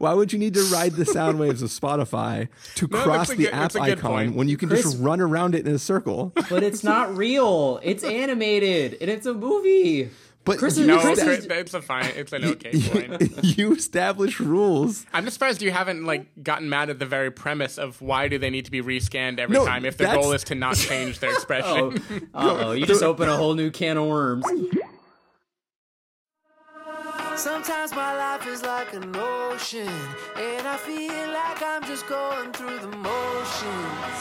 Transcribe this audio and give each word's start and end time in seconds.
Why 0.00 0.14
would 0.14 0.32
you 0.32 0.38
need 0.38 0.54
to 0.54 0.62
ride 0.72 0.92
the 0.94 1.04
sound 1.04 1.38
waves 1.38 1.60
of 1.60 1.68
Spotify 1.68 2.48
to 2.76 2.86
that's 2.90 3.02
cross 3.04 3.28
the 3.28 3.36
good- 3.36 3.52
app 3.52 3.60
that's 3.72 3.74
a 3.74 3.80
good 3.80 3.98
icon 3.98 4.10
point. 4.10 4.34
when 4.34 4.48
you 4.48 4.56
can 4.56 4.70
Chris- 4.70 4.82
just 4.82 4.98
run 4.98 5.20
around 5.20 5.54
it 5.54 5.66
in 5.68 5.74
a 5.74 5.78
circle? 5.78 6.32
But 6.48 6.62
it's 6.62 6.82
not 6.82 7.14
real. 7.14 7.78
It's 7.82 8.02
animated 8.02 8.96
and 9.02 9.10
it's 9.10 9.26
a 9.26 9.34
movie. 9.34 10.08
But 10.46 10.56
Chris 10.58 10.78
you 10.78 10.84
is- 10.84 10.88
No, 10.88 11.00
Chris 11.00 11.18
esta- 11.18 11.30
is- 11.32 11.44
it's, 11.44 11.54
it's 11.54 11.74
a 11.74 11.82
fine. 11.82 12.06
It's 12.16 12.32
an 12.32 12.44
okay 12.52 12.72
point. 12.80 13.44
you 13.58 13.74
establish 13.74 14.40
rules. 14.40 15.04
I'm 15.12 15.24
just 15.24 15.34
surprised 15.34 15.60
you 15.60 15.70
haven't 15.70 16.06
like 16.06 16.28
gotten 16.42 16.70
mad 16.70 16.88
at 16.88 16.98
the 16.98 17.04
very 17.04 17.30
premise 17.30 17.76
of 17.76 18.00
why 18.00 18.28
do 18.28 18.38
they 18.38 18.48
need 18.48 18.64
to 18.64 18.70
be 18.70 18.80
rescanned 18.80 19.38
every 19.38 19.52
No, 19.58 19.66
time 19.66 19.84
if 19.84 19.98
their 19.98 20.14
goal 20.14 20.32
is 20.32 20.44
to 20.44 20.54
not 20.54 20.76
change 20.76 21.18
their 21.18 21.32
expression. 21.34 22.02
Oh, 22.34 22.48
uh 22.48 22.64
oh! 22.68 22.72
You 22.72 22.86
just 22.86 23.02
open 23.02 23.28
a 23.28 23.36
whole 23.36 23.52
new 23.52 23.70
can 23.70 23.98
of 23.98 24.06
worms. 24.06 24.46
Sometimes 27.36 27.94
my 27.94 28.14
life 28.16 28.46
is 28.46 28.62
like 28.62 28.92
an 28.92 29.14
ocean, 29.16 29.88
and 30.36 30.68
I 30.68 30.76
feel 30.76 31.08
like 31.32 31.62
I'm 31.62 31.82
just 31.84 32.06
going 32.06 32.52
through 32.52 32.78
the 32.80 32.88
motions. 32.88 34.20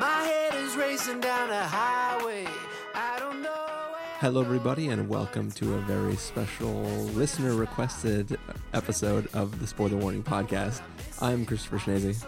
My 0.00 0.22
head 0.24 0.54
is 0.56 0.74
racing 0.76 1.20
down 1.20 1.50
a 1.50 1.62
highway. 1.62 2.48
I 2.94 3.18
don't 3.20 3.40
know. 3.40 3.94
Hello, 4.18 4.40
everybody, 4.40 4.88
and 4.88 5.08
welcome 5.08 5.52
to 5.52 5.74
a 5.74 5.78
very 5.82 6.16
special 6.16 6.72
listener 7.14 7.54
requested 7.54 8.36
episode 8.74 9.28
of 9.32 9.60
the 9.60 9.66
Spoiler 9.68 9.96
Warning 9.96 10.24
Podcast. 10.24 10.80
I'm 11.20 11.46
Christopher 11.46 11.78
Schnese, 11.78 12.26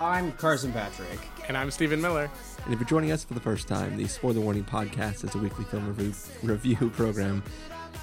I'm 0.00 0.32
Carson 0.32 0.72
Patrick. 0.72 1.18
and 1.46 1.56
I'm 1.56 1.70
Stephen 1.70 2.00
Miller. 2.00 2.28
and 2.64 2.74
if 2.74 2.80
you're 2.80 2.88
joining 2.88 3.12
us 3.12 3.22
for 3.22 3.34
the 3.34 3.40
first 3.40 3.68
time, 3.68 3.96
the 3.96 4.08
Spoiler 4.08 4.40
Warning 4.40 4.64
Podcast 4.64 5.22
is 5.24 5.34
a 5.36 5.38
weekly 5.38 5.64
film 5.66 5.86
review, 5.86 6.12
review 6.42 6.90
program. 6.90 7.44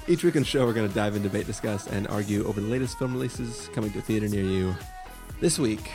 Each 0.08 0.22
week 0.22 0.36
on 0.36 0.42
the 0.42 0.46
show, 0.46 0.64
we're 0.64 0.72
going 0.72 0.88
to 0.88 0.94
dive 0.94 1.16
in, 1.16 1.22
debate, 1.22 1.46
discuss, 1.46 1.88
and 1.88 2.06
argue 2.06 2.46
over 2.46 2.60
the 2.60 2.68
latest 2.68 2.96
film 2.96 3.12
releases 3.12 3.68
coming 3.74 3.90
to 3.90 3.98
a 3.98 4.02
theater 4.02 4.28
near 4.28 4.44
you. 4.44 4.72
This 5.40 5.58
week, 5.58 5.90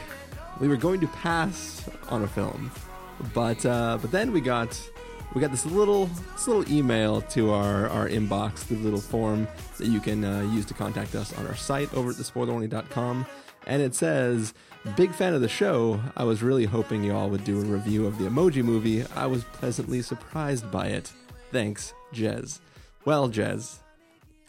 we 0.60 0.68
were 0.68 0.76
going 0.76 1.00
to 1.00 1.08
pass 1.08 1.90
on 2.10 2.24
a 2.24 2.28
film, 2.28 2.72
but 3.34 3.66
uh, 3.66 3.98
but 4.02 4.12
then 4.12 4.34
we 4.34 4.42
got 4.42 4.78
we 5.34 5.40
got 5.40 5.52
this 5.52 5.66
little 5.66 6.08
this 6.36 6.46
little 6.46 6.70
email 6.70 7.22
to 7.22 7.52
our, 7.52 7.88
our 7.88 8.10
inbox 8.10 8.68
the 8.68 8.76
little 8.76 9.00
form 9.00 9.48
that 9.78 9.88
you 9.88 10.02
can 10.02 10.26
uh, 10.26 10.42
use 10.54 10.66
to 10.66 10.74
contact 10.74 11.16
us 11.16 11.32
on 11.38 11.48
our 11.48 11.56
site 11.56 11.94
over 11.94 12.10
at 12.10 12.18
thespoilerwarning.com. 12.18 13.26
And 13.66 13.82
it 13.82 13.96
says, 13.96 14.54
Big 14.98 15.14
fan 15.14 15.34
of 15.34 15.42
the 15.42 15.48
show. 15.48 16.02
I 16.18 16.24
was 16.26 16.44
really 16.44 16.66
hoping 16.66 17.04
y'all 17.04 17.30
would 17.30 17.46
do 17.46 17.62
a 17.62 17.64
review 17.64 18.08
of 18.08 18.18
the 18.18 18.26
emoji 18.26 18.64
movie. 18.64 19.06
I 19.16 19.28
was 19.28 19.44
pleasantly 19.44 20.02
surprised 20.02 20.70
by 20.72 20.88
it. 20.88 21.14
Thanks, 21.52 21.94
Jez. 22.12 22.60
Well, 23.06 23.30
Jez, 23.30 23.81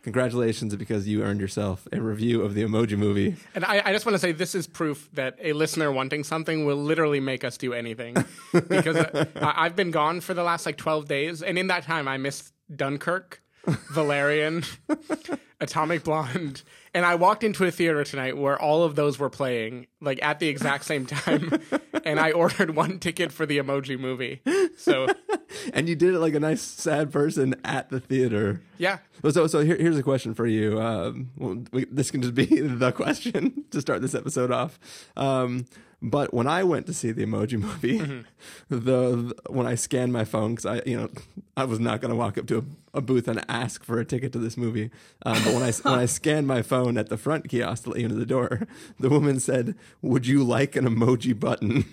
congratulations 0.03 0.75
because 0.77 1.09
you 1.09 1.23
earned 1.23 1.41
yourself 1.41 1.87
a 1.93 2.01
review 2.01 2.43
of 2.43 2.55
the 2.55 2.63
emoji 2.63 2.99
movie. 2.99 3.37
And 3.55 3.65
I, 3.65 3.83
I 3.85 3.93
just 3.93 4.05
want 4.05 4.15
to 4.15 4.19
say 4.19 4.33
this 4.33 4.55
is 4.55 4.67
proof 4.67 5.09
that 5.15 5.37
a 5.41 5.53
listener 5.53 5.91
wanting 5.91 6.25
something 6.25 6.67
will 6.67 6.77
literally 6.77 7.21
make 7.21 7.45
us 7.45 7.57
do 7.57 7.73
anything. 7.73 8.17
because 8.69 8.97
uh, 8.97 9.27
I, 9.37 9.65
I've 9.67 9.77
been 9.77 9.91
gone 9.91 10.21
for 10.21 10.35
the 10.35 10.43
last 10.43 10.67
like 10.67 10.77
12 10.77 11.07
days, 11.07 11.43
and 11.43 11.59
in 11.59 11.69
that 11.69 11.85
time 11.85 12.09
I 12.09 12.17
missed 12.17 12.53
Dunkirk, 12.75 13.43
Valerian, 13.93 14.65
Atomic 15.61 16.03
Blonde, 16.03 16.63
and 16.95 17.07
I 17.07 17.15
walked 17.15 17.45
into 17.45 17.65
a 17.65 17.71
theater 17.71 18.03
tonight 18.05 18.37
where 18.37 18.61
all 18.61 18.83
of 18.83 18.97
those 18.97 19.19
were 19.19 19.31
playing 19.31 19.87
like 20.01 20.23
at 20.23 20.41
the 20.41 20.49
exact 20.49 20.85
same 20.85 21.07
time, 21.07 21.61
and 22.05 22.19
I 22.19 22.33
ordered 22.33 22.75
one 22.75 22.99
ticket 22.99 23.31
for 23.33 23.47
the 23.47 23.59
Emoji 23.59 23.99
Movie. 23.99 24.43
So 24.77 25.07
And 25.75 25.89
you 25.89 25.95
did 25.97 26.15
it 26.15 26.19
like 26.19 26.35
a 26.35 26.41
nice, 26.41 26.63
sad 26.63 27.13
person 27.13 27.55
at 27.65 27.89
the 27.91 28.01
theater. 28.01 28.63
yeah, 28.79 28.99
So, 29.31 29.47
so 29.47 29.61
here, 29.65 29.77
here's 29.77 29.99
a 29.99 30.03
question 30.03 30.35
for 30.35 30.47
you. 30.47 30.81
Um, 30.81 31.31
well, 31.37 31.63
we, 31.73 31.85
this 31.87 32.11
can 32.11 32.23
just 32.23 32.35
be 32.35 32.45
the 32.61 32.93
question 32.93 33.65
to 33.71 33.81
start 33.81 34.01
this 34.03 34.15
episode 34.15 34.51
off. 34.51 34.79
Um, 35.17 35.67
but 36.05 36.35
when 36.35 36.49
I 36.49 36.65
went 36.65 36.87
to 36.87 36.93
see 36.95 37.13
the 37.13 37.25
Emoji 37.25 37.61
Movie, 37.61 37.99
the, 38.69 38.77
the- 38.77 39.35
when 39.51 39.67
I 39.69 39.77
scanned 39.77 40.13
my 40.13 40.25
phone, 40.25 40.57
because 40.57 40.67
I, 40.67 40.83
you 40.85 40.97
know, 40.97 41.09
I 41.57 41.63
was 41.65 41.79
not 41.79 42.01
going 42.01 42.11
to 42.11 42.17
walk 42.17 42.37
up 42.39 42.47
to 42.49 42.59
a, 42.93 42.99
a 42.99 43.01
booth 43.01 43.29
and 43.29 43.45
ask 43.49 43.85
for 43.85 44.01
a 44.01 44.05
ticket 44.05 44.33
to 44.33 44.41
this 44.41 44.57
movie. 44.57 44.91
Um, 45.25 45.35
but 45.45 45.55
when 45.55 45.63
I 45.63 45.71
when 45.89 45.99
I 46.01 46.07
scanned 46.07 46.49
my 46.49 46.61
phone 46.63 46.99
at 46.99 47.09
the 47.09 47.17
front 47.17 47.49
kiosk 47.49 47.85
to 47.85 47.91
let 47.91 48.01
you 48.01 48.07
into 48.07 48.17
the 48.19 48.27
door, 48.27 48.67
the 48.99 49.11
woman 49.11 49.39
said, 49.39 49.77
"Would 50.01 50.27
you 50.27 50.43
like 50.43 50.75
an 50.75 50.87
emoji 50.87 51.39
button?" 51.39 51.85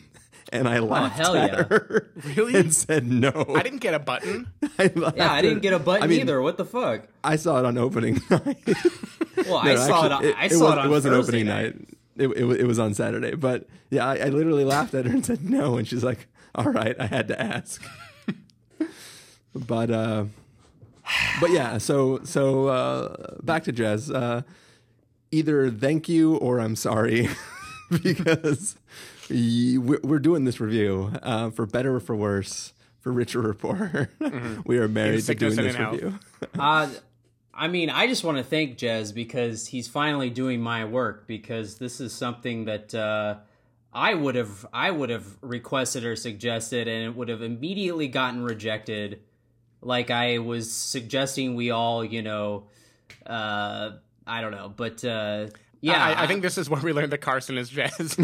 And 0.51 0.67
I 0.67 0.79
laughed 0.79 1.15
hell 1.15 1.35
at 1.35 1.51
yeah. 1.51 1.63
her 1.63 2.09
Really? 2.35 2.55
and 2.55 2.73
said 2.73 3.05
no. 3.05 3.45
I 3.55 3.61
didn't 3.61 3.79
get 3.79 3.93
a 3.93 3.99
button. 3.99 4.47
I 4.79 4.91
Yeah, 5.15 5.31
I 5.31 5.41
didn't 5.41 5.59
get 5.59 5.73
a 5.73 5.79
button 5.79 6.03
I 6.03 6.07
mean, 6.07 6.21
either. 6.21 6.41
What 6.41 6.57
the 6.57 6.65
fuck? 6.65 7.03
I 7.23 7.35
saw 7.35 7.59
it 7.59 7.65
on 7.65 7.77
opening 7.77 8.15
night. 8.29 8.57
Well, 9.45 9.57
I 9.57 9.75
saw 9.75 10.05
actually, 10.05 10.29
it. 10.29 10.35
I 10.37 10.45
it 10.45 10.51
saw 10.51 10.65
was, 10.65 10.73
it 10.73 10.77
on 10.79 10.85
it 10.85 10.89
wasn't 10.89 11.15
opening 11.15 11.45
night. 11.45 11.75
It, 12.17 12.27
it, 12.29 12.61
it 12.61 12.65
was 12.65 12.79
on 12.79 12.93
Saturday. 12.93 13.35
But 13.35 13.67
yeah, 13.91 14.07
I, 14.07 14.15
I 14.17 14.25
literally 14.29 14.65
laughed 14.65 14.93
at 14.95 15.05
her 15.05 15.11
and 15.11 15.25
said 15.25 15.47
no, 15.47 15.77
and 15.77 15.87
she's 15.87 16.03
like, 16.03 16.27
"All 16.55 16.65
right, 16.65 16.95
I 16.99 17.05
had 17.05 17.27
to 17.29 17.39
ask." 17.39 17.81
but 19.55 19.89
uh, 19.91 20.25
but 21.39 21.51
yeah, 21.51 21.77
so 21.77 22.19
so 22.23 22.67
uh, 22.67 23.35
back 23.43 23.63
to 23.65 23.73
Jez. 23.73 24.13
Uh, 24.13 24.41
either 25.31 25.69
thank 25.69 26.09
you 26.09 26.35
or 26.37 26.59
I'm 26.59 26.75
sorry 26.75 27.29
because 28.03 28.75
y- 28.75 28.81
we're 29.29 29.99
we're 30.03 30.19
doing 30.19 30.45
this 30.45 30.59
review 30.59 31.11
uh, 31.21 31.49
for 31.49 31.65
better 31.65 31.95
or 31.95 31.99
for 31.99 32.15
worse. 32.15 32.73
For 32.99 33.13
richer 33.13 33.47
or 33.47 33.53
poorer, 33.53 34.09
we 34.65 34.77
are 34.77 34.89
married 34.89 35.23
to 35.23 35.33
doing 35.33 35.55
this 35.55 35.77
review. 35.77 36.19
Uh, 36.59 36.89
I 37.53 37.67
mean, 37.67 37.89
I 37.89 38.07
just 38.07 38.23
want 38.25 38.37
to 38.37 38.43
thank 38.43 38.77
Jez 38.77 39.13
because 39.13 39.67
he's 39.67 39.87
finally 39.87 40.29
doing 40.29 40.61
my 40.61 40.85
work 40.85 41.27
because 41.27 41.77
this 41.77 41.99
is 41.99 42.13
something 42.13 42.65
that 42.65 42.95
uh, 42.95 43.35
I 43.93 44.13
would 44.13 44.35
have 44.35 44.65
I 44.71 44.91
would 44.91 45.09
have 45.09 45.25
requested 45.41 46.05
or 46.05 46.15
suggested 46.15 46.87
and 46.87 47.05
it 47.05 47.15
would 47.15 47.27
have 47.27 47.41
immediately 47.41 48.07
gotten 48.07 48.43
rejected. 48.43 49.21
Like 49.81 50.11
I 50.11 50.37
was 50.37 50.71
suggesting, 50.71 51.55
we 51.55 51.71
all, 51.71 52.03
you 52.03 52.21
know, 52.21 52.67
uh, 53.25 53.91
I 54.25 54.41
don't 54.41 54.51
know, 54.51 54.71
but 54.75 55.03
uh, 55.03 55.47
yeah, 55.81 56.03
I, 56.03 56.23
I 56.23 56.27
think 56.27 56.41
this 56.41 56.57
is 56.57 56.69
where 56.69 56.81
we 56.81 56.93
learned 56.93 57.11
that 57.11 57.19
Carson 57.19 57.57
is 57.57 57.69
Jez. 57.71 58.15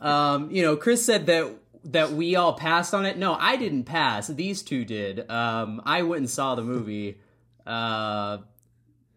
um, 0.00 0.50
you 0.50 0.62
know, 0.62 0.76
Chris 0.76 1.04
said 1.04 1.26
that 1.26 1.52
that 1.84 2.12
we 2.12 2.36
all 2.36 2.54
passed 2.54 2.94
on 2.94 3.06
it. 3.06 3.16
No, 3.16 3.34
I 3.34 3.56
didn't 3.56 3.84
pass. 3.84 4.26
These 4.28 4.62
two 4.62 4.84
did. 4.84 5.30
Um, 5.30 5.82
I 5.84 6.02
went 6.02 6.20
and 6.20 6.30
saw 6.30 6.54
the 6.54 6.62
movie. 6.62 7.20
Uh, 7.66 8.38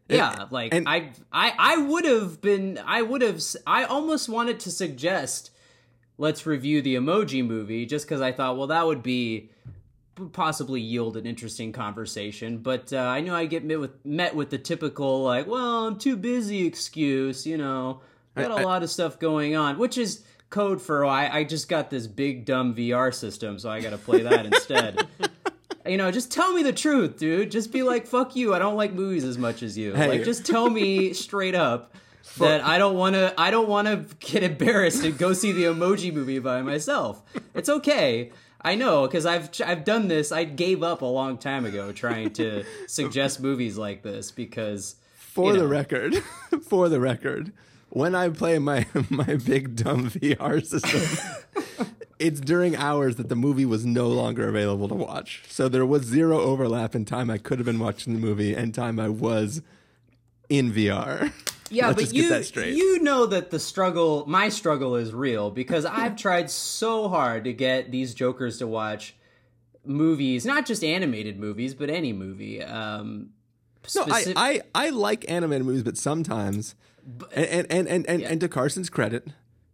yeah, 0.07 0.45
like 0.49 0.73
and- 0.73 0.87
I, 0.87 1.11
I, 1.31 1.53
I 1.57 1.77
would 1.77 2.05
have 2.05 2.41
been. 2.41 2.79
I 2.83 3.01
would 3.01 3.21
have. 3.21 3.41
I 3.65 3.83
almost 3.83 4.29
wanted 4.29 4.59
to 4.61 4.71
suggest 4.71 5.51
let's 6.17 6.45
review 6.45 6.81
the 6.81 6.95
Emoji 6.95 7.45
Movie, 7.45 7.85
just 7.85 8.05
because 8.05 8.21
I 8.21 8.31
thought, 8.33 8.57
well, 8.57 8.67
that 8.67 8.85
would 8.85 9.01
be 9.01 9.49
possibly 10.27 10.81
yield 10.81 11.17
an 11.17 11.25
interesting 11.25 11.71
conversation. 11.71 12.57
But 12.59 12.91
uh, 12.93 12.97
I 12.97 13.21
know 13.21 13.35
I'd 13.35 13.49
get 13.49 13.63
met 13.63 13.79
with 13.79 14.05
met 14.05 14.35
with 14.35 14.49
the 14.49 14.57
typical 14.57 15.23
like, 15.23 15.47
well, 15.47 15.87
I'm 15.87 15.97
too 15.97 16.17
busy 16.17 16.65
excuse. 16.65 17.45
You 17.47 17.57
know, 17.57 18.01
I 18.35 18.43
got 18.43 18.51
a 18.51 18.55
I- 18.55 18.63
lot 18.63 18.83
of 18.83 18.89
stuff 18.89 19.19
going 19.19 19.55
on, 19.55 19.77
which 19.77 19.97
is 19.97 20.23
code 20.49 20.81
for 20.81 21.05
I, 21.05 21.29
I 21.29 21.43
just 21.43 21.69
got 21.69 21.89
this 21.89 22.07
big 22.07 22.45
dumb 22.45 22.75
VR 22.75 23.13
system, 23.13 23.59
so 23.59 23.69
I 23.69 23.81
got 23.81 23.91
to 23.91 23.97
play 23.97 24.23
that 24.23 24.45
instead. 24.45 25.07
You 25.85 25.97
know, 25.97 26.11
just 26.11 26.31
tell 26.31 26.53
me 26.53 26.61
the 26.61 26.73
truth, 26.73 27.17
dude. 27.17 27.49
Just 27.49 27.71
be 27.71 27.81
like, 27.81 28.05
fuck 28.05 28.35
you. 28.35 28.53
I 28.53 28.59
don't 28.59 28.75
like 28.75 28.93
movies 28.93 29.23
as 29.23 29.39
much 29.39 29.63
as 29.63 29.75
you. 29.75 29.93
Hey. 29.95 30.07
Like, 30.07 30.23
just 30.23 30.45
tell 30.45 30.69
me 30.69 31.13
straight 31.13 31.55
up 31.55 31.95
that 32.37 32.61
I 32.63 32.77
don't 32.77 32.95
want 32.95 33.15
to. 33.15 33.33
I 33.39 33.49
don't 33.49 33.67
want 33.67 33.87
to 33.87 34.05
get 34.19 34.43
embarrassed 34.43 35.03
and 35.03 35.17
go 35.17 35.33
see 35.33 35.51
the 35.51 35.63
Emoji 35.63 36.13
Movie 36.13 36.37
by 36.37 36.61
myself. 36.61 37.23
It's 37.55 37.69
okay. 37.69 38.31
I 38.61 38.75
know 38.75 39.07
because 39.07 39.25
I've 39.25 39.49
I've 39.65 39.85
done 39.85 40.07
this. 40.07 40.31
I 40.31 40.43
gave 40.43 40.83
up 40.83 41.01
a 41.01 41.05
long 41.05 41.37
time 41.37 41.65
ago 41.65 41.91
trying 41.91 42.31
to 42.33 42.63
suggest 42.87 43.39
movies 43.39 43.77
like 43.77 44.03
this 44.03 44.31
because 44.31 44.95
For 45.15 45.53
the 45.53 45.59
know. 45.59 45.65
record, 45.67 46.15
for 46.67 46.89
the 46.89 46.99
record, 46.99 47.53
when 47.89 48.15
I 48.15 48.29
play 48.29 48.59
my 48.59 48.85
my 49.09 49.35
big 49.35 49.75
dumb 49.75 50.09
VR 50.09 50.65
system, 50.65 51.77
it's 52.19 52.41
during 52.41 52.75
hours 52.75 53.15
that 53.15 53.29
the 53.29 53.35
movie 53.35 53.65
was 53.65 53.85
no 53.85 54.07
longer 54.09 54.49
available 54.49 54.89
to 54.89 54.95
watch. 54.95 55.43
So 55.47 55.69
there 55.69 55.85
was 55.85 56.03
zero 56.03 56.39
overlap 56.39 56.95
in 56.95 57.05
time 57.05 57.29
I 57.29 57.37
could 57.37 57.59
have 57.59 57.65
been 57.65 57.79
watching 57.79 58.13
the 58.13 58.19
movie 58.19 58.53
and 58.53 58.73
time 58.75 58.99
I 58.99 59.07
was 59.09 59.61
in 60.49 60.73
VR. 60.73 61.31
Yeah, 61.71 61.87
Let's 61.87 61.95
but 61.95 62.01
just 62.01 62.13
get 62.13 62.23
you 62.23 62.29
that 62.29 62.45
straight. 62.45 62.75
you 62.75 62.99
know 63.01 63.25
that 63.27 63.51
the 63.51 63.59
struggle, 63.59 64.25
my 64.27 64.49
struggle, 64.49 64.95
is 64.95 65.13
real 65.13 65.51
because 65.51 65.85
I've 66.01 66.15
tried 66.15 66.49
so 66.49 67.07
hard 67.09 67.43
to 67.45 67.53
get 67.53 67.91
these 67.91 68.13
jokers 68.13 68.57
to 68.59 68.67
watch 68.67 69.15
movies, 69.85 70.45
not 70.45 70.65
just 70.65 70.83
animated 70.83 71.39
movies, 71.39 71.73
but 71.73 71.89
any 71.89 72.13
movie. 72.13 72.61
Um, 72.63 73.29
No, 73.95 74.05
I, 74.07 74.33
I, 74.35 74.61
I 74.75 74.89
like 74.89 75.29
animated 75.29 75.65
movies, 75.65 75.83
but 75.83 75.97
sometimes, 75.97 76.75
and 77.33 77.47
and 77.47 77.67
and 77.71 77.87
and, 77.87 78.05
and, 78.09 78.23
and 78.23 78.41
to 78.41 78.47
Carson's 78.49 78.89
credit, 78.89 79.27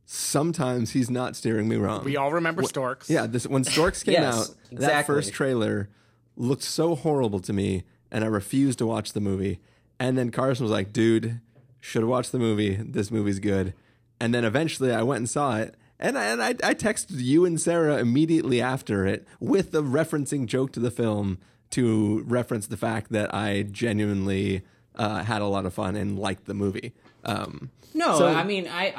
sometimes 0.06 0.92
he's 0.92 1.10
not 1.10 1.36
steering 1.36 1.68
me 1.68 1.76
wrong. 1.76 2.04
we 2.04 2.18
all 2.18 2.32
remember 2.32 2.64
Storks. 2.64 3.10
Yeah, 3.10 3.26
this 3.28 3.48
when 3.48 3.64
Storks 3.64 4.04
came 4.04 4.14
Yes, 4.14 4.50
out, 4.52 4.56
that 4.80 5.06
first 5.06 5.34
trailer 5.34 5.90
looked 6.38 6.64
so 6.64 6.96
horrible 6.96 7.40
to 7.42 7.54
me, 7.54 7.84
and 8.12 8.24
I 8.24 8.28
refused 8.28 8.78
to 8.80 8.86
watch 8.86 9.14
the 9.14 9.22
movie. 9.22 9.60
And 10.00 10.18
then 10.18 10.30
Carson 10.30 10.64
was 10.66 10.72
like, 10.72 10.92
"Dude, 10.94 11.40
should 11.86 12.04
watch 12.06 12.32
the 12.32 12.40
movie. 12.40 12.76
This 12.82 13.12
movie's 13.12 13.40
good. 13.40 13.74
And 14.20 14.34
then 14.34 14.44
eventually 14.44 14.92
I 14.92 15.04
went 15.04 15.20
and 15.20 15.30
saw 15.30 15.58
it. 15.58 15.76
And 16.00 16.18
I, 16.18 16.26
and 16.26 16.42
I, 16.42 16.50
I 16.50 16.74
texted 16.74 17.22
you 17.22 17.46
and 17.46 17.62
Sarah 17.62 17.98
immediately 17.98 18.60
after 18.60 19.06
it 19.06 19.26
with 19.40 19.74
a 19.76 19.82
referencing 19.84 20.48
joke 20.48 20.72
to 20.74 20.80
the 20.80 20.90
film 20.92 21.38
to 21.72 22.24
reference 22.26 22.68
the 22.68 22.76
fact 22.78 23.12
that 23.12 23.34
I 23.34 23.62
genuinely 23.64 24.64
uh, 24.96 25.24
had 25.24 25.42
a 25.42 25.46
lot 25.46 25.66
of 25.66 25.74
fun 25.76 25.96
and 25.96 26.18
liked 26.18 26.46
the 26.46 26.54
movie. 26.56 26.94
Um, 27.24 27.70
No, 27.94 28.18
So- 28.18 28.28
I 28.28 28.44
mean, 28.44 28.68
I, 28.68 28.94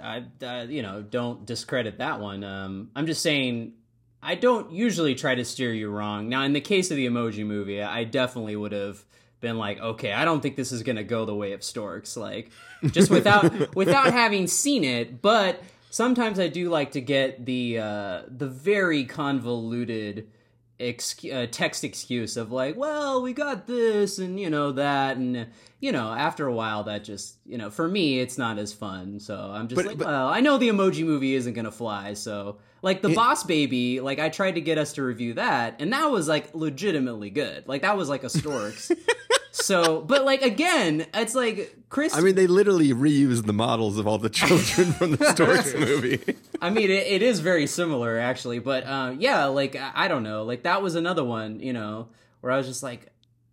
I, 0.00 0.22
I, 0.40 0.44
uh, 0.46 0.66
you 0.68 0.82
know, 0.82 1.02
don't 1.02 1.44
discredit 1.44 1.98
that 1.98 2.20
one. 2.20 2.44
Um, 2.44 2.90
I'm 2.94 3.06
just 3.06 3.22
saying, 3.22 3.72
I 4.22 4.36
don't 4.36 4.70
usually 4.72 5.14
try 5.16 5.34
to 5.34 5.44
steer 5.44 5.72
you 5.72 5.90
wrong. 5.90 6.28
Now, 6.28 6.42
in 6.44 6.52
the 6.52 6.60
case 6.60 6.90
of 6.90 6.96
the 6.96 7.06
Emoji 7.06 7.44
Movie, 7.44 7.82
I 7.82 8.04
definitely 8.04 8.56
would 8.56 8.72
have 8.72 9.04
been 9.44 9.58
like, 9.58 9.78
okay, 9.80 10.12
I 10.12 10.24
don't 10.24 10.40
think 10.40 10.56
this 10.56 10.72
is 10.72 10.82
to 10.96 11.04
go 11.04 11.24
the 11.24 11.34
way 11.34 11.52
of 11.52 11.62
Storks, 11.62 12.16
like 12.16 12.50
just 12.86 13.10
without 13.10 13.76
without 13.76 14.12
having 14.12 14.48
seen 14.48 14.82
it. 14.82 15.22
But 15.22 15.62
sometimes 15.90 16.40
I 16.40 16.48
do 16.48 16.68
like 16.70 16.92
to 16.92 17.00
get 17.00 17.44
the 17.46 17.78
uh, 17.78 18.22
the 18.26 18.48
very 18.48 19.04
convoluted 19.04 20.28
ex- 20.80 21.24
uh, 21.24 21.46
text 21.50 21.84
excuse 21.84 22.36
of 22.36 22.50
like, 22.50 22.76
well, 22.76 23.22
we 23.22 23.32
got 23.32 23.66
this 23.66 24.18
and 24.18 24.40
you 24.40 24.50
know 24.50 24.72
that, 24.72 25.16
and 25.16 25.46
you 25.80 25.92
know, 25.92 26.12
after 26.12 26.46
a 26.46 26.52
while, 26.54 26.84
that 26.84 27.04
just 27.04 27.36
you 27.46 27.58
know, 27.58 27.70
for 27.70 27.86
me, 27.86 28.18
it's 28.20 28.38
not 28.38 28.58
as 28.58 28.72
fun. 28.72 29.20
So 29.20 29.36
I'm 29.54 29.68
just 29.68 29.76
But- 29.76 29.86
like, 29.86 29.98
but- 29.98 30.06
well, 30.08 30.28
I 30.28 30.40
know 30.40 30.58
the 30.58 30.68
Emoji 30.70 31.04
Movie 31.04 31.34
isn't 31.34 31.52
gonna 31.54 31.70
fly, 31.70 32.14
so. 32.14 32.58
Like 32.82 33.00
the 33.00 33.14
Boss 33.14 33.44
Baby, 33.44 34.00
like 34.00 34.18
I 34.18 34.28
tried 34.28 34.56
to 34.56 34.60
get 34.60 34.76
us 34.76 34.92
to 34.92 35.02
review 35.02 35.32
that, 35.34 35.76
and 35.80 35.90
that 35.94 36.10
was 36.10 36.28
like 36.28 36.54
legitimately 36.54 37.30
good. 37.30 37.66
Like 37.66 37.80
that 37.80 37.96
was 37.96 38.10
like 38.10 38.24
a 38.24 38.28
Storks. 38.28 38.92
so, 39.64 40.02
but 40.02 40.24
like 40.24 40.42
again, 40.42 41.06
it's 41.14 41.34
like 41.34 41.74
Chris. 41.88 42.14
I 42.14 42.20
mean, 42.20 42.34
they 42.34 42.46
literally 42.46 42.92
reused 42.92 43.46
the 43.46 43.54
models 43.54 43.98
of 43.98 44.06
all 44.06 44.18
the 44.18 44.28
children 44.28 44.92
from 44.92 45.12
the 45.16 45.24
Storks 45.32 45.72
movie. 45.74 46.20
I 46.60 46.68
mean, 46.68 46.90
it, 46.90 47.06
it 47.06 47.22
is 47.22 47.40
very 47.40 47.66
similar 47.66 48.18
actually, 48.18 48.58
but 48.58 48.84
uh, 48.84 49.14
yeah, 49.18 49.46
like 49.46 49.74
I, 49.74 49.92
I 49.94 50.08
don't 50.08 50.22
know, 50.22 50.44
like 50.44 50.64
that 50.64 50.82
was 50.82 50.96
another 50.96 51.24
one, 51.24 51.60
you 51.60 51.72
know, 51.72 52.08
where 52.42 52.52
I 52.52 52.58
was 52.58 52.66
just 52.66 52.82
like, 52.82 53.10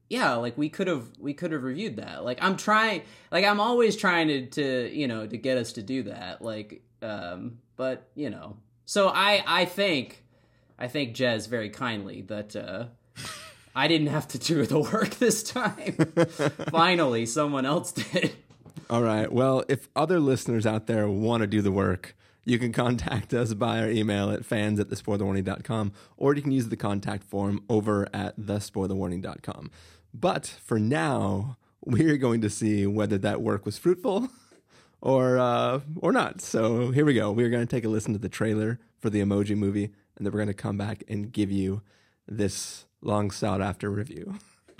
yeah, 0.10 0.34
like 0.36 0.58
we 0.58 0.68
could 0.68 0.88
have 0.88 1.06
we 1.18 1.34
could 1.34 1.54
have 1.54 1.63
reviewed 1.63 1.96
that. 1.96 2.25
Like 2.25 2.40
I'm 2.42 2.58
trying, 2.58 3.04
like 3.31 3.46
I'm 3.46 3.62
always 3.62 3.96
trying 3.96 4.28
to 4.28 4.46
to 4.48 4.94
you 4.94 5.08
know 5.08 5.25
to 5.25 5.38
get 5.38 5.58
us 5.58 5.74
to 5.74 5.81
do 5.81 6.04
that. 6.04 6.42
Like, 6.42 6.81
um, 7.02 7.60
but 7.78 8.10
you 8.16 8.30
know, 8.30 8.58
so 8.86 9.08
I 9.08 9.44
I 9.48 9.63
think 9.63 10.25
I 10.78 10.90
thank 10.90 11.16
Jez 11.16 11.48
very 11.48 11.69
kindly 11.69 12.22
that. 12.24 12.54
uh 12.56 12.86
I 13.76 13.88
didn't 13.88 14.08
have 14.08 14.28
to 14.30 14.40
do 14.40 14.66
the 14.66 14.80
work 14.94 15.12
this 15.16 15.44
time. 15.44 15.94
Finally, 16.72 17.26
someone 17.26 17.66
else 17.66 17.92
did. 17.92 18.34
All 18.90 19.02
right. 19.02 19.32
Well, 19.32 19.64
if 19.70 19.88
other 19.96 20.20
listeners 20.20 20.66
out 20.66 20.88
there 20.88 21.08
want 21.08 21.42
to 21.42 21.48
do 21.48 21.62
the 21.62 21.72
work, 21.72 22.16
you 22.44 22.60
can 22.60 22.74
contact 22.74 23.34
us 23.34 23.54
by 23.54 23.80
our 23.80 23.90
email 23.90 24.32
at 24.32 24.46
fans 24.46 24.80
at 24.80 24.90
thespoilerwarning.com, 24.90 25.94
or 26.18 26.36
you 26.36 26.42
can 26.42 26.52
use 26.52 26.70
the 26.70 26.78
contact 26.78 27.24
form 27.24 27.64
over 27.70 28.08
at 28.14 28.38
thespoilerwarning.com. 28.40 29.72
But 30.14 30.46
for 30.48 30.80
now, 30.80 31.58
we're 31.86 32.18
going 32.18 32.42
to 32.42 32.50
see 32.50 32.86
whether 32.86 33.18
that 33.20 33.42
work 33.42 33.66
was 33.66 33.78
fruitful 33.78 34.30
or 35.02 35.38
uh, 35.38 35.80
or 35.98 36.12
not. 36.12 36.42
So 36.42 36.92
here 36.92 37.06
we 37.06 37.14
go. 37.14 37.32
We're 37.32 37.50
going 37.50 37.66
to 37.66 37.76
take 37.76 37.86
a 37.86 37.90
listen 37.90 38.14
to 38.14 38.20
the 38.20 38.30
trailer 38.30 38.80
for 39.00 39.10
the 39.10 39.22
Emoji 39.22 39.56
Movie, 39.56 39.86
and 40.18 40.26
then 40.26 40.34
we're 40.34 40.40
going 40.40 40.48
to 40.48 40.54
come 40.54 40.78
back 40.78 41.04
and 41.08 41.32
give 41.32 41.52
you 41.52 41.82
this 42.28 42.86
long 43.01 43.31
sought 43.31 43.62
after 43.62 43.89
review. 43.89 44.36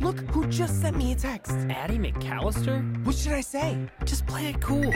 Look 0.00 0.18
who 0.30 0.46
just 0.48 0.80
sent 0.80 0.96
me 0.96 1.12
a 1.12 1.14
text. 1.14 1.52
Addie 1.70 1.98
McAllister? 1.98 3.04
What 3.04 3.14
should 3.14 3.32
I 3.32 3.40
say? 3.40 3.78
Just 4.04 4.26
play 4.26 4.48
it 4.48 4.60
cool. 4.60 4.90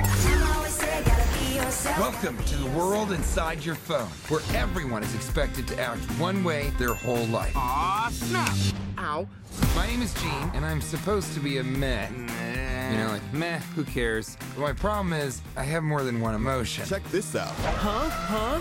Welcome 1.99 2.37
to 2.45 2.57
the 2.57 2.71
world 2.77 3.13
inside 3.13 3.65
your 3.65 3.77
phone, 3.77 4.09
where 4.29 4.41
everyone 4.55 5.03
is 5.05 5.15
expected 5.15 5.69
to 5.69 5.81
act 5.81 6.01
one 6.19 6.43
way 6.43 6.71
their 6.79 6.95
whole 6.95 7.27
life. 7.27 7.57
Aw, 7.57 8.09
snap! 8.13 8.53
Ow. 8.99 9.29
My 9.77 9.87
name 9.87 10.03
is 10.03 10.13
Gene, 10.15 10.51
and 10.55 10.65
I'm 10.65 10.81
supposed 10.81 11.33
to 11.35 11.41
be 11.41 11.59
a 11.59 11.65
meh. 11.65 12.09
You 12.91 12.99
know, 12.99 13.09
like, 13.09 13.33
meh, 13.33 13.59
who 13.77 13.85
cares? 13.85 14.37
But 14.55 14.63
my 14.63 14.73
problem 14.73 15.13
is, 15.13 15.41
I 15.57 15.63
have 15.63 15.83
more 15.85 16.03
than 16.03 16.21
one 16.21 16.35
emotion. 16.35 16.85
Check 16.87 17.05
this 17.11 17.37
out. 17.37 17.55
Huh? 17.55 18.11
Huh? 18.11 18.61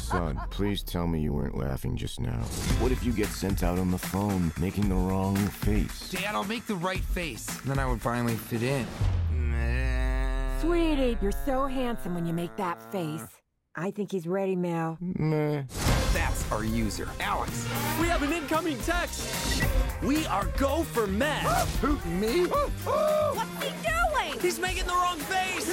Son, 0.00 0.40
please 0.50 0.82
tell 0.82 1.06
me 1.06 1.20
you 1.20 1.32
weren't 1.32 1.56
laughing 1.56 1.96
just 1.96 2.20
now. 2.20 2.40
What 2.78 2.92
if 2.92 3.04
you 3.04 3.12
get 3.12 3.26
sent 3.26 3.62
out 3.62 3.78
on 3.78 3.90
the 3.90 3.98
phone 3.98 4.52
making 4.58 4.88
the 4.88 4.94
wrong 4.94 5.36
face? 5.36 6.10
Dad, 6.10 6.34
I'll 6.34 6.44
make 6.44 6.66
the 6.66 6.76
right 6.76 7.02
face. 7.02 7.44
Then 7.64 7.78
I 7.78 7.86
would 7.86 8.00
finally 8.00 8.36
fit 8.36 8.62
in. 8.62 8.86
Meh. 9.32 10.60
Sweetie, 10.60 11.18
you're 11.20 11.32
so 11.44 11.66
handsome 11.66 12.14
when 12.14 12.24
you 12.24 12.32
make 12.32 12.54
that 12.56 12.80
face. 12.92 13.26
I 13.74 13.90
think 13.90 14.10
he's 14.10 14.26
ready, 14.26 14.56
Mel. 14.56 14.96
Meh. 15.00 15.64
That's 16.12 16.50
our 16.50 16.64
user, 16.64 17.08
Alex. 17.20 17.68
We 18.00 18.06
have 18.06 18.22
an 18.22 18.32
incoming 18.32 18.78
text. 18.78 19.62
We 20.02 20.26
are 20.28 20.46
go 20.56 20.82
for 20.82 21.06
Matt. 21.06 21.42
Who, 21.82 21.96
me? 22.08 22.46
What's 22.46 23.64
he 23.64 23.70
doing? 23.82 24.40
He's 24.40 24.58
making 24.58 24.86
the 24.86 24.92
wrong 24.92 25.18
face. 25.18 25.66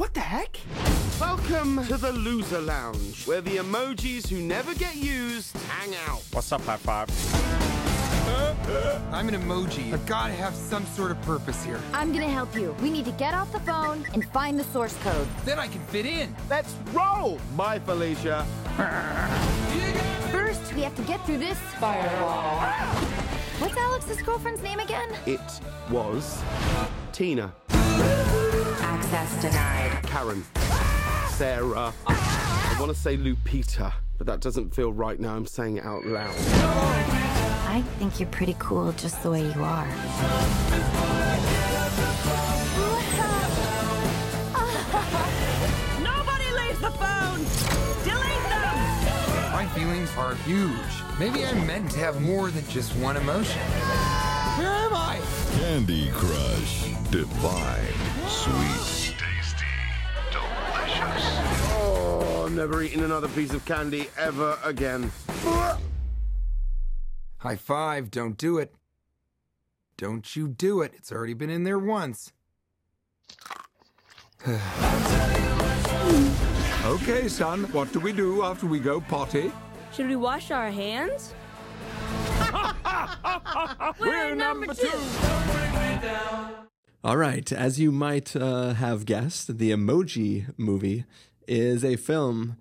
What 0.00 0.14
the 0.14 0.20
heck? 0.20 0.58
Welcome 1.20 1.84
to 1.84 1.98
the 1.98 2.10
Loser 2.10 2.62
Lounge, 2.62 3.26
where 3.26 3.42
the 3.42 3.58
emojis 3.58 4.26
who 4.26 4.40
never 4.40 4.72
get 4.74 4.96
used 4.96 5.54
hang 5.68 5.94
out. 6.08 6.22
What's 6.32 6.50
up, 6.52 6.62
high 6.62 6.78
five? 6.78 7.10
I'm 9.12 9.28
an 9.28 9.34
emoji. 9.34 9.92
I've 9.92 10.06
got 10.06 10.28
to 10.28 10.32
have 10.32 10.54
some 10.54 10.86
sort 10.86 11.10
of 11.10 11.20
purpose 11.20 11.62
here. 11.62 11.78
I'm 11.92 12.14
gonna 12.14 12.30
help 12.30 12.54
you. 12.54 12.74
We 12.80 12.88
need 12.88 13.04
to 13.04 13.12
get 13.12 13.34
off 13.34 13.52
the 13.52 13.60
phone 13.60 14.06
and 14.14 14.24
find 14.30 14.58
the 14.58 14.64
source 14.64 14.96
code. 15.02 15.28
Then 15.44 15.58
I 15.58 15.68
can 15.68 15.82
fit 15.88 16.06
in. 16.06 16.34
Let's 16.48 16.74
roll! 16.94 17.38
Bye, 17.54 17.78
Felicia. 17.80 18.46
First, 20.30 20.72
we 20.72 20.80
have 20.80 20.94
to 20.94 21.02
get 21.02 21.22
through 21.26 21.40
this 21.40 21.58
firewall. 21.78 22.60
What's 23.58 23.76
Alex's 23.76 24.22
girlfriend's 24.22 24.62
name 24.62 24.78
again? 24.78 25.10
It 25.26 25.40
was 25.90 26.42
Tina, 27.12 27.52
Access 28.90 29.40
denied. 29.40 30.02
Karen, 30.02 30.44
Sarah. 31.28 31.94
I 32.08 32.76
want 32.80 32.92
to 32.92 32.98
say 33.00 33.16
Lupita, 33.16 33.92
but 34.18 34.26
that 34.26 34.40
doesn't 34.40 34.74
feel 34.74 34.92
right 34.92 35.20
now. 35.20 35.36
I'm 35.36 35.46
saying 35.46 35.76
it 35.76 35.84
out 35.84 36.04
loud. 36.04 36.34
I 37.68 37.84
think 38.00 38.18
you're 38.18 38.28
pretty 38.30 38.56
cool 38.58 38.90
just 38.94 39.22
the 39.22 39.30
way 39.30 39.42
you 39.42 39.62
are. 39.62 39.86
Nobody 46.02 46.50
leaves 46.50 46.80
the 46.80 46.90
phone! 46.90 47.44
Delete 48.02 48.44
them! 48.50 48.76
My 49.52 49.68
feelings 49.72 50.10
are 50.16 50.34
huge. 50.34 50.74
Maybe 51.20 51.46
I'm 51.46 51.64
meant 51.64 51.92
to 51.92 52.00
have 52.00 52.20
more 52.20 52.50
than 52.50 52.66
just 52.66 52.96
one 52.96 53.16
emotion. 53.16 53.62
Where 54.60 54.68
am 54.68 54.92
I? 54.94 55.18
Candy 55.58 56.10
Crush. 56.10 56.82
Divine. 57.10 57.94
Sweet. 58.28 59.16
Tasty. 59.16 59.64
Delicious. 60.30 61.24
Oh, 61.72 62.44
I'm 62.46 62.54
never 62.54 62.82
eating 62.82 63.02
another 63.02 63.28
piece 63.28 63.54
of 63.54 63.64
candy 63.64 64.10
ever 64.18 64.58
again. 64.62 65.10
High 67.38 67.56
five, 67.56 68.10
don't 68.10 68.36
do 68.36 68.58
it. 68.58 68.74
Don't 69.96 70.36
you 70.36 70.46
do 70.46 70.82
it. 70.82 70.92
It's 70.94 71.10
already 71.10 71.32
been 71.32 71.48
in 71.48 71.64
there 71.64 71.78
once. 71.78 72.32
Okay, 76.86 77.28
son, 77.28 77.64
what 77.72 77.92
do 77.92 78.00
we 78.00 78.12
do 78.12 78.42
after 78.42 78.66
we 78.66 78.80
go 78.80 79.00
potty? 79.00 79.52
Should 79.92 80.08
we 80.08 80.16
wash 80.16 80.50
our 80.50 80.70
hands? 80.70 81.34
We're 84.00 84.34
number 84.34 84.74
two! 84.74 84.88
All 87.02 87.16
right, 87.16 87.50
as 87.50 87.80
you 87.80 87.92
might 87.92 88.36
uh, 88.36 88.74
have 88.74 89.06
guessed, 89.06 89.58
the 89.58 89.70
Emoji 89.70 90.52
Movie 90.58 91.04
is 91.46 91.84
a 91.84 91.96
film 91.96 92.56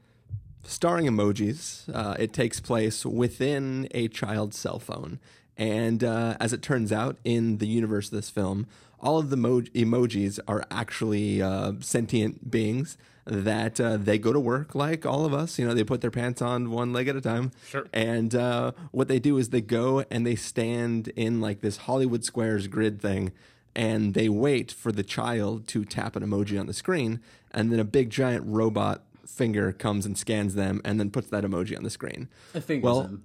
starring 0.63 1.07
emojis. 1.07 1.93
Uh, 1.93 2.15
it 2.19 2.31
takes 2.31 2.59
place 2.59 3.05
within 3.05 3.87
a 3.91 4.07
child's 4.07 4.57
cell 4.57 4.79
phone. 4.79 5.19
And 5.57 6.03
uh, 6.03 6.37
as 6.39 6.53
it 6.53 6.61
turns 6.61 6.91
out, 6.91 7.17
in 7.23 7.57
the 7.57 7.67
universe 7.67 8.07
of 8.07 8.11
this 8.13 8.29
film, 8.29 8.67
all 8.99 9.17
of 9.17 9.29
the 9.29 9.37
mo- 9.37 9.61
emojis 9.61 10.39
are 10.47 10.63
actually 10.71 11.41
uh, 11.41 11.73
sentient 11.81 12.49
beings 12.49 12.97
that 13.29 13.79
uh, 13.79 13.97
they 13.97 14.17
go 14.17 14.33
to 14.33 14.39
work 14.39 14.75
like 14.75 15.05
all 15.05 15.25
of 15.25 15.33
us. 15.33 15.57
You 15.59 15.67
know, 15.67 15.73
they 15.73 15.83
put 15.83 16.01
their 16.01 16.11
pants 16.11 16.41
on 16.41 16.71
one 16.71 16.91
leg 16.91 17.07
at 17.07 17.15
a 17.15 17.21
time. 17.21 17.51
Sure. 17.67 17.87
And 17.93 18.33
uh, 18.35 18.71
what 18.91 19.07
they 19.07 19.19
do 19.19 19.37
is 19.37 19.49
they 19.49 19.61
go 19.61 20.03
and 20.09 20.25
they 20.25 20.35
stand 20.35 21.09
in 21.09 21.39
like 21.39 21.61
this 21.61 21.77
Hollywood 21.77 22.23
Squares 22.25 22.67
grid 22.67 23.01
thing 23.01 23.31
and 23.75 24.13
they 24.13 24.29
wait 24.29 24.71
for 24.71 24.91
the 24.91 25.03
child 25.03 25.67
to 25.67 25.85
tap 25.85 26.15
an 26.15 26.23
emoji 26.23 26.59
on 26.59 26.65
the 26.65 26.73
screen. 26.73 27.21
And 27.51 27.71
then 27.71 27.79
a 27.79 27.85
big 27.85 28.09
giant 28.09 28.45
robot 28.45 29.03
finger 29.25 29.71
comes 29.71 30.05
and 30.05 30.17
scans 30.17 30.55
them 30.55 30.81
and 30.83 30.99
then 30.99 31.11
puts 31.11 31.27
that 31.29 31.43
emoji 31.43 31.77
on 31.77 31.83
the 31.83 31.89
screen. 31.89 32.29
I 32.55 32.59
think 32.59 32.83
Well, 32.83 33.19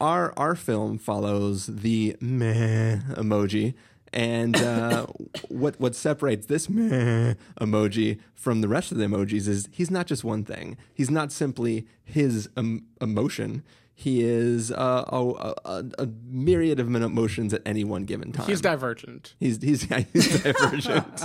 our 0.00 0.32
our 0.38 0.54
film 0.54 0.96
follows 0.98 1.66
the 1.66 2.16
meh 2.20 3.00
emoji, 3.10 3.74
and 4.12 4.56
uh, 4.56 5.06
what 5.48 5.78
what 5.80 5.94
separates 5.94 6.46
this 6.46 6.68
meh 6.68 7.34
emoji 7.60 8.18
from 8.34 8.60
the 8.60 8.68
rest 8.68 8.90
of 8.92 8.98
the 8.98 9.04
emojis 9.04 9.46
is 9.48 9.68
he's 9.70 9.90
not 9.90 10.06
just 10.06 10.24
one 10.24 10.44
thing. 10.44 10.76
He's 10.94 11.10
not 11.10 11.30
simply 11.32 11.86
his 12.04 12.48
em- 12.56 12.86
emotion. 13.00 13.62
He 13.92 14.22
is 14.22 14.72
uh, 14.72 15.04
a, 15.08 15.54
a, 15.66 15.84
a 15.98 16.08
myriad 16.26 16.80
of 16.80 16.88
emotions 16.94 17.52
at 17.52 17.60
any 17.66 17.84
one 17.84 18.04
given 18.04 18.32
time. 18.32 18.46
He's 18.46 18.62
divergent. 18.62 19.34
He's 19.38 19.62
he's, 19.62 19.90
yeah, 19.90 20.04
he's 20.10 20.42
divergent. 20.42 21.22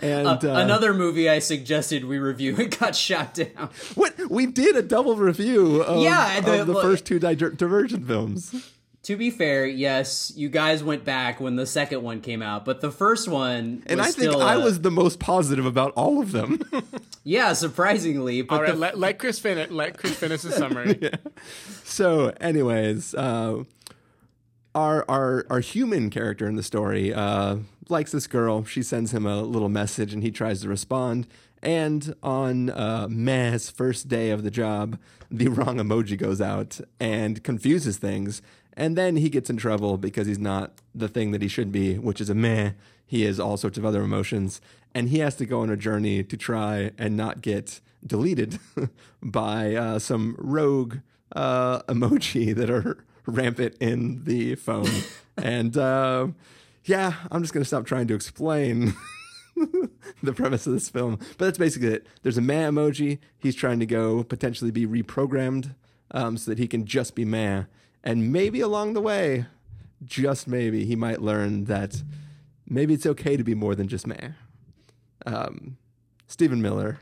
and 0.00 0.28
Uh, 0.28 0.38
uh, 0.42 0.48
another 0.56 0.92
movie 0.92 1.30
I 1.30 1.38
suggested 1.38 2.04
we 2.04 2.18
review 2.18 2.56
and 2.58 2.78
got 2.78 2.94
shot 2.94 3.32
down. 3.32 3.70
what 3.94 4.14
we 4.30 4.44
did 4.44 4.76
a 4.76 4.82
double 4.82 5.16
review 5.16 5.82
of, 5.82 6.02
Yeah, 6.02 6.40
the- 6.42 6.60
of 6.60 6.66
the 6.66 6.74
look- 6.74 6.82
first 6.82 7.06
two 7.06 7.18
diver- 7.18 7.50
divergent 7.52 8.06
films. 8.06 8.54
To 9.04 9.16
be 9.16 9.30
fair, 9.30 9.66
yes, 9.66 10.32
you 10.34 10.48
guys 10.48 10.82
went 10.82 11.04
back 11.04 11.38
when 11.38 11.56
the 11.56 11.66
second 11.66 12.02
one 12.02 12.22
came 12.22 12.40
out, 12.40 12.64
but 12.64 12.80
the 12.80 12.90
first 12.90 13.28
one 13.28 13.82
And 13.84 14.00
I 14.00 14.04
think 14.04 14.30
still, 14.30 14.40
I 14.42 14.54
uh, 14.56 14.64
was 14.64 14.80
the 14.80 14.90
most 14.90 15.18
positive 15.18 15.66
about 15.66 15.92
all 15.92 16.22
of 16.22 16.32
them. 16.32 16.60
yeah, 17.24 17.52
surprisingly. 17.52 18.40
But 18.40 18.54
All 18.54 18.62
right, 18.62 18.72
the- 18.72 18.78
let, 18.78 18.98
let 18.98 19.18
Chris 19.18 19.38
finish. 19.38 19.70
Let 19.70 19.98
Chris 19.98 20.14
finish 20.14 20.40
his 20.40 20.54
summary. 20.54 21.10
so, 21.84 22.32
anyways, 22.40 23.14
uh, 23.14 23.64
our 24.74 25.04
our 25.08 25.44
our 25.50 25.60
human 25.60 26.08
character 26.08 26.48
in 26.48 26.56
the 26.56 26.62
story 26.62 27.12
uh, 27.12 27.56
likes 27.90 28.10
this 28.10 28.26
girl. 28.26 28.64
She 28.64 28.82
sends 28.82 29.12
him 29.12 29.26
a 29.26 29.42
little 29.42 29.68
message, 29.68 30.14
and 30.14 30.22
he 30.22 30.30
tries 30.30 30.62
to 30.62 30.68
respond. 30.68 31.26
And 31.62 32.14
on 32.22 32.70
uh, 32.70 33.08
Mah's 33.10 33.70
first 33.70 34.08
day 34.08 34.30
of 34.30 34.42
the 34.44 34.50
job, 34.50 34.98
the 35.30 35.48
wrong 35.48 35.78
emoji 35.78 36.18
goes 36.18 36.40
out 36.40 36.80
and 37.00 37.42
confuses 37.42 37.96
things. 37.96 38.42
And 38.74 38.96
then 38.96 39.16
he 39.16 39.28
gets 39.28 39.48
in 39.48 39.56
trouble 39.56 39.96
because 39.96 40.26
he's 40.26 40.38
not 40.38 40.72
the 40.94 41.08
thing 41.08 41.30
that 41.30 41.42
he 41.42 41.48
should 41.48 41.70
be, 41.70 41.96
which 41.96 42.20
is 42.20 42.28
a 42.28 42.34
meh. 42.34 42.72
He 43.06 43.24
is 43.24 43.38
all 43.38 43.56
sorts 43.56 43.78
of 43.78 43.84
other 43.84 44.02
emotions. 44.02 44.60
And 44.94 45.08
he 45.08 45.18
has 45.20 45.36
to 45.36 45.46
go 45.46 45.60
on 45.60 45.70
a 45.70 45.76
journey 45.76 46.22
to 46.24 46.36
try 46.36 46.90
and 46.98 47.16
not 47.16 47.40
get 47.40 47.80
deleted 48.04 48.58
by 49.22 49.74
uh, 49.74 49.98
some 49.98 50.36
rogue 50.38 50.98
uh, 51.34 51.82
emoji 51.82 52.54
that 52.54 52.70
are 52.70 53.04
rampant 53.26 53.76
in 53.80 54.24
the 54.24 54.54
phone. 54.56 54.90
and 55.36 55.76
uh, 55.76 56.28
yeah, 56.84 57.14
I'm 57.30 57.42
just 57.42 57.54
going 57.54 57.62
to 57.62 57.68
stop 57.68 57.86
trying 57.86 58.06
to 58.08 58.14
explain 58.14 58.94
the 60.22 60.32
premise 60.32 60.66
of 60.66 60.72
this 60.72 60.88
film. 60.88 61.16
But 61.38 61.46
that's 61.46 61.58
basically 61.58 61.88
it. 61.88 62.06
There's 62.22 62.38
a 62.38 62.42
meh 62.42 62.68
emoji. 62.68 63.18
He's 63.38 63.54
trying 63.54 63.80
to 63.80 63.86
go 63.86 64.24
potentially 64.24 64.70
be 64.70 64.86
reprogrammed 64.86 65.74
um, 66.10 66.36
so 66.36 66.50
that 66.50 66.58
he 66.58 66.68
can 66.68 66.84
just 66.84 67.14
be 67.14 67.24
meh. 67.24 67.64
And 68.04 68.30
maybe 68.32 68.60
along 68.60 68.92
the 68.92 69.00
way, 69.00 69.46
just 70.04 70.46
maybe, 70.46 70.84
he 70.84 70.94
might 70.94 71.22
learn 71.22 71.64
that 71.64 72.02
maybe 72.68 72.92
it's 72.94 73.06
okay 73.06 73.36
to 73.36 73.42
be 73.42 73.54
more 73.54 73.74
than 73.74 73.88
just 73.88 74.06
meh. 74.06 74.32
Um, 75.24 75.78
Stephen 76.26 76.60
Miller, 76.60 76.98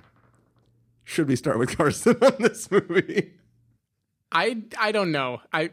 should 1.03 1.27
we 1.27 1.35
start 1.35 1.59
with 1.59 1.77
Carson 1.77 2.17
on 2.23 2.37
this 2.39 2.71
movie? 2.71 3.33
I 4.31 4.63
I 4.79 4.93
don't 4.93 5.13
know. 5.13 5.41
I 5.53 5.71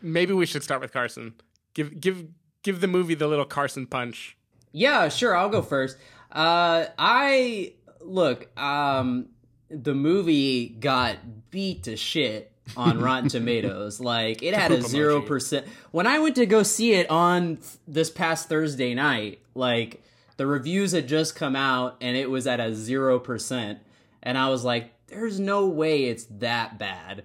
maybe 0.00 0.32
we 0.32 0.46
should 0.46 0.62
start 0.62 0.80
with 0.80 0.92
Carson. 0.92 1.34
Give 1.74 2.00
give 2.00 2.24
give 2.62 2.80
the 2.80 2.86
movie 2.86 3.14
the 3.14 3.26
little 3.26 3.44
Carson 3.44 3.86
punch. 3.86 4.36
Yeah, 4.72 5.08
sure. 5.08 5.36
I'll 5.36 5.48
go 5.48 5.60
first. 5.60 5.98
Uh, 6.30 6.86
I 6.98 7.74
look. 8.00 8.56
Um, 8.58 9.30
the 9.68 9.94
movie 9.94 10.68
got 10.68 11.16
beat 11.50 11.82
to 11.82 11.96
shit 11.96 12.52
on 12.76 12.98
Rotten 13.02 13.28
Tomatoes. 13.28 14.00
Like 14.00 14.42
it 14.42 14.54
had 14.54 14.72
a 14.72 14.82
zero 14.82 15.20
percent. 15.22 15.66
When 15.90 16.06
I 16.06 16.18
went 16.18 16.36
to 16.36 16.46
go 16.46 16.62
see 16.62 16.92
it 16.94 17.08
on 17.10 17.58
this 17.86 18.10
past 18.10 18.48
Thursday 18.48 18.94
night, 18.94 19.40
like 19.54 20.02
the 20.36 20.46
reviews 20.46 20.92
had 20.92 21.08
just 21.08 21.34
come 21.34 21.56
out 21.56 21.96
and 22.00 22.16
it 22.16 22.30
was 22.30 22.46
at 22.46 22.60
a 22.60 22.74
zero 22.74 23.18
percent, 23.18 23.78
and 24.22 24.36
I 24.38 24.48
was 24.50 24.64
like, 24.64 24.92
"There's 25.08 25.40
no 25.40 25.66
way 25.66 26.04
it's 26.04 26.24
that 26.38 26.78
bad." 26.78 27.24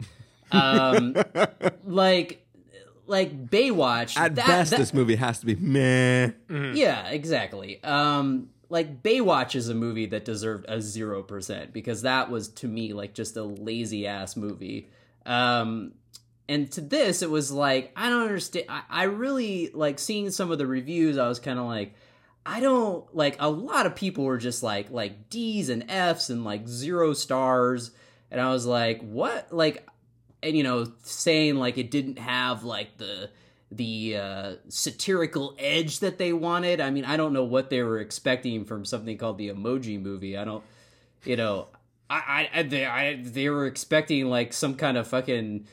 Um, 0.52 1.16
like, 1.86 2.46
like 3.08 3.48
Baywatch. 3.50 4.18
At 4.18 4.36
that- 4.36 4.48
best, 4.48 4.72
that- 4.72 4.78
this 4.80 4.94
movie 4.94 5.16
has 5.16 5.40
to 5.40 5.46
be 5.46 5.56
meh. 5.56 6.32
yeah, 6.50 7.08
exactly. 7.10 7.84
Um, 7.84 8.50
like 8.70 9.04
Baywatch 9.04 9.56
is 9.56 9.70
a 9.70 9.76
movie 9.76 10.08
that 10.08 10.26
deserved 10.26 10.66
a 10.68 10.82
zero 10.82 11.22
percent 11.22 11.74
because 11.74 12.02
that 12.04 12.32
was 12.32 12.48
to 12.50 12.68
me 12.68 12.94
like 12.94 13.14
just 13.14 13.38
a 13.38 13.44
lazy 13.44 14.08
ass 14.08 14.36
movie. 14.36 14.90
Um, 15.26 15.94
and 16.50 16.72
to 16.74 16.82
this, 16.82 17.22
it 17.22 17.30
was 17.30 17.52
like 17.52 17.92
I 17.96 18.10
don't 18.10 18.24
understand. 18.24 18.66
I, 18.70 18.84
I 18.90 19.04
really 19.04 19.70
like 19.74 20.00
seeing 20.00 20.30
some 20.32 20.52
of 20.52 20.58
the 20.58 20.68
reviews. 20.68 21.18
I 21.18 21.28
was 21.28 21.40
kind 21.40 21.60
of 21.60 21.66
like, 21.66 21.94
I 22.46 22.60
don't 22.60 23.14
like. 23.16 23.38
A 23.40 23.50
lot 23.50 23.86
of 23.86 23.96
people 23.96 24.26
were 24.26 24.38
just 24.38 24.64
like 24.64 24.92
like 24.92 25.30
D's 25.30 25.70
and 25.70 25.90
F's 25.90 26.30
and 26.30 26.44
like 26.44 26.68
zero 26.68 27.14
stars, 27.14 27.92
and 28.30 28.42
I 28.42 28.52
was 28.52 28.66
like, 28.66 29.02
what? 29.02 29.54
Like, 29.54 29.88
and 30.42 30.56
you 30.58 30.64
know, 30.64 30.92
saying 31.04 31.56
like 31.56 31.78
it 31.78 31.90
didn't 31.92 32.20
have 32.20 32.64
like 32.64 32.98
the 32.98 33.30
the 33.72 34.18
uh, 34.18 34.56
satirical 34.68 35.56
edge 35.58 36.00
that 36.00 36.18
they 36.18 36.34
wanted. 36.34 36.80
I 36.80 36.90
mean, 36.90 37.06
I 37.06 37.18
don't 37.18 37.34
know 37.34 37.44
what 37.44 37.70
they 37.70 37.82
were 37.82 38.00
expecting 38.00 38.66
from 38.66 38.86
something 38.86 39.18
called 39.18 39.38
the 39.38 39.50
Emoji 39.50 40.02
Movie. 40.02 40.38
I 40.38 40.44
don't, 40.44 40.64
you 41.24 41.36
know, 41.36 41.68
I, 42.14 42.50
I, 42.54 42.64
they, 42.64 42.86
I, 42.86 43.16
they 43.22 43.50
were 43.50 43.66
expecting 43.66 44.30
like 44.30 44.54
some 44.54 44.76
kind 44.76 44.98
of 44.98 45.08
fucking 45.08 45.68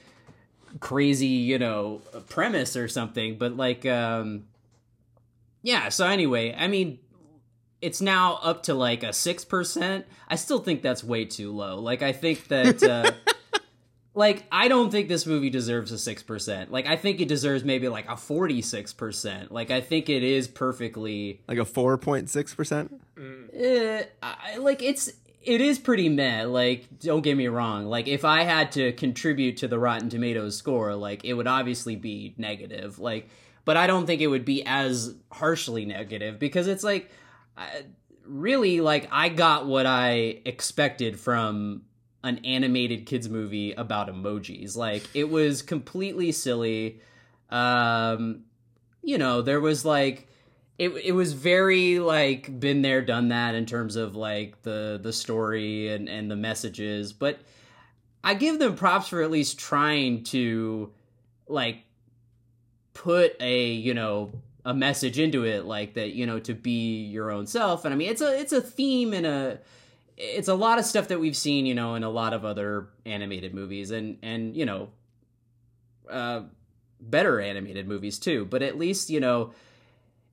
crazy, 0.81 1.27
you 1.27 1.59
know, 1.59 2.03
premise 2.29 2.77
or 2.77 2.89
something. 2.89 3.37
But 3.39 3.57
like, 3.57 3.85
um, 3.87 4.45
yeah. 5.63 5.89
So 5.89 6.07
anyway, 6.07 6.55
I 6.57 6.69
mean, 6.69 6.99
it's 7.81 8.01
now 8.01 8.39
up 8.43 8.63
to 8.65 8.75
like 8.75 9.03
a 9.03 9.13
six 9.13 9.45
percent. 9.45 10.07
I 10.29 10.37
still 10.37 10.59
think 10.61 10.83
that's 10.83 11.03
way 11.03 11.25
too 11.25 11.53
low. 11.53 11.79
Like, 11.79 12.03
I 12.03 12.13
think 12.13 12.49
that. 12.49 12.83
Uh, 12.83 13.13
like 14.15 14.45
I 14.51 14.69
don't 14.69 14.91
think 14.91 15.09
this 15.09 15.25
movie 15.25 15.51
deserves 15.51 15.93
a 15.93 15.99
six 15.99 16.23
percent. 16.23 16.73
Like 16.73 16.87
I 16.87 16.97
think 16.97 17.21
it 17.21 17.29
deserves 17.29 17.65
maybe 17.65 17.89
like 17.89 18.09
a 18.09 18.17
forty 18.17 18.61
six 18.61 18.93
percent. 18.93 19.53
Like 19.53 19.71
I 19.71 19.81
think 19.81 20.09
it 20.09 20.23
is 20.23 20.49
perfectly 20.49 21.41
Like 21.49 21.59
a 21.59 21.65
4.6%? 21.65 22.91
uh, 23.19 24.03
I, 24.23 24.57
like 24.59 24.83
it's 24.83 25.13
it 25.43 25.61
is 25.61 25.79
pretty 25.79 26.09
meh. 26.09 26.45
Like 26.45 26.99
don't 26.99 27.23
get 27.23 27.37
me 27.37 27.49
wrong. 27.49 27.87
Like 27.87 28.09
if 28.09 28.25
I 28.25 28.43
had 28.43 28.73
to 28.73 28.93
contribute 28.93 29.59
to 29.59 29.69
the 29.69 29.79
Rotten 29.79 30.09
Tomatoes 30.09 30.57
score, 30.57 30.95
like 30.95 31.25
it 31.25 31.35
would 31.35 31.47
obviously 31.47 31.97
be 31.97 32.35
negative. 32.37 32.99
Like, 32.99 33.29
but 33.65 33.77
I 33.77 33.87
don't 33.87 34.07
think 34.07 34.21
it 34.21 34.27
would 34.27 34.45
be 34.45 34.65
as 34.67 35.15
harshly 35.33 35.85
negative 35.85 36.39
because 36.39 36.67
it's 36.67 36.85
like 36.85 37.11
I, 37.57 37.85
really 38.27 38.81
like 38.81 39.09
I 39.11 39.29
got 39.29 39.67
what 39.67 39.87
I 39.87 40.41
expected 40.45 41.19
from 41.19 41.83
an 42.23 42.41
animated 42.45 43.07
kids 43.07 43.29
movie 43.29 43.73
about 43.73 44.09
emojis. 44.09 44.77
Like 44.77 45.05
it 45.15 45.31
was 45.31 45.63
completely 45.63 46.33
silly. 46.33 47.01
Um, 47.49 48.45
you 49.03 49.17
know, 49.17 49.41
there 49.41 49.61
was 49.61 49.85
like 49.85 50.29
it 50.81 50.89
it 51.05 51.13
was 51.13 51.35
very 51.35 51.99
like 51.99 52.59
been 52.59 52.81
there 52.81 53.03
done 53.03 53.29
that 53.29 53.55
in 53.55 53.67
terms 53.67 53.97
of 53.97 54.17
like 54.17 54.63
the 54.63 54.99
the 55.01 55.13
story 55.13 55.93
and 55.93 56.09
and 56.09 56.31
the 56.31 56.37
messages, 56.37 57.13
but 57.13 57.39
I 58.25 58.33
give 58.33 58.59
them 58.59 58.77
props 58.77 59.09
for 59.09 59.21
at 59.21 59.31
least 59.31 59.59
trying 59.59 60.25
to 60.25 60.91
like 61.47 61.85
put 62.95 63.37
a, 63.41 63.67
you 63.67 63.93
know, 63.93 64.33
a 64.65 64.73
message 64.73 65.19
into 65.19 65.45
it 65.45 65.67
like 65.67 65.95
that, 65.95 66.13
you 66.15 66.25
know, 66.25 66.39
to 66.41 66.55
be 66.55 67.05
your 67.05 67.31
own 67.31 67.47
self. 67.47 67.85
And 67.85 67.93
I 67.93 67.97
mean, 67.99 68.09
it's 68.09 68.23
a 68.23 68.41
it's 68.41 68.55
a 68.55 68.63
theme 68.63 69.13
and 69.13 69.27
a 69.27 69.59
it's 70.17 70.49
a 70.49 70.55
lot 70.55 70.79
of 70.79 70.87
stuff 70.87 71.09
that 71.09 71.21
we've 71.21 71.37
seen, 71.37 71.67
you 71.67 71.75
know, 71.75 71.95
in 71.95 72.05
a 72.05 72.11
lot 72.11 72.33
of 72.33 72.47
other 72.47 72.89
animated 73.05 73.53
movies 73.53 73.91
and 73.91 74.17
and 74.23 74.57
you 74.57 74.65
know, 74.65 74.89
uh, 76.09 76.41
better 77.03 77.39
animated 77.39 77.87
movies 77.87 78.19
too. 78.19 78.47
But 78.47 78.63
at 78.63 78.79
least 78.79 79.11
you 79.11 79.21
know, 79.21 79.53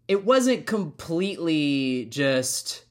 it 0.08 0.26
wasn't 0.26 0.66
completely 0.66 2.06
just 2.10 2.84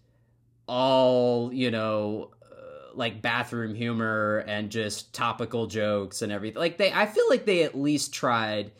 all 0.69 1.53
you 1.53 1.71
know, 1.71 2.31
uh, 2.43 2.95
like 2.95 3.23
bathroom 3.23 3.75
humor 3.75 4.45
and 4.47 4.71
just 4.71 5.15
topical 5.15 5.67
jokes 5.67 6.23
and 6.23 6.33
everything. 6.33 6.59
Like 6.59 6.79
they, 6.79 6.93
I 6.93 7.07
feel 7.07 7.29
like 7.29 7.47
they 7.47 7.63
at 7.63 7.77
least 7.77 8.13
tried 8.13 8.73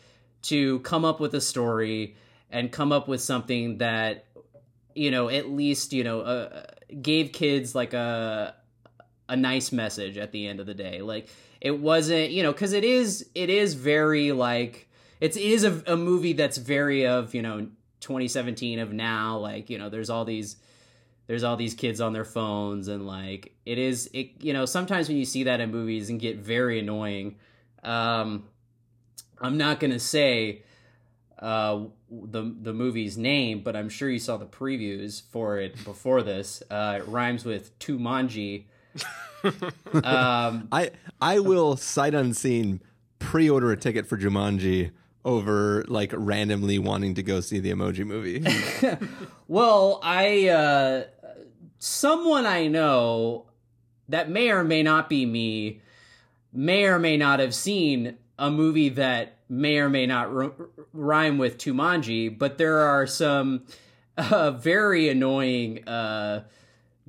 to 0.43 0.79
come 0.79 1.05
up 1.05 1.19
with 1.19 1.33
a 1.33 1.41
story 1.41 2.15
and 2.49 2.71
come 2.71 2.91
up 2.91 3.07
with 3.07 3.21
something 3.21 3.79
that 3.79 4.25
you 4.95 5.11
know 5.11 5.29
at 5.29 5.49
least 5.49 5.93
you 5.93 6.03
know 6.03 6.21
uh, 6.21 6.63
gave 7.01 7.31
kids 7.31 7.75
like 7.75 7.93
a 7.93 8.55
a 9.29 9.35
nice 9.35 9.71
message 9.71 10.17
at 10.17 10.31
the 10.31 10.47
end 10.47 10.59
of 10.59 10.65
the 10.65 10.73
day 10.73 11.01
like 11.01 11.27
it 11.59 11.77
wasn't 11.77 12.31
you 12.31 12.41
know 12.41 12.51
because 12.51 12.73
it 12.73 12.83
is 12.83 13.29
it 13.35 13.49
is 13.49 13.73
very 13.73 14.31
like 14.31 14.87
it's 15.19 15.35
it 15.35 15.43
is 15.43 15.63
a, 15.63 15.83
a 15.85 15.97
movie 15.97 16.33
that's 16.33 16.57
very 16.57 17.05
of 17.05 17.35
you 17.35 17.41
know 17.41 17.67
2017 17.99 18.79
of 18.79 18.93
now 18.93 19.37
like 19.37 19.69
you 19.69 19.77
know 19.77 19.89
there's 19.89 20.09
all 20.09 20.25
these 20.25 20.57
there's 21.27 21.43
all 21.43 21.57
these 21.57 21.73
kids 21.73 21.99
on 21.99 22.13
their 22.13 22.25
phones 22.25 22.87
and 22.87 23.05
like 23.05 23.53
it 23.65 23.77
is 23.77 24.09
it 24.13 24.31
you 24.41 24.53
know 24.53 24.65
sometimes 24.65 25.07
when 25.07 25.17
you 25.17 25.25
see 25.25 25.43
that 25.43 25.59
in 25.59 25.71
movies 25.71 26.09
and 26.09 26.19
get 26.19 26.37
very 26.37 26.79
annoying 26.79 27.35
um 27.83 28.43
I'm 29.39 29.57
not 29.57 29.79
gonna 29.79 29.99
say 29.99 30.63
uh, 31.39 31.85
the 32.09 32.53
the 32.61 32.73
movie's 32.73 33.17
name, 33.17 33.61
but 33.61 33.75
I'm 33.75 33.89
sure 33.89 34.09
you 34.09 34.19
saw 34.19 34.37
the 34.37 34.45
previews 34.45 35.21
for 35.21 35.59
it 35.59 35.83
before 35.83 36.23
this. 36.23 36.63
Uh, 36.69 36.99
it 37.01 37.07
rhymes 37.07 37.45
with 37.45 37.77
Tumanji. 37.79 38.65
um, 40.03 40.67
I 40.71 40.91
I 41.21 41.39
will 41.39 41.77
sight 41.77 42.15
unseen 42.15 42.81
pre-order 43.19 43.71
a 43.71 43.77
ticket 43.77 44.07
for 44.07 44.17
Jumanji 44.17 44.91
over 45.27 45.83
like 45.89 46.13
randomly 46.15 46.79
wanting 46.79 47.13
to 47.15 47.21
go 47.21 47.41
see 47.41 47.59
the 47.59 47.69
Emoji 47.69 48.05
Movie. 48.05 48.43
well, 49.47 49.99
I 50.01 50.47
uh, 50.47 51.03
someone 51.77 52.45
I 52.45 52.67
know 52.67 53.45
that 54.07 54.29
may 54.29 54.49
or 54.49 54.63
may 54.63 54.81
not 54.81 55.09
be 55.09 55.25
me 55.25 55.81
may 56.53 56.85
or 56.85 56.97
may 56.97 57.17
not 57.17 57.39
have 57.39 57.53
seen 57.53 58.17
a 58.39 58.49
movie 58.49 58.89
that 58.89 59.37
may 59.49 59.77
or 59.79 59.89
may 59.89 60.05
not 60.05 60.27
r- 60.29 60.53
rhyme 60.93 61.37
with 61.37 61.57
Tumanji, 61.57 62.35
but 62.35 62.57
there 62.57 62.79
are 62.79 63.05
some 63.05 63.65
uh, 64.17 64.51
very 64.51 65.09
annoying 65.09 65.85
uh, 65.87 66.43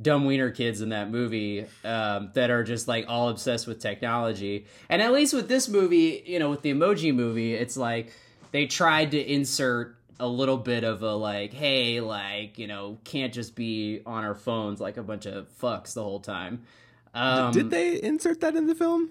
dumb 0.00 0.24
wiener 0.24 0.50
kids 0.50 0.80
in 0.80 0.90
that 0.90 1.10
movie 1.10 1.66
um, 1.84 2.30
that 2.34 2.50
are 2.50 2.62
just 2.62 2.88
like 2.88 3.06
all 3.08 3.28
obsessed 3.28 3.66
with 3.66 3.80
technology. 3.80 4.66
And 4.88 5.02
at 5.02 5.12
least 5.12 5.34
with 5.34 5.48
this 5.48 5.68
movie, 5.68 6.22
you 6.26 6.38
know, 6.38 6.50
with 6.50 6.62
the 6.62 6.72
emoji 6.72 7.14
movie, 7.14 7.54
it's 7.54 7.76
like 7.76 8.12
they 8.52 8.66
tried 8.66 9.10
to 9.12 9.20
insert 9.20 9.96
a 10.20 10.28
little 10.28 10.56
bit 10.56 10.84
of 10.84 11.02
a 11.02 11.14
like, 11.14 11.52
hey, 11.52 12.00
like, 12.00 12.58
you 12.58 12.66
know, 12.66 12.98
can't 13.04 13.32
just 13.32 13.54
be 13.54 14.00
on 14.06 14.24
our 14.24 14.34
phones 14.34 14.80
like 14.80 14.96
a 14.96 15.02
bunch 15.02 15.26
of 15.26 15.48
fucks 15.60 15.94
the 15.94 16.02
whole 16.02 16.20
time. 16.20 16.62
Um, 17.14 17.52
Did 17.52 17.70
they 17.70 18.00
insert 18.02 18.40
that 18.40 18.54
in 18.54 18.66
the 18.66 18.74
film? 18.74 19.10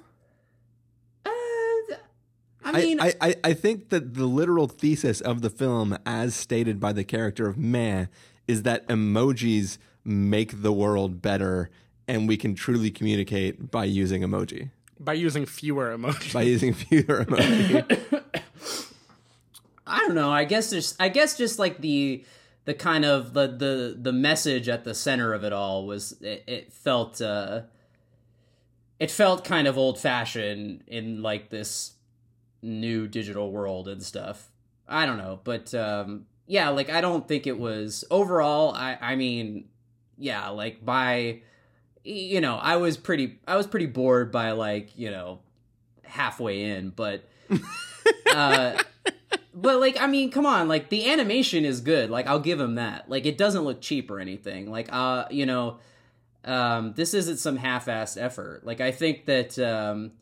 I 2.63 2.81
mean, 2.81 2.99
I, 2.99 3.13
I, 3.21 3.35
I 3.45 3.53
think 3.53 3.89
that 3.89 4.15
the 4.15 4.25
literal 4.25 4.67
thesis 4.67 5.21
of 5.21 5.41
the 5.41 5.49
film, 5.49 5.97
as 6.05 6.35
stated 6.35 6.81
by 6.81 6.91
the 6.91 7.05
character 7.05 7.47
of 7.47 7.57
Meh, 7.57 8.07
is 8.45 8.63
that 8.63 8.85
emojis 8.89 9.77
make 10.07 10.61
the 10.61 10.71
world 10.71 11.21
better 11.21 11.69
and 12.07 12.27
we 12.27 12.37
can 12.37 12.55
truly 12.55 12.89
communicate 12.89 13.69
by 13.69 13.83
using 13.83 14.21
emoji. 14.21 14.69
By 14.99 15.13
using 15.13 15.45
fewer 15.45 15.95
emojis. 15.95 16.33
By 16.33 16.43
using 16.43 16.73
fewer 16.73 17.25
emoji. 17.25 18.21
I 19.87 19.99
don't 19.99 20.15
know. 20.15 20.31
I 20.31 20.45
guess 20.45 20.69
there's 20.69 20.95
I 20.99 21.09
guess 21.09 21.37
just 21.37 21.59
like 21.59 21.79
the 21.79 22.23
the 22.65 22.73
kind 22.73 23.05
of 23.05 23.33
the 23.33 23.47
the 23.47 23.97
the 23.99 24.11
message 24.11 24.67
at 24.67 24.83
the 24.83 24.93
center 24.93 25.33
of 25.33 25.43
it 25.43 25.53
all 25.53 25.85
was 25.85 26.13
it, 26.21 26.43
it 26.47 26.73
felt 26.73 27.21
uh 27.21 27.61
it 28.99 29.11
felt 29.11 29.43
kind 29.43 29.67
of 29.67 29.77
old 29.77 29.99
fashioned 29.99 30.83
in 30.87 31.21
like 31.21 31.49
this 31.49 31.93
new 32.61 33.07
digital 33.07 33.51
world 33.51 33.87
and 33.87 34.01
stuff. 34.01 34.49
I 34.87 35.05
don't 35.05 35.17
know, 35.17 35.39
but 35.43 35.73
um 35.73 36.25
yeah, 36.47 36.69
like 36.69 36.89
I 36.89 37.01
don't 37.01 37.27
think 37.27 37.47
it 37.47 37.57
was 37.57 38.03
overall 38.09 38.73
I 38.73 38.97
I 38.99 39.15
mean 39.15 39.69
yeah, 40.17 40.49
like 40.49 40.83
by 40.83 41.41
you 42.07 42.39
know, 42.39 42.55
I 42.55 42.77
was 42.77 42.97
pretty 42.97 43.39
I 43.47 43.57
was 43.57 43.67
pretty 43.67 43.85
bored 43.85 44.31
by 44.31 44.51
like, 44.51 44.97
you 44.97 45.11
know, 45.11 45.39
halfway 46.03 46.63
in, 46.63 46.89
but 46.89 47.27
uh 48.33 48.81
but 49.53 49.79
like 49.79 49.99
I 49.99 50.07
mean, 50.07 50.31
come 50.31 50.45
on, 50.45 50.67
like 50.67 50.89
the 50.89 51.09
animation 51.09 51.65
is 51.65 51.81
good. 51.81 52.09
Like 52.09 52.27
I'll 52.27 52.39
give 52.39 52.59
him 52.59 52.75
that. 52.75 53.09
Like 53.09 53.25
it 53.25 53.37
doesn't 53.37 53.63
look 53.63 53.81
cheap 53.81 54.09
or 54.09 54.19
anything. 54.19 54.71
Like 54.71 54.87
uh, 54.91 55.25
you 55.29 55.45
know, 55.45 55.79
um 56.45 56.93
this 56.95 57.13
isn't 57.13 57.37
some 57.37 57.57
half-assed 57.57 58.21
effort. 58.21 58.65
Like 58.65 58.79
I 58.79 58.91
think 58.91 59.25
that 59.25 59.59
um 59.59 60.13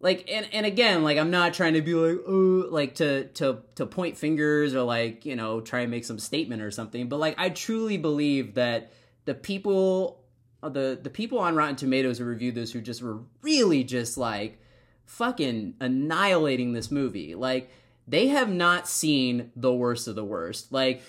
like 0.00 0.30
and 0.30 0.48
and 0.52 0.64
again, 0.64 1.02
like 1.02 1.18
I'm 1.18 1.30
not 1.30 1.52
trying 1.52 1.74
to 1.74 1.82
be 1.82 1.94
like 1.94 2.18
oh 2.26 2.66
like 2.70 2.94
to 2.96 3.24
to 3.24 3.58
to 3.74 3.84
point 3.84 4.16
fingers 4.16 4.74
or 4.74 4.82
like, 4.82 5.26
you 5.26 5.36
know, 5.36 5.60
try 5.60 5.80
and 5.80 5.90
make 5.90 6.04
some 6.04 6.18
statement 6.18 6.62
or 6.62 6.70
something, 6.70 7.08
but 7.08 7.18
like 7.18 7.34
I 7.36 7.50
truly 7.50 7.98
believe 7.98 8.54
that 8.54 8.92
the 9.24 9.34
people 9.34 10.20
uh, 10.62 10.68
the 10.68 10.98
the 11.00 11.10
people 11.10 11.38
on 11.38 11.56
Rotten 11.56 11.76
Tomatoes 11.76 12.18
who 12.18 12.24
reviewed 12.24 12.54
this 12.54 12.72
who 12.72 12.80
just 12.80 13.02
were 13.02 13.18
really 13.42 13.84
just 13.84 14.16
like 14.16 14.58
fucking 15.04 15.74
annihilating 15.80 16.72
this 16.72 16.90
movie. 16.90 17.34
Like 17.34 17.70
they 18.06 18.28
have 18.28 18.50
not 18.50 18.88
seen 18.88 19.50
the 19.56 19.72
worst 19.72 20.08
of 20.08 20.14
the 20.14 20.24
worst. 20.24 20.72
Like, 20.72 21.02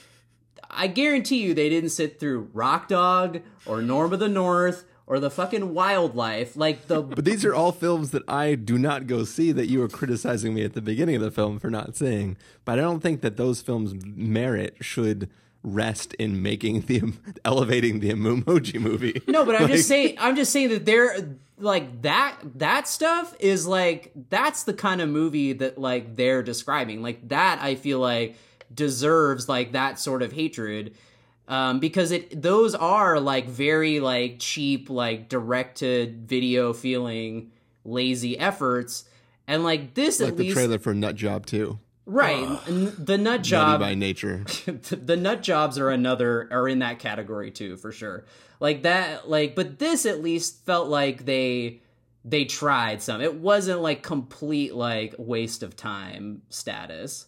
I 0.69 0.87
guarantee 0.87 1.41
you 1.43 1.53
they 1.53 1.69
didn't 1.69 1.89
sit 1.89 2.19
through 2.19 2.49
Rock 2.53 2.87
Dog 2.87 3.41
or 3.65 3.81
Norm 3.81 4.13
of 4.13 4.19
the 4.19 4.29
North 4.29 4.85
or 5.07 5.19
the 5.19 5.29
fucking 5.29 5.73
Wildlife. 5.73 6.55
Like 6.55 6.87
the 6.87 7.01
But 7.01 7.25
these 7.25 7.45
are 7.45 7.53
all 7.53 7.71
films 7.71 8.11
that 8.11 8.23
I 8.27 8.55
do 8.55 8.77
not 8.77 9.07
go 9.07 9.23
see 9.23 9.51
that 9.51 9.67
you 9.67 9.79
were 9.79 9.89
criticizing 9.89 10.53
me 10.53 10.63
at 10.63 10.73
the 10.73 10.81
beginning 10.81 11.15
of 11.15 11.21
the 11.21 11.31
film 11.31 11.59
for 11.59 11.69
not 11.69 11.95
seeing. 11.95 12.37
But 12.63 12.79
I 12.79 12.81
don't 12.81 13.01
think 13.01 13.21
that 13.21 13.37
those 13.37 13.61
films 13.61 13.93
merit 14.05 14.77
should 14.81 15.29
rest 15.65 16.13
in 16.15 16.41
making 16.41 16.81
the 16.81 17.01
elevating 17.45 17.99
the 17.99 18.11
emoji 18.11 18.79
movie. 18.79 19.21
No, 19.27 19.43
but 19.45 19.55
I'm 19.55 19.63
Like- 19.63 19.71
just 19.73 19.87
saying 19.87 20.15
I'm 20.19 20.35
just 20.35 20.51
saying 20.53 20.69
that 20.69 20.85
they're 20.85 21.35
like 21.57 22.01
that 22.03 22.37
that 22.55 22.87
stuff 22.87 23.35
is 23.39 23.65
like 23.65 24.11
that's 24.29 24.63
the 24.63 24.73
kind 24.73 25.01
of 25.01 25.09
movie 25.09 25.53
that 25.53 25.77
like 25.77 26.15
they're 26.15 26.43
describing. 26.43 27.01
Like 27.01 27.27
that 27.29 27.59
I 27.61 27.75
feel 27.75 27.99
like 27.99 28.35
deserves 28.73 29.47
like 29.49 29.71
that 29.73 29.99
sort 29.99 30.21
of 30.21 30.31
hatred. 30.33 30.93
Um, 31.47 31.79
because 31.79 32.11
it 32.11 32.41
those 32.41 32.73
are 32.75 33.19
like 33.19 33.47
very 33.47 33.99
like 33.99 34.37
cheap, 34.39 34.89
like 34.89 35.29
directed 35.29 36.27
video 36.27 36.73
feeling 36.73 37.51
lazy 37.83 38.37
efforts. 38.37 39.05
And 39.47 39.63
like 39.63 39.93
this 39.93 40.19
like 40.19 40.29
at 40.29 40.37
the 40.37 40.43
least 40.43 40.55
trailer 40.55 40.79
for 40.79 40.93
Nut 40.93 41.15
Job 41.15 41.45
too. 41.45 41.79
Right. 42.05 42.59
The 42.67 43.17
nut 43.17 43.19
Nutty 43.19 43.49
job 43.49 43.79
by 43.79 43.95
nature. 43.95 44.45
the 44.91 45.17
nut 45.17 45.41
jobs 45.41 45.79
are 45.79 45.89
another 45.89 46.47
are 46.51 46.67
in 46.67 46.79
that 46.79 46.99
category 46.99 47.49
too 47.49 47.77
for 47.77 47.91
sure. 47.91 48.25
Like 48.59 48.83
that 48.83 49.27
like 49.27 49.55
but 49.55 49.79
this 49.79 50.05
at 50.05 50.21
least 50.21 50.63
felt 50.65 50.87
like 50.87 51.25
they 51.25 51.81
they 52.23 52.45
tried 52.45 53.01
some. 53.01 53.21
It 53.21 53.35
wasn't 53.35 53.81
like 53.81 54.03
complete 54.03 54.75
like 54.75 55.15
waste 55.17 55.63
of 55.63 55.75
time 55.75 56.43
status. 56.49 57.25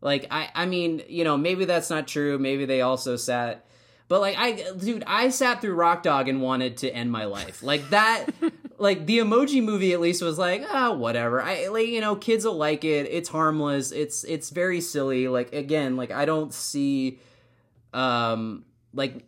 Like 0.00 0.28
i 0.30 0.48
i 0.54 0.66
mean 0.66 1.02
you 1.08 1.24
know 1.24 1.36
maybe 1.36 1.64
that's 1.64 1.90
not 1.90 2.06
true. 2.06 2.38
Maybe 2.38 2.66
they 2.66 2.82
also 2.82 3.16
sat 3.16 3.64
but 4.06 4.20
like 4.20 4.36
i 4.38 4.52
dude 4.78 5.02
i 5.06 5.28
sat 5.28 5.60
through 5.60 5.74
rock 5.74 6.02
dog 6.04 6.28
and 6.28 6.40
wanted 6.40 6.76
to 6.78 6.90
end 6.90 7.10
my 7.10 7.24
life. 7.24 7.64
Like 7.64 7.90
that 7.90 8.26
like 8.78 9.06
the 9.06 9.18
emoji 9.18 9.62
movie 9.62 9.92
at 9.92 10.00
least 10.00 10.22
was 10.22 10.38
like 10.38 10.64
ah 10.70 10.92
whatever. 10.92 11.42
I 11.42 11.68
like 11.68 11.88
you 11.88 12.00
know 12.00 12.16
kids 12.16 12.44
will 12.44 12.56
like 12.56 12.84
it. 12.84 13.08
It's 13.10 13.28
harmless. 13.28 13.92
It's 13.92 14.24
it's 14.24 14.50
very 14.50 14.80
silly. 14.80 15.28
Like 15.28 15.52
again 15.52 15.96
like 15.96 16.10
i 16.10 16.24
don't 16.24 16.54
see 16.54 17.18
um 17.92 18.64
like 18.94 19.24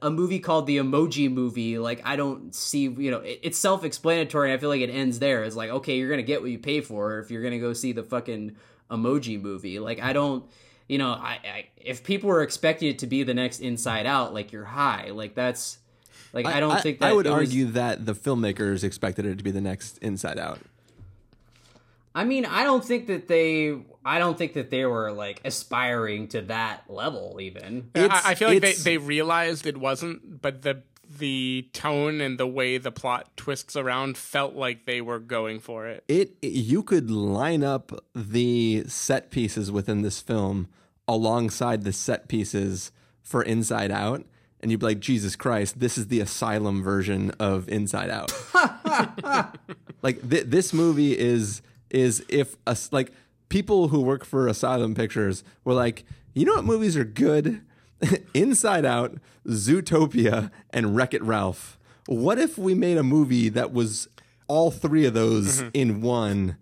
a 0.00 0.10
movie 0.10 0.38
called 0.38 0.66
the 0.66 0.78
emoji 0.78 1.32
movie. 1.32 1.78
Like 1.78 2.02
i 2.04 2.16
don't 2.16 2.54
see 2.54 2.82
you 2.82 3.10
know 3.10 3.20
it, 3.20 3.40
it's 3.42 3.58
self-explanatory. 3.58 4.52
I 4.52 4.58
feel 4.58 4.68
like 4.68 4.82
it 4.82 4.90
ends 4.90 5.18
there. 5.18 5.44
It's 5.44 5.56
like 5.56 5.70
okay 5.70 5.98
you're 5.98 6.10
gonna 6.10 6.22
get 6.22 6.42
what 6.42 6.50
you 6.50 6.58
pay 6.58 6.80
for 6.80 7.18
if 7.20 7.30
you're 7.30 7.42
gonna 7.42 7.58
go 7.58 7.72
see 7.72 7.92
the 7.92 8.02
fucking 8.02 8.56
emoji 8.90 9.40
movie. 9.40 9.78
Like 9.78 10.00
i 10.00 10.12
don't 10.12 10.44
you 10.88 10.98
know 10.98 11.10
I, 11.10 11.38
I 11.44 11.66
if 11.76 12.04
people 12.04 12.28
were 12.28 12.42
expecting 12.42 12.90
it 12.90 12.98
to 12.98 13.06
be 13.06 13.22
the 13.22 13.34
next 13.34 13.60
inside 13.60 14.04
out 14.04 14.34
like 14.34 14.52
you're 14.52 14.64
high. 14.64 15.10
Like 15.10 15.34
that's 15.34 15.78
like 16.34 16.46
i, 16.46 16.60
don't 16.60 16.80
think 16.82 16.98
that 16.98 17.10
I 17.10 17.12
would 17.12 17.26
it 17.26 17.30
was- 17.30 17.48
argue 17.48 17.66
that 17.66 18.04
the 18.04 18.14
filmmakers 18.14 18.84
expected 18.84 19.24
it 19.24 19.38
to 19.38 19.44
be 19.44 19.50
the 19.50 19.60
next 19.60 19.98
Inside 19.98 20.38
Out. 20.38 20.58
I 22.16 22.22
mean, 22.24 22.46
I 22.46 22.62
don't 22.62 22.84
think 22.84 23.08
that 23.08 23.26
they. 23.26 23.76
I 24.04 24.18
don't 24.20 24.38
think 24.38 24.52
that 24.52 24.70
they 24.70 24.84
were 24.84 25.10
like 25.10 25.40
aspiring 25.44 26.28
to 26.28 26.42
that 26.42 26.84
level, 26.88 27.38
even. 27.40 27.90
I, 27.96 28.20
I 28.24 28.34
feel 28.36 28.48
like 28.50 28.60
they, 28.60 28.74
they 28.74 28.98
realized 28.98 29.66
it 29.66 29.76
wasn't, 29.76 30.40
but 30.40 30.62
the 30.62 30.82
the 31.18 31.68
tone 31.72 32.20
and 32.20 32.38
the 32.38 32.46
way 32.46 32.78
the 32.78 32.92
plot 32.92 33.36
twists 33.36 33.76
around 33.76 34.16
felt 34.16 34.54
like 34.54 34.84
they 34.84 35.00
were 35.00 35.18
going 35.18 35.58
for 35.60 35.86
it. 35.86 36.04
it 36.08 36.36
you 36.40 36.82
could 36.82 37.10
line 37.10 37.62
up 37.64 37.92
the 38.14 38.84
set 38.86 39.30
pieces 39.30 39.70
within 39.70 40.02
this 40.02 40.20
film 40.20 40.68
alongside 41.06 41.82
the 41.82 41.92
set 41.92 42.28
pieces 42.28 42.90
for 43.22 43.42
Inside 43.42 43.90
Out, 43.90 44.24
and 44.64 44.70
you'd 44.70 44.80
be 44.80 44.86
like, 44.86 45.00
Jesus 45.00 45.36
Christ, 45.36 45.78
this 45.78 45.98
is 45.98 46.06
the 46.06 46.20
asylum 46.20 46.82
version 46.82 47.32
of 47.32 47.68
Inside 47.68 48.08
Out. 48.08 48.32
like 50.02 50.26
th- 50.28 50.46
this 50.46 50.72
movie 50.72 51.16
is 51.16 51.60
is 51.90 52.24
if 52.30 52.56
us 52.66 52.90
like 52.90 53.12
people 53.50 53.88
who 53.88 54.00
work 54.00 54.24
for 54.24 54.48
Asylum 54.48 54.94
Pictures 54.94 55.44
were 55.64 55.74
like, 55.74 56.04
you 56.32 56.46
know 56.46 56.54
what 56.54 56.64
movies 56.64 56.96
are 56.96 57.04
good? 57.04 57.60
Inside 58.34 58.86
Out, 58.86 59.18
Zootopia, 59.46 60.50
and 60.70 60.96
Wreck 60.96 61.12
It 61.12 61.22
Ralph. 61.22 61.78
What 62.06 62.38
if 62.38 62.56
we 62.56 62.74
made 62.74 62.96
a 62.96 63.02
movie 63.02 63.50
that 63.50 63.70
was 63.70 64.08
all 64.48 64.70
three 64.70 65.04
of 65.04 65.12
those 65.12 65.60
mm-hmm. 65.60 65.68
in 65.74 66.00
one? 66.00 66.56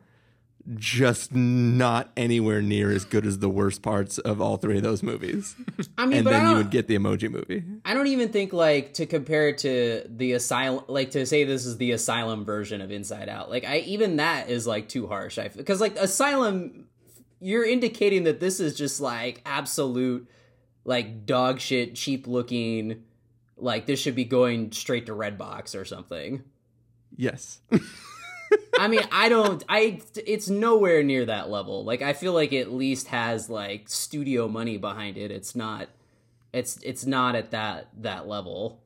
Just 0.77 1.35
not 1.35 2.11
anywhere 2.17 2.63
near 2.63 2.91
as 2.91 3.05
good 3.05 3.27
as 3.27 3.39
the 3.39 3.49
worst 3.49 3.83
parts 3.83 4.19
of 4.19 4.41
all 4.41 4.57
three 4.57 4.77
of 4.77 4.83
those 4.83 5.03
movies. 5.03 5.57
I 5.99 6.07
mean, 6.07 6.19
and 6.19 6.27
then 6.27 6.51
you 6.51 6.57
would 6.57 6.71
get 6.71 6.87
the 6.87 6.97
emoji 6.97 7.31
movie. 7.31 7.65
I 7.85 7.95
don't 7.95 8.07
even 8.07 8.29
think 8.29 8.53
like 8.53 8.95
to 8.95 9.07
compare 9.07 9.49
it 9.49 9.59
to 9.59 10.05
the 10.09 10.33
asylum, 10.33 10.85
like 10.89 11.11
to 11.13 11.27
say 11.27 11.45
this 11.45 11.67
is 11.67 11.79
the 11.79 11.93
asylum 11.93 12.45
version 12.45 12.81
of 12.81 12.91
Inside 12.91 13.29
Out. 13.29 13.51
Like 13.51 13.65
I 13.65 13.79
even 13.79 14.17
that 14.17 14.49
is 14.51 14.67
like 14.67 14.89
too 14.89 15.07
harsh. 15.07 15.39
I 15.39 15.49
because 15.49 15.81
like 15.81 15.97
asylum, 15.97 16.87
you're 17.41 17.65
indicating 17.65 18.25
that 18.25 18.39
this 18.39 18.61
is 18.61 18.77
just 18.77 19.01
like 19.01 19.43
absolute 19.45 20.29
like 20.85 21.27
dog 21.27 21.61
shit, 21.61 21.95
cheap 21.97 22.27
looking. 22.27 23.03
Like 23.57 23.87
this 23.87 24.01
should 24.01 24.15
be 24.15 24.25
going 24.25 24.73
straight 24.73 25.07
to 25.07 25.13
Redbox 25.13 25.79
or 25.79 25.85
something. 25.85 26.43
Yes. 27.17 27.61
I 28.79 28.89
mean, 28.89 29.03
I 29.13 29.29
don't. 29.29 29.63
I 29.69 30.01
it's 30.17 30.49
nowhere 30.49 31.03
near 31.03 31.27
that 31.27 31.51
level. 31.51 31.85
Like 31.85 32.03
I 32.03 32.13
feel 32.13 32.33
like 32.33 32.53
it 32.53 32.63
at 32.63 32.73
least 32.73 33.09
has 33.09 33.49
like 33.49 33.89
studio 33.89 34.49
money 34.49 34.77
behind 34.77 35.17
it. 35.17 35.31
It's 35.31 35.55
not. 35.55 35.89
It's 36.53 36.79
it's 36.83 37.07
not 37.07 37.35
at 37.35 37.51
that 37.53 37.89
that 37.99 38.27
level. 38.27 38.81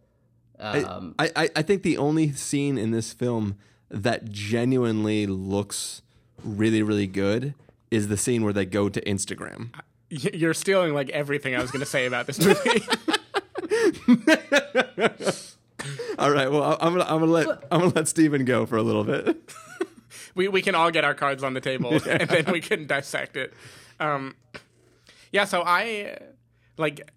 Um, 0.59 1.15
I, 1.19 1.31
I, 1.37 1.51
I 1.57 1.63
think 1.63 1.83
the 1.83 1.99
only 1.99 2.33
scene 2.33 2.79
in 2.79 2.91
this 2.91 3.13
film 3.13 3.57
that 3.91 4.31
genuinely 4.31 5.27
looks 5.27 6.03
really, 6.43 6.83
really 6.83 7.07
good 7.07 7.55
is 7.91 8.09
the 8.09 8.17
scene 8.17 8.43
where 8.43 8.53
they 8.53 8.65
go 8.65 8.89
to 8.89 9.01
Instagram. 9.03 9.69
You're 10.09 10.55
stealing 10.55 10.95
like 10.95 11.11
everything 11.11 11.55
I 11.55 11.61
was 11.61 11.71
going 11.71 11.81
to 11.81 11.87
say 11.87 12.07
about 12.07 12.27
this 12.27 12.39
movie. 12.41 12.81
All 16.19 16.31
right, 16.31 16.51
well, 16.51 16.63
I- 16.63 16.77
I'm 16.81 16.93
gonna, 16.95 17.05
I'm 17.05 17.21
gonna 17.21 17.33
let, 17.33 17.49
I'm 17.71 17.81
gonna 17.81 17.93
let 17.95 18.09
Steven 18.09 18.45
go 18.45 18.67
for 18.67 18.77
a 18.77 18.83
little 18.83 19.05
bit. 19.05 19.53
we 20.35 20.49
we 20.49 20.63
can 20.63 20.75
all 20.75 20.91
get 20.91 21.05
our 21.05 21.15
cards 21.15 21.43
on 21.43 21.55
the 21.55 21.61
table 21.61 21.93
and 22.09 22.29
then 22.29 22.45
we 22.53 22.61
can 22.61 22.87
dissect 22.87 23.37
it. 23.37 23.53
Um, 24.01 24.35
yeah, 25.33 25.45
so 25.45 25.63
I 25.65 26.19
like 26.77 27.11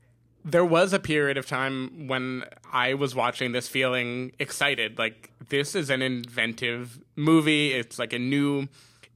there 0.46 0.66
was 0.66 0.94
a 0.94 1.00
period 1.00 1.38
of 1.38 1.46
time 1.46 2.08
when 2.08 2.44
I 2.72 2.94
was 2.94 3.14
watching 3.14 3.52
this 3.52 3.68
feeling 3.68 4.32
excited. 4.40 4.98
Like 4.98 5.32
this 5.50 5.76
is 5.76 5.90
an 5.90 6.02
inventive 6.02 7.00
movie. 7.16 7.74
It's 7.74 8.00
like 8.00 8.14
a 8.14 8.20
new, 8.20 8.68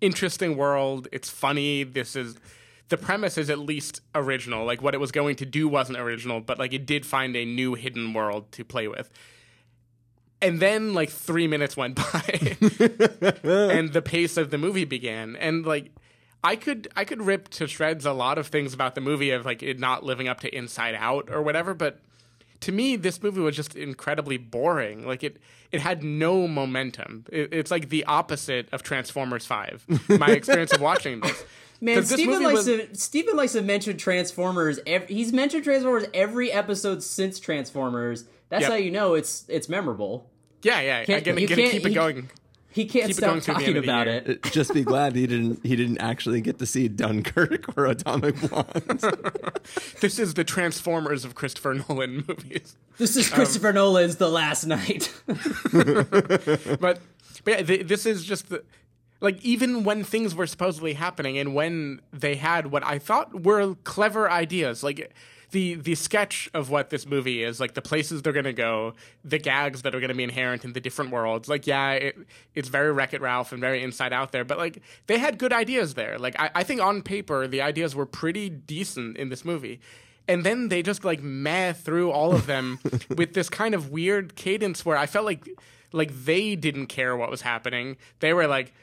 interesting 0.01 0.57
world. 0.57 1.07
It's 1.11 1.29
funny. 1.29 1.83
This 1.83 2.15
is 2.15 2.35
the 2.89 2.97
premise 2.97 3.37
is 3.37 3.49
at 3.49 3.59
least 3.59 4.01
original. 4.13 4.65
Like 4.65 4.81
what 4.81 4.93
it 4.93 4.99
was 4.99 5.11
going 5.11 5.37
to 5.37 5.45
do 5.45 5.67
wasn't 5.67 5.97
original, 5.97 6.41
but 6.41 6.59
like 6.59 6.73
it 6.73 6.85
did 6.85 7.05
find 7.05 7.35
a 7.35 7.45
new 7.45 7.73
hidden 7.73 8.13
world 8.13 8.51
to 8.51 8.65
play 8.65 8.87
with. 8.87 9.09
And 10.43 10.59
then 10.59 10.93
like 10.93 11.09
three 11.09 11.47
minutes 11.47 11.75
went 11.77 11.95
by, 11.95 12.57
and 13.43 13.93
the 13.93 14.01
pace 14.03 14.37
of 14.37 14.49
the 14.49 14.57
movie 14.57 14.85
began. 14.85 15.35
And 15.37 15.65
like 15.65 15.91
I 16.43 16.55
could 16.55 16.87
I 16.95 17.05
could 17.05 17.21
rip 17.21 17.47
to 17.51 17.67
shreds 17.67 18.05
a 18.05 18.13
lot 18.13 18.37
of 18.37 18.47
things 18.47 18.73
about 18.73 18.95
the 18.95 19.01
movie 19.01 19.31
of 19.31 19.45
like 19.45 19.63
it 19.63 19.79
not 19.79 20.03
living 20.03 20.27
up 20.27 20.41
to 20.41 20.55
Inside 20.55 20.95
Out 20.95 21.29
or 21.31 21.41
whatever, 21.41 21.73
but 21.73 21.99
to 22.61 22.71
me 22.71 22.95
this 22.95 23.23
movie 23.23 23.41
was 23.41 23.55
just 23.55 23.75
incredibly 23.75 24.37
boring. 24.37 25.07
Like 25.07 25.23
it 25.23 25.37
it 25.71 25.81
had 25.81 26.03
no 26.03 26.47
momentum. 26.47 27.25
It, 27.31 27.53
it's 27.53 27.71
like 27.71 27.89
the 27.89 28.03
opposite 28.05 28.67
of 28.73 28.83
Transformers 28.83 29.45
Five. 29.45 29.85
My 30.09 30.27
experience 30.31 30.73
of 30.73 30.81
watching 30.81 31.21
this. 31.21 31.43
Man, 31.81 31.97
this 31.97 32.09
Steven 32.11 32.43
likes 32.43 32.57
was- 32.57 32.65
to 32.65 32.95
Steven 32.95 33.35
likes 33.35 33.53
to 33.53 33.61
mention 33.61 33.97
Transformers. 33.97 34.79
Ev- 34.85 35.07
he's 35.09 35.31
mentioned 35.33 35.63
Transformers 35.63 36.05
every 36.13 36.51
episode 36.51 37.01
since 37.03 37.39
Transformers. 37.39 38.25
That's 38.49 38.61
Yep. 38.63 38.69
how 38.71 38.75
you 38.77 38.91
know 38.91 39.15
it's 39.15 39.45
it's 39.49 39.67
memorable. 39.67 40.29
Yeah, 40.63 40.81
yeah. 40.81 41.03
Can't- 41.05 41.19
I'm 41.19 41.23
gonna, 41.35 41.41
you 41.41 41.47
gonna 41.47 41.61
can't- 41.61 41.71
keep 41.73 41.85
it 41.85 41.89
he- 41.89 41.95
going. 41.95 42.29
He 42.71 42.85
can't 42.85 43.05
Keep 43.05 43.11
it 43.11 43.17
stop 43.17 43.29
going 43.29 43.41
talking 43.41 43.67
end 43.67 43.77
of 43.77 43.83
the 43.85 43.87
about 43.91 44.07
it. 44.07 44.39
Uh, 44.43 44.49
Just 44.49 44.73
be 44.73 44.81
glad 44.83 45.15
he 45.15 45.27
didn't, 45.27 45.63
he 45.63 45.75
didn't 45.75 45.99
actually 45.99 46.41
get 46.41 46.57
to 46.57 46.65
see 46.65 46.87
Dunkirk 46.87 47.77
or 47.77 47.85
Atomic 47.85 48.35
Blonde. 48.41 48.65
This 50.01 50.17
is 50.17 50.33
the 50.33 50.43
Transformers 50.43 51.23
of 51.23 51.35
Christopher 51.35 51.75
Nolan 51.75 52.23
movies. 52.27 52.75
This 52.97 53.15
is 53.15 53.29
Um, 53.31 53.35
Christopher 53.35 53.73
Nolan's 53.73 54.15
The 54.15 54.27
Last 54.27 54.65
Knight. 54.65 55.13
but 55.27 56.79
but 56.79 56.99
yeah, 57.45 57.61
th- 57.61 57.87
this 57.87 58.07
is 58.07 58.25
just 58.25 58.49
the 58.49 58.63
like 59.21 59.39
even 59.45 59.83
when 59.83 60.03
things 60.03 60.33
were 60.35 60.47
supposedly 60.47 60.93
happening 60.93 61.37
and 61.37 61.53
when 61.53 62.01
they 62.11 62.35
had 62.35 62.67
what 62.71 62.83
I 62.83 62.97
thought 62.99 63.43
were 63.43 63.75
clever 63.83 64.29
ideas, 64.31 64.83
like 64.83 65.13
the 65.53 65.75
the 65.75 65.95
sketch 65.95 66.49
of 66.53 66.69
what 66.69 66.89
this 66.89 67.05
movie 67.05 67.43
is, 67.43 67.59
like 67.59 67.75
the 67.75 67.81
places 67.81 68.21
they're 68.21 68.33
gonna 68.33 68.51
go, 68.51 68.93
the 69.23 69.37
gags 69.37 69.83
that 69.83 69.95
are 69.95 70.01
gonna 70.01 70.13
be 70.13 70.23
inherent 70.23 70.65
in 70.65 70.73
the 70.73 70.81
different 70.81 71.11
worlds. 71.11 71.47
Like 71.47 71.65
yeah, 71.65 71.91
it, 71.91 72.17
it's 72.53 72.67
very 72.67 72.91
Wreck 72.91 73.13
It 73.13 73.21
Ralph 73.21 73.53
and 73.53 73.61
very 73.61 73.81
Inside 73.81 74.11
Out 74.11 74.33
there, 74.33 74.43
but 74.43 74.57
like 74.57 74.81
they 75.07 75.17
had 75.17 75.37
good 75.37 75.53
ideas 75.53 75.93
there. 75.93 76.19
Like 76.19 76.37
I, 76.39 76.49
I 76.55 76.63
think 76.63 76.81
on 76.81 77.01
paper 77.01 77.47
the 77.47 77.61
ideas 77.61 77.95
were 77.95 78.05
pretty 78.05 78.49
decent 78.49 79.15
in 79.15 79.29
this 79.29 79.45
movie. 79.45 79.79
And 80.27 80.45
then 80.45 80.69
they 80.69 80.81
just 80.81 81.03
like 81.03 81.21
meh 81.21 81.73
through 81.73 82.11
all 82.11 82.33
of 82.33 82.45
them 82.45 82.79
with 83.09 83.33
this 83.33 83.49
kind 83.49 83.75
of 83.75 83.89
weird 83.91 84.35
cadence 84.35 84.85
where 84.85 84.97
I 84.97 85.05
felt 85.05 85.25
like 85.25 85.47
like 85.91 86.11
they 86.25 86.55
didn't 86.55 86.87
care 86.87 87.15
what 87.15 87.29
was 87.29 87.41
happening. 87.41 87.97
They 88.19 88.33
were 88.33 88.47
like, 88.47 88.73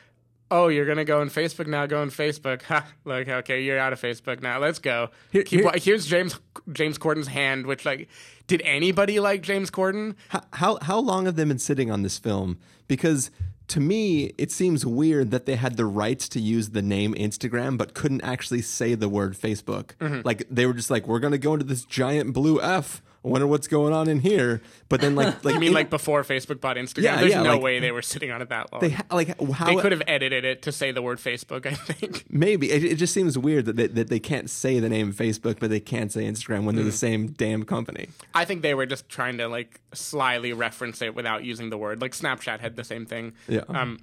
"Oh, 0.50 0.68
you're 0.68 0.86
gonna 0.86 1.04
go 1.04 1.20
on 1.20 1.30
Facebook 1.30 1.66
now? 1.66 1.86
Go 1.86 2.00
on 2.02 2.10
Facebook. 2.10 2.62
Ha! 2.62 2.86
Like, 3.04 3.28
okay, 3.28 3.62
you're 3.62 3.78
out 3.78 3.92
of 3.92 4.00
Facebook 4.00 4.42
now. 4.42 4.58
Let's 4.58 4.78
go. 4.78 5.10
Here- 5.30 5.42
Keep, 5.44 5.60
here- 5.60 5.72
here's 5.76 6.06
James 6.06 6.38
James 6.72 6.98
Corden's 6.98 7.28
hand. 7.28 7.66
Which 7.66 7.84
like, 7.84 8.08
did 8.46 8.62
anybody 8.64 9.20
like 9.20 9.42
James 9.42 9.70
Corden? 9.70 10.14
how, 10.28 10.42
how 10.52 10.78
how 10.82 10.98
long 10.98 11.26
have 11.26 11.36
they 11.36 11.44
been 11.44 11.58
sitting 11.58 11.90
on 11.90 12.02
this 12.02 12.18
film? 12.18 12.58
Because 12.88 13.30
to 13.68 13.78
me, 13.80 14.32
it 14.36 14.50
seems 14.50 14.84
weird 14.84 15.30
that 15.30 15.46
they 15.46 15.54
had 15.54 15.76
the 15.76 15.84
rights 15.86 16.28
to 16.30 16.40
use 16.40 16.70
the 16.70 16.82
name 16.82 17.14
Instagram, 17.14 17.78
but 17.78 17.94
couldn't 17.94 18.22
actually 18.22 18.62
say 18.62 18.96
the 18.96 19.08
word 19.08 19.34
Facebook. 19.38 19.94
Mm-hmm. 20.00 20.22
Like 20.24 20.44
they 20.50 20.66
were 20.66 20.74
just 20.74 20.90
like, 20.90 21.06
"We're 21.06 21.20
gonna 21.20 21.38
go 21.38 21.52
into 21.54 21.64
this 21.66 21.84
giant 21.84 22.32
blue 22.32 22.60
F. 22.60 23.00
I 23.22 23.28
wonder 23.28 23.46
what's 23.46 23.66
going 23.68 23.92
on 23.92 24.08
in 24.08 24.20
here." 24.20 24.62
But 24.88 25.00
then, 25.02 25.14
like, 25.14 25.44
like 25.44 25.54
You 25.54 25.60
mean 25.60 25.68
in- 25.68 25.74
like 25.74 25.90
before 25.90 26.22
Facebook 26.22 26.60
bought 26.60 26.76
Instagram? 26.76 27.02
Yeah, 27.02 27.16
There's 27.20 27.30
yeah, 27.32 27.42
no 27.42 27.54
like- 27.54 27.62
way 27.62 27.78
they 27.78 27.92
were 27.92 28.00
sitting 28.02 28.30
on 28.30 28.40
it 28.40 28.48
that 28.48 28.72
long. 28.72 28.80
they 28.80 28.90
ha- 28.90 29.04
like 29.10 29.38
how 29.52 29.66
They 29.66 29.76
could 29.76 29.92
have 29.92 30.02
edited 30.06 30.44
it 30.44 30.62
to 30.62 30.72
say 30.72 30.90
the 30.90 31.02
word 31.02 31.18
Facebook. 31.18 31.66
I 31.66 31.74
think. 31.74 32.24
Maybe 32.30 32.70
it, 32.70 32.82
it 32.84 32.94
just 32.96 33.12
seems 33.12 33.36
weird 33.36 33.66
that 33.66 33.76
they, 33.76 33.88
that 33.88 34.08
they 34.08 34.20
can't 34.20 34.48
say 34.48 34.80
the 34.80 34.88
name 34.88 35.12
Facebook, 35.12 35.58
but 35.60 35.68
they 35.70 35.80
can't 35.80 36.10
say 36.10 36.24
Instagram 36.24 36.64
when 36.64 36.76
they're 36.76 36.84
the 36.84 36.92
same 36.92 37.28
damn 37.32 37.64
company. 37.64 38.08
I 38.34 38.44
think 38.44 38.62
they 38.62 38.74
were 38.74 38.86
just 38.86 39.08
trying 39.08 39.36
to 39.38 39.48
like 39.48 39.80
slyly 39.92 40.52
reference 40.52 41.02
it 41.02 41.14
without 41.14 41.44
using 41.44 41.68
the 41.70 41.76
word. 41.78 42.00
Like 42.00 42.12
Snapchat 42.12 42.60
had 42.60 42.76
the 42.76 42.84
same 42.84 43.04
thing. 43.06 43.34
Yeah. 43.48 43.64
Um, 43.68 43.98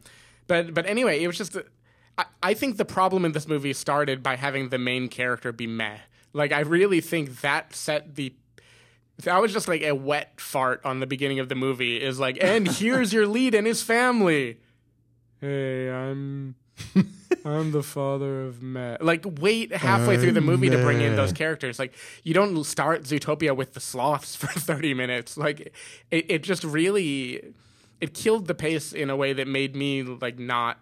but 0.47 0.73
but 0.73 0.85
anyway, 0.85 1.23
it 1.23 1.27
was 1.27 1.37
just. 1.37 1.57
I, 2.19 2.25
I 2.41 2.53
think 2.53 2.77
the 2.77 2.85
problem 2.85 3.25
in 3.25 3.31
this 3.31 3.47
movie 3.47 3.73
started 3.73 4.23
by 4.23 4.35
having 4.37 4.69
the 4.69 4.77
main 4.79 5.07
character 5.07 5.51
be 5.51 5.67
meh. 5.67 5.97
Like 6.33 6.51
I 6.51 6.59
really 6.61 7.01
think 7.01 7.41
that 7.41 7.73
set 7.75 8.15
the. 8.15 8.33
That 9.23 9.41
was 9.41 9.51
just 9.51 9.67
like 9.67 9.81
a 9.81 9.93
wet 9.93 10.39
fart 10.39 10.81
on 10.85 10.99
the 10.99 11.07
beginning 11.07 11.39
of 11.39 11.49
the 11.49 11.55
movie. 11.55 12.01
Is 12.01 12.19
like, 12.19 12.37
and 12.41 12.67
here's 12.67 13.11
your 13.13 13.27
lead 13.27 13.55
and 13.55 13.65
his 13.65 13.81
family. 13.81 14.59
Hey, 15.41 15.89
I'm. 15.91 16.55
I'm 17.45 17.71
the 17.71 17.81
father 17.83 18.45
of 18.45 18.61
Matt. 18.61 19.03
Like, 19.03 19.25
wait 19.25 19.73
halfway 19.73 20.17
through 20.17 20.33
the 20.33 20.41
uh, 20.41 20.43
movie 20.43 20.69
to 20.69 20.77
bring 20.77 21.01
in 21.01 21.15
those 21.15 21.31
characters. 21.31 21.79
Like, 21.79 21.93
you 22.23 22.33
don't 22.33 22.63
start 22.65 23.03
Zootopia 23.03 23.55
with 23.55 23.73
the 23.73 23.79
sloths 23.79 24.35
for 24.35 24.47
30 24.47 24.93
minutes. 24.93 25.37
Like, 25.37 25.73
it, 26.11 26.29
it 26.29 26.43
just 26.43 26.63
really 26.63 27.53
it 27.99 28.13
killed 28.13 28.47
the 28.47 28.55
pace 28.55 28.93
in 28.93 29.09
a 29.09 29.15
way 29.15 29.33
that 29.33 29.47
made 29.47 29.75
me 29.75 30.03
like 30.03 30.37
not 30.37 30.79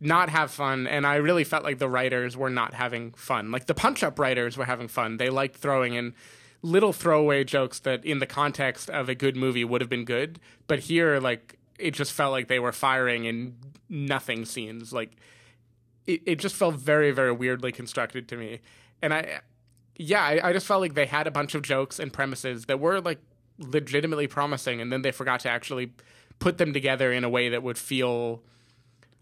not 0.00 0.28
have 0.28 0.50
fun 0.50 0.86
and 0.86 1.06
i 1.06 1.16
really 1.16 1.44
felt 1.44 1.62
like 1.62 1.78
the 1.78 1.88
writers 1.88 2.36
were 2.36 2.50
not 2.50 2.74
having 2.74 3.12
fun 3.12 3.50
like 3.50 3.66
the 3.66 3.74
punch 3.74 4.02
up 4.02 4.18
writers 4.18 4.56
were 4.56 4.64
having 4.64 4.88
fun 4.88 5.16
they 5.16 5.30
liked 5.30 5.56
throwing 5.56 5.94
in 5.94 6.12
little 6.64 6.92
throwaway 6.92 7.44
jokes 7.44 7.78
that 7.80 8.04
in 8.04 8.18
the 8.18 8.26
context 8.26 8.88
of 8.90 9.08
a 9.08 9.14
good 9.14 9.36
movie 9.36 9.64
would 9.64 9.80
have 9.80 9.90
been 9.90 10.04
good 10.04 10.40
but 10.66 10.80
here 10.80 11.20
like 11.20 11.58
it 11.78 11.90
just 11.92 12.12
felt 12.12 12.32
like 12.32 12.48
they 12.48 12.58
were 12.58 12.72
firing 12.72 13.24
in 13.24 13.54
nothing 13.88 14.44
scenes 14.44 14.92
like 14.92 15.12
it, 16.06 16.22
it 16.24 16.36
just 16.36 16.54
felt 16.54 16.74
very 16.74 17.10
very 17.10 17.32
weirdly 17.32 17.70
constructed 17.70 18.26
to 18.28 18.36
me 18.36 18.60
and 19.02 19.12
i 19.12 19.40
yeah 19.96 20.22
I, 20.22 20.48
I 20.48 20.52
just 20.52 20.66
felt 20.66 20.80
like 20.80 20.94
they 20.94 21.06
had 21.06 21.26
a 21.26 21.30
bunch 21.30 21.54
of 21.54 21.62
jokes 21.62 21.98
and 21.98 22.12
premises 22.12 22.64
that 22.64 22.80
were 22.80 23.00
like 23.00 23.20
legitimately 23.58 24.26
promising 24.26 24.80
and 24.80 24.92
then 24.92 25.02
they 25.02 25.12
forgot 25.12 25.40
to 25.40 25.50
actually 25.50 25.92
put 26.38 26.58
them 26.58 26.72
together 26.72 27.12
in 27.12 27.24
a 27.24 27.28
way 27.28 27.48
that 27.48 27.62
would 27.62 27.78
feel 27.78 28.42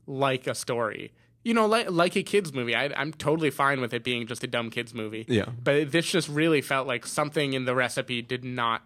like 0.07 0.47
a 0.47 0.55
story. 0.55 1.13
You 1.45 1.55
know, 1.55 1.67
like 1.67 1.91
like 1.91 2.15
a 2.17 2.23
kids 2.23 2.53
movie. 2.53 2.75
I, 2.75 2.85
I'm 2.97 3.13
totally 3.13 3.51
fine 3.51 3.81
with 3.81 3.93
it 3.93 4.05
being 4.05 4.27
just 4.27 4.45
a 4.45 4.47
dumb 4.47 4.71
kids 4.71 4.95
movie. 4.95 5.25
Yeah. 5.29 5.47
But 5.63 5.91
this 5.91 6.09
just 6.11 6.29
really 6.29 6.61
felt 6.61 6.87
like 6.87 7.05
something 7.07 7.53
in 7.55 7.65
the 7.65 7.75
recipe 7.75 8.23
did 8.23 8.45
not 8.45 8.83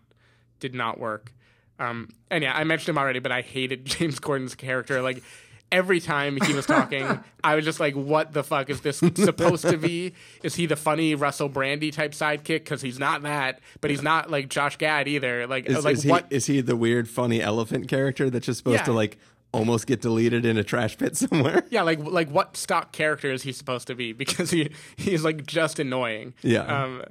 did 0.61 0.75
not 0.75 0.99
work. 0.99 1.33
Um, 1.79 2.09
and 2.31 2.43
yeah, 2.43 2.57
I 2.57 2.65
mentioned 2.65 2.91
him 2.91 2.99
already, 2.99 3.19
but 3.19 3.31
I 3.33 3.43
hated 3.43 3.85
James 3.85 4.19
Corden's 4.19 4.55
character. 4.55 5.03
Like 5.03 5.23
every 5.71 6.01
time 6.01 6.39
he 6.47 6.55
was 6.55 6.65
talking, 6.65 7.07
I 7.45 7.57
was 7.57 7.65
just 7.67 7.79
like, 7.79 7.95
"What 7.95 8.33
the 8.33 8.43
fuck 8.43 8.71
is 8.71 8.81
this 8.81 8.97
supposed 8.99 9.67
to 9.69 9.77
be? 9.77 10.15
Is 10.43 10.55
he 10.55 10.65
the 10.65 10.77
funny 10.77 11.15
Russell 11.15 11.51
Brandy 11.51 11.91
type 11.91 12.13
sidekick? 12.13 12.45
Because 12.65 12.81
he's 12.81 12.99
not 12.99 13.21
that, 13.25 13.61
but 13.83 13.91
he's 13.91 14.03
not 14.03 14.31
like 14.31 14.49
Josh 14.49 14.79
Gad 14.79 15.09
either. 15.09 15.47
Like, 15.47 15.67
Is, 15.67 15.85
like 15.85 15.93
is 15.97 16.03
he 16.05 16.09
what? 16.11 16.27
is 16.31 16.47
he 16.47 16.63
the 16.63 16.77
weird 16.77 17.07
funny 17.11 17.43
elephant 17.43 17.89
character 17.89 18.31
that's 18.31 18.47
just 18.47 18.57
supposed 18.59 18.79
Yeah. 18.79 18.85
to 18.85 18.93
like 18.95 19.19
almost 19.57 19.87
get 19.87 20.01
deleted 20.03 20.45
in 20.45 20.57
a 20.59 20.65
trash 20.65 20.97
pit 20.99 21.17
somewhere. 21.17 21.65
Yeah, 21.71 21.83
like 21.83 21.99
like 22.01 22.29
what 22.31 22.57
stock 22.57 22.93
character 22.93 23.33
is 23.33 23.43
he 23.43 23.53
supposed 23.53 23.87
to 23.89 23.95
be? 23.95 24.13
Because 24.23 24.51
he 24.51 24.71
he's 24.97 25.25
like 25.25 25.47
just 25.47 25.79
annoying. 25.79 26.35
Yeah. 26.43 26.61
Um, 26.85 27.03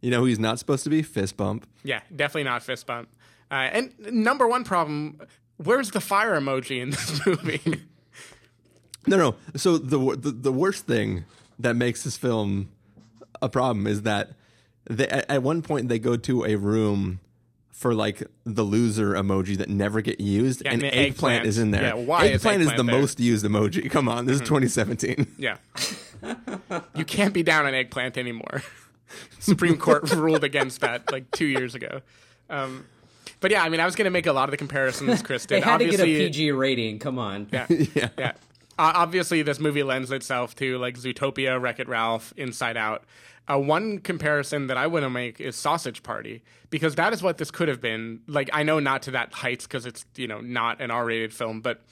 You 0.00 0.10
know 0.10 0.20
who 0.20 0.26
he's 0.26 0.38
not 0.38 0.58
supposed 0.58 0.84
to 0.84 0.90
be? 0.90 1.02
Fist 1.02 1.36
bump. 1.36 1.66
yeah, 1.84 2.00
definitely 2.14 2.44
not 2.44 2.62
fist 2.62 2.86
bump. 2.86 3.08
Uh, 3.50 3.54
and 3.76 3.94
number 4.10 4.46
one 4.48 4.64
problem: 4.64 5.18
where's 5.56 5.90
the 5.90 6.00
fire 6.00 6.38
emoji 6.40 6.80
in 6.82 6.90
this 6.90 7.26
movie? 7.26 7.82
No, 9.06 9.16
no. 9.16 9.34
So 9.56 9.78
the, 9.78 9.98
the 10.16 10.30
the 10.30 10.52
worst 10.52 10.86
thing 10.86 11.24
that 11.58 11.76
makes 11.76 12.02
this 12.04 12.16
film 12.16 12.68
a 13.40 13.48
problem 13.48 13.86
is 13.86 14.02
that 14.02 14.30
they, 14.88 15.06
at, 15.08 15.28
at 15.30 15.42
one 15.42 15.62
point 15.62 15.88
they 15.88 15.98
go 15.98 16.16
to 16.16 16.44
a 16.44 16.56
room 16.56 17.20
for 17.72 17.94
like 17.94 18.22
the 18.44 18.62
loser 18.62 19.14
emoji 19.14 19.56
that 19.56 19.68
never 19.68 20.00
get 20.00 20.20
used, 20.20 20.62
Yeah, 20.64 20.72
and 20.72 20.82
and 20.84 20.94
eggplant, 20.94 21.08
eggplant. 21.14 21.46
is 21.46 21.58
in 21.58 21.70
there. 21.72 21.82
Yeah, 21.82 21.94
why 21.94 22.26
is 22.26 22.34
eggplant 22.44 22.60
is, 22.62 22.68
the 22.68 22.76
there? 22.76 22.84
Mm-hmm. 22.84 23.00
most 23.00 23.18
used 23.20 23.44
emoji? 23.44 23.90
Come 23.90 24.08
on, 24.08 24.26
this 24.26 24.36
is 24.36 24.40
2017. 24.42 25.26
yeah, 25.38 25.56
you 26.94 27.04
can't 27.04 27.34
be 27.34 27.42
down 27.42 27.66
on 27.66 27.74
eggplant 27.74 28.16
anymore. 28.18 28.62
Supreme 29.40 29.76
Court 29.76 30.10
ruled 30.14 30.44
against 30.44 30.80
that 30.80 31.10
like 31.10 31.30
two 31.32 31.46
years 31.46 31.74
ago. 31.74 32.00
Um, 32.48 32.86
but 33.40 33.50
yeah, 33.50 33.62
I 33.62 33.68
mean, 33.68 33.80
I 33.80 33.84
was 33.86 33.96
going 33.96 34.04
to 34.04 34.10
make 34.10 34.26
a 34.26 34.32
lot 34.32 34.44
of 34.44 34.50
the 34.52 34.56
comparisons 34.56 35.22
Kristen. 35.22 35.56
They 35.56 35.60
did. 35.60 35.64
had 35.68 35.78
to 35.78 35.84
get 35.86 36.00
a 36.00 36.02
Obviously- 36.02 36.26
PG 36.26 36.52
rating. 36.52 36.98
Come 36.98 37.18
on. 37.18 37.48
Yeah. 37.52 37.66
yeah. 38.16 38.32
Uh, 38.78 38.92
obviously, 38.94 39.42
this 39.42 39.58
movie 39.60 39.82
lends 39.82 40.10
itself 40.10 40.54
to 40.56 40.78
like 40.78 40.96
Zootopia, 40.96 41.60
Wreck 41.60 41.78
It 41.80 41.88
Ralph, 41.88 42.32
Inside 42.36 42.76
Out. 42.76 43.04
Uh, 43.48 43.58
one 43.58 43.98
comparison 43.98 44.68
that 44.68 44.76
I 44.76 44.86
want 44.86 45.02
to 45.02 45.10
make 45.10 45.40
is 45.40 45.56
Sausage 45.56 46.02
Party 46.02 46.42
because 46.70 46.94
that 46.94 47.12
is 47.12 47.22
what 47.22 47.38
this 47.38 47.50
could 47.50 47.68
have 47.68 47.80
been. 47.80 48.20
Like, 48.28 48.48
I 48.52 48.62
know 48.62 48.78
not 48.78 49.02
to 49.02 49.10
that 49.12 49.32
heights 49.34 49.66
because 49.66 49.84
it's 49.84 50.04
you 50.16 50.28
know 50.28 50.40
not 50.40 50.80
an 50.80 50.90
R-rated 50.90 51.32
film, 51.32 51.60
but 51.60 51.82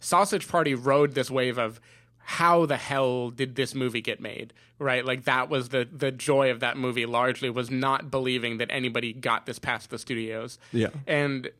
Sausage 0.00 0.46
Party 0.48 0.74
rode 0.74 1.14
this 1.14 1.30
wave 1.30 1.58
of 1.58 1.80
how 2.18 2.66
the 2.66 2.76
hell 2.76 3.30
did 3.30 3.56
this 3.56 3.74
movie 3.74 4.00
get 4.00 4.20
made? 4.20 4.52
Right? 4.78 5.04
Like 5.04 5.24
that 5.24 5.50
was 5.50 5.70
the 5.70 5.88
the 5.90 6.10
joy 6.10 6.50
of 6.50 6.60
that 6.60 6.76
movie 6.76 7.06
largely 7.06 7.50
was 7.50 7.70
not 7.70 8.10
believing 8.10 8.58
that 8.58 8.68
anybody 8.70 9.12
got 9.12 9.46
this 9.46 9.58
past 9.58 9.90
the 9.90 9.98
studios. 9.98 10.58
Yeah. 10.72 10.88
And 11.06 11.50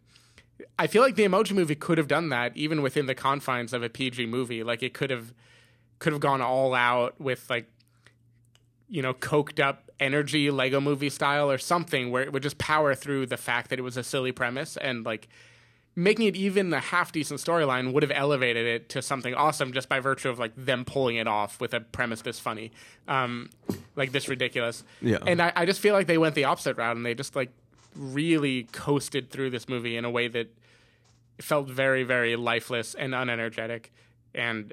I 0.79 0.87
feel 0.87 1.03
like 1.03 1.17
the 1.17 1.25
Emoji 1.25 1.53
Movie 1.53 1.75
could 1.75 1.99
have 1.99 2.09
done 2.09 2.29
that 2.31 2.57
even 2.57 2.83
within 2.83 3.07
the 3.07 3.15
confines 3.15 3.73
of 3.73 3.83
a 3.83 3.89
PG 3.89 4.27
movie. 4.27 4.63
Like 4.63 4.83
it 4.83 4.95
could 4.95 5.11
have 5.11 5.35
could 5.99 6.13
have 6.13 6.21
gone 6.21 6.41
all 6.41 6.73
out 6.75 7.21
with 7.21 7.49
like 7.51 7.67
you 8.91 9.01
know 9.01 9.15
coked 9.15 9.61
up 9.61 9.91
energy 9.99 10.51
Lego 10.51 10.81
Movie 10.81 11.11
style 11.11 11.51
or 11.51 11.59
something 11.59 12.11
where 12.11 12.23
it 12.23 12.33
would 12.33 12.43
just 12.43 12.59
power 12.59 12.95
through 12.95 13.27
the 13.27 13.37
fact 13.37 13.71
that 13.71 13.79
it 13.79 13.83
was 13.83 13.97
a 13.97 14.03
silly 14.03 14.33
premise 14.33 14.77
and 14.77 15.05
like 15.05 15.29
making 15.97 16.27
it 16.27 16.37
even 16.37 16.73
a 16.73 16.81
half 16.81 17.13
decent 17.13 17.41
storyline 17.41 17.93
would 17.93 18.03
have 18.03 18.13
elevated 18.15 18.67
it 18.67 18.89
to 18.89 19.03
something 19.03 19.35
awesome 19.35 19.73
just 19.73 19.89
by 19.89 20.01
virtue 20.01 20.29
of 20.29 20.39
like 20.39 20.53
them 20.57 20.85
pulling 20.85 21.17
it 21.17 21.27
off 21.27 21.61
with 21.61 21.75
a 21.75 21.81
premise 21.81 22.23
this 22.23 22.39
funny, 22.39 22.73
um, 23.09 23.51
like 23.97 24.13
this 24.13 24.29
ridiculous. 24.29 24.85
Yeah. 25.03 25.19
And 25.27 25.43
I, 25.43 25.53
I 25.55 25.67
just 25.67 25.81
feel 25.81 25.95
like 25.95 26.07
they 26.07 26.19
went 26.19 26.35
the 26.35 26.45
opposite 26.45 26.77
route 26.77 26.97
and 26.97 27.05
they 27.05 27.15
just 27.15 27.35
like 27.35 27.51
really 27.97 28.65
coasted 28.73 29.31
through 29.31 29.51
this 29.51 29.69
movie 29.69 29.97
in 29.97 30.05
a 30.05 30.11
way 30.11 30.29
that 30.29 30.55
felt 31.41 31.69
very, 31.69 32.05
very 32.05 32.37
lifeless 32.37 32.95
and 32.95 33.13
unenergetic. 33.13 33.87
And 34.35 34.73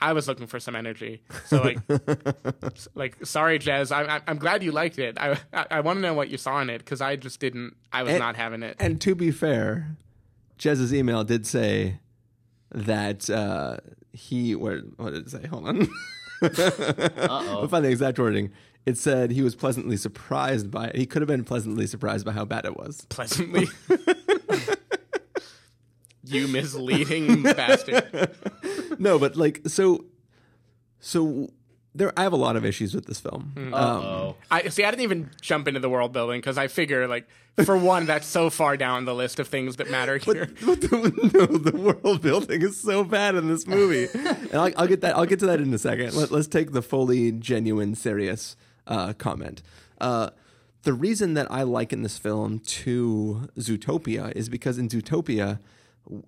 I 0.00 0.12
was 0.12 0.28
looking 0.28 0.46
for 0.46 0.60
some 0.60 0.76
energy. 0.76 1.22
So 1.46 1.62
like, 1.62 1.78
like 2.94 3.24
sorry, 3.26 3.58
Jez. 3.58 3.90
I, 3.90 4.16
I, 4.16 4.20
I'm 4.26 4.38
glad 4.38 4.62
you 4.62 4.72
liked 4.72 4.98
it. 4.98 5.16
I 5.18 5.38
I, 5.52 5.66
I 5.70 5.80
want 5.80 5.96
to 5.98 6.00
know 6.02 6.14
what 6.14 6.28
you 6.28 6.36
saw 6.38 6.60
in 6.60 6.68
it 6.70 6.78
because 6.78 7.00
I 7.00 7.16
just 7.16 7.40
didn't. 7.40 7.76
I 7.92 8.02
was 8.02 8.12
And- 8.12 8.20
not 8.20 8.36
having 8.36 8.62
it. 8.62 8.76
And 8.78 9.00
to 9.00 9.14
be 9.14 9.30
fair, 9.30 9.96
Jez's 10.58 10.92
email 10.92 11.24
did 11.24 11.46
say 11.46 11.98
that 12.72 13.30
uh, 13.30 13.78
he 14.12 14.54
what, 14.54 14.80
what 14.96 15.12
did 15.14 15.26
it 15.26 15.30
say? 15.30 15.46
Hold 15.46 15.68
on. 15.68 15.88
Uh-oh. 16.42 17.60
I'll 17.62 17.68
find 17.68 17.84
the 17.84 17.90
exact 17.90 18.18
wording. 18.18 18.50
It 18.84 18.98
said 18.98 19.30
he 19.30 19.42
was 19.42 19.56
pleasantly 19.56 19.96
surprised 19.96 20.70
by 20.70 20.88
it. 20.88 20.96
He 20.96 21.06
could 21.06 21.22
have 21.22 21.26
been 21.28 21.42
pleasantly 21.44 21.86
surprised 21.86 22.24
by 22.26 22.32
how 22.32 22.44
bad 22.44 22.64
it 22.66 22.76
was. 22.76 23.04
pleasantly. 23.08 23.66
you 26.26 26.48
misleading 26.48 27.42
bastard. 27.42 28.30
no, 28.98 29.18
but 29.18 29.36
like 29.36 29.62
so 29.66 30.04
so 31.00 31.50
there 31.96 32.12
I 32.16 32.22
have 32.22 32.32
a 32.32 32.36
lot 32.36 32.56
of 32.56 32.64
issues 32.64 32.94
with 32.94 33.06
this 33.06 33.20
film. 33.20 33.52
Hmm. 33.54 33.74
Um, 33.74 34.34
I 34.50 34.68
see. 34.68 34.84
I 34.84 34.90
didn't 34.90 35.02
even 35.02 35.30
jump 35.40 35.66
into 35.66 35.80
the 35.80 35.88
world 35.88 36.12
building 36.12 36.40
because 36.40 36.58
I 36.58 36.68
figure, 36.68 37.08
like, 37.08 37.26
for 37.64 37.76
one, 37.76 38.06
that's 38.06 38.26
so 38.26 38.50
far 38.50 38.76
down 38.76 39.06
the 39.06 39.14
list 39.14 39.40
of 39.40 39.48
things 39.48 39.76
that 39.76 39.90
matter 39.90 40.18
here. 40.18 40.50
But 40.64 40.82
the, 40.82 41.30
no, 41.32 41.46
the 41.46 41.76
world 41.76 42.22
building 42.22 42.62
is 42.62 42.78
so 42.80 43.02
bad 43.02 43.34
in 43.34 43.48
this 43.48 43.66
movie, 43.66 44.08
and 44.14 44.54
I'll, 44.54 44.72
I'll 44.76 44.86
get 44.86 45.00
that. 45.00 45.16
I'll 45.16 45.26
get 45.26 45.38
to 45.40 45.46
that 45.46 45.60
in 45.60 45.72
a 45.72 45.78
second. 45.78 46.14
Let, 46.14 46.32
us 46.32 46.46
take 46.46 46.72
the 46.72 46.82
fully 46.82 47.32
genuine, 47.32 47.94
serious 47.94 48.56
uh, 48.86 49.14
comment. 49.14 49.62
Uh, 50.00 50.30
the 50.82 50.92
reason 50.92 51.34
that 51.34 51.50
I 51.50 51.62
liken 51.62 52.02
this 52.02 52.18
film 52.18 52.60
to 52.60 53.48
Zootopia 53.58 54.32
is 54.36 54.48
because 54.48 54.78
in 54.78 54.88
Zootopia, 54.88 55.58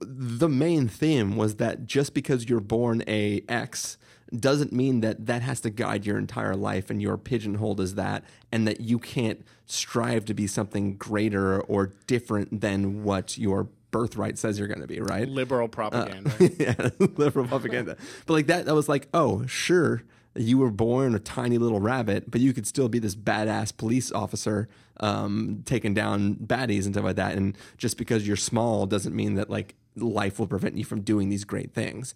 the 0.01 0.49
main 0.49 0.89
theme 0.89 1.37
was 1.37 1.57
that 1.57 1.87
just 1.87 2.15
because 2.15 2.49
you're 2.49 2.61
born 2.61 3.03
a 3.07 3.43
X 3.49 3.99
doesn't 4.35 4.73
mean 4.73 5.01
that 5.01 5.27
that 5.27 5.43
has 5.43 5.61
to 5.61 5.71
guide 5.71 6.05
your 6.05 6.19
entire 6.19 6.55
life 6.55 6.91
and 6.91 7.01
you're 7.01 7.17
pigeonholed 7.17 7.81
as 7.81 7.95
that 7.95 8.25
and 8.53 8.67
that 8.67 8.81
you 8.81 8.99
can't 8.99 9.45
strive 9.67 10.25
to 10.27 10.35
be 10.35 10.47
something 10.47 10.97
greater 10.97 11.61
or 11.63 11.93
different 12.07 12.61
than 12.61 13.05
what 13.05 13.39
your 13.39 13.69
birthright 13.91 14.39
says 14.39 14.59
you're 14.59 14.69
going 14.69 14.81
to 14.81 14.87
be, 14.87 15.01
right? 15.01 15.29
Liberal 15.29 15.65
uh, 15.65 15.69
propaganda. 15.69 16.33
yeah, 16.59 16.91
liberal 17.17 17.47
propaganda. 17.47 17.97
But 18.27 18.33
like 18.35 18.47
that, 18.49 18.67
that 18.67 18.75
was 18.75 18.89
like, 18.89 19.09
oh, 19.15 19.47
sure, 19.47 20.03
you 20.35 20.59
were 20.59 20.71
born 20.71 21.15
a 21.15 21.19
tiny 21.19 21.59
little 21.59 21.81
rabbit, 21.81 22.31
but 22.31 22.41
you 22.41 22.53
could 22.53 22.67
still 22.67 22.89
be 22.89 22.99
this 22.99 23.15
badass 23.15 23.77
police 23.77 24.13
officer, 24.13 24.69
um, 25.01 25.63
taking 25.65 25.95
down 25.95 26.37
baddies 26.37 26.85
and 26.85 26.95
stuff 26.95 27.05
like 27.05 27.17
that. 27.17 27.37
And 27.37 27.57
just 27.77 27.97
because 27.97 28.27
you're 28.27 28.37
small 28.37 28.87
doesn't 28.87 29.15
mean 29.15 29.35
that 29.35 29.51
like 29.51 29.75
life 29.97 30.39
will 30.39 30.47
prevent 30.47 30.77
you 30.77 30.85
from 30.85 31.01
doing 31.01 31.29
these 31.29 31.45
great 31.45 31.73
things. 31.75 32.15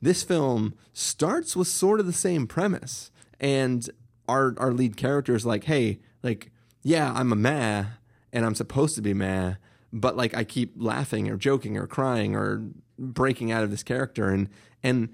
This 0.00 0.22
film 0.22 0.74
starts 0.92 1.56
with 1.56 1.68
sort 1.68 2.00
of 2.00 2.06
the 2.06 2.12
same 2.12 2.46
premise, 2.46 3.10
and 3.38 3.88
our 4.28 4.54
our 4.58 4.72
lead 4.72 4.96
character 4.96 5.34
is 5.34 5.46
like, 5.46 5.64
hey, 5.64 6.00
like, 6.22 6.50
yeah, 6.82 7.12
I'm 7.14 7.32
a 7.32 7.36
meh, 7.36 7.84
and 8.32 8.44
I'm 8.44 8.56
supposed 8.56 8.96
to 8.96 9.02
be 9.02 9.14
meh, 9.14 9.54
but 9.92 10.16
like 10.16 10.36
I 10.36 10.42
keep 10.44 10.72
laughing 10.76 11.28
or 11.30 11.36
joking 11.36 11.76
or 11.76 11.86
crying 11.86 12.34
or 12.34 12.64
breaking 12.98 13.52
out 13.52 13.62
of 13.62 13.70
this 13.70 13.82
character 13.82 14.28
and 14.28 14.48
and 14.82 15.10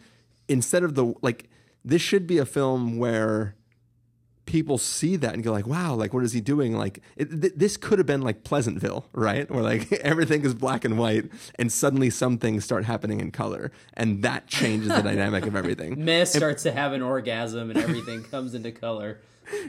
instead 0.49 0.83
of 0.83 0.95
the 0.95 1.15
like 1.23 1.51
this 1.89 2.03
should 2.03 2.27
be 2.27 2.39
a 2.39 2.45
film 2.45 2.99
where 2.99 3.55
people 4.45 4.79
see 4.79 5.15
that 5.17 5.35
and 5.35 5.45
go 5.45 5.53
like 5.53 5.67
wow 5.67 5.95
like 5.95 6.15
what 6.15 6.25
is 6.25 6.33
he 6.33 6.41
doing? 6.41 6.75
Like 6.75 7.01
it, 7.17 7.31
th- 7.43 7.53
this 7.55 7.77
could 7.77 7.99
have 7.99 8.07
been 8.07 8.23
like 8.23 8.45
pleasantville 8.45 9.07
right? 9.13 9.51
Where 9.51 9.63
like 9.63 9.93
everything 10.05 10.45
is 10.45 10.55
black 10.55 10.85
and 10.85 10.99
white 10.99 11.31
and 11.59 11.71
suddenly 11.71 12.11
some 12.11 12.39
things 12.39 12.65
start 12.65 12.85
happening 12.85 13.21
in 13.21 13.31
color 13.31 13.71
and 13.95 14.23
that 14.23 14.47
changes 14.47 14.89
the 14.89 15.03
dynamic 15.11 15.47
of 15.47 15.55
everything. 15.55 16.05
Mess 16.05 16.35
starts 16.35 16.63
to 16.65 16.73
have 16.73 16.93
an 16.93 17.03
orgasm 17.03 17.71
and 17.71 17.79
everything 17.79 18.23
comes 18.25 18.55
into 18.55 18.73
color. 18.73 19.21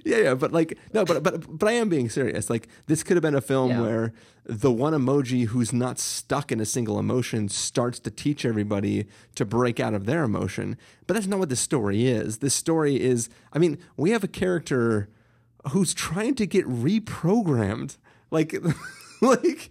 Yeah, 0.03 0.17
yeah, 0.17 0.33
but 0.35 0.51
like 0.51 0.77
no, 0.93 1.05
but 1.05 1.23
but 1.23 1.57
but 1.57 1.69
I 1.69 1.73
am 1.73 1.89
being 1.89 2.09
serious. 2.09 2.49
Like 2.49 2.67
this 2.87 3.03
could 3.03 3.15
have 3.17 3.21
been 3.21 3.35
a 3.35 3.41
film 3.41 3.71
Yeah. 3.71 3.81
where 3.81 4.13
the 4.45 4.71
one 4.71 4.93
emoji 4.93 5.45
who's 5.47 5.71
not 5.71 5.99
stuck 5.99 6.51
in 6.51 6.59
a 6.59 6.65
single 6.65 6.97
emotion 6.97 7.49
starts 7.49 7.99
to 7.99 8.09
teach 8.11 8.45
everybody 8.45 9.05
to 9.35 9.45
break 9.45 9.79
out 9.79 9.93
of 9.93 10.05
their 10.05 10.23
emotion. 10.23 10.77
But 11.05 11.13
that's 11.13 11.27
not 11.27 11.39
what 11.39 11.49
this 11.49 11.59
story 11.59 12.07
is. 12.07 12.39
This 12.39 12.55
story 12.55 12.99
is, 12.99 13.29
I 13.53 13.59
mean, 13.59 13.77
we 13.95 14.09
have 14.11 14.23
a 14.23 14.27
character 14.27 15.07
who's 15.71 15.93
trying 15.93 16.33
to 16.35 16.47
get 16.47 16.65
reprogrammed. 16.67 17.97
Like, 18.31 18.55
like 19.21 19.69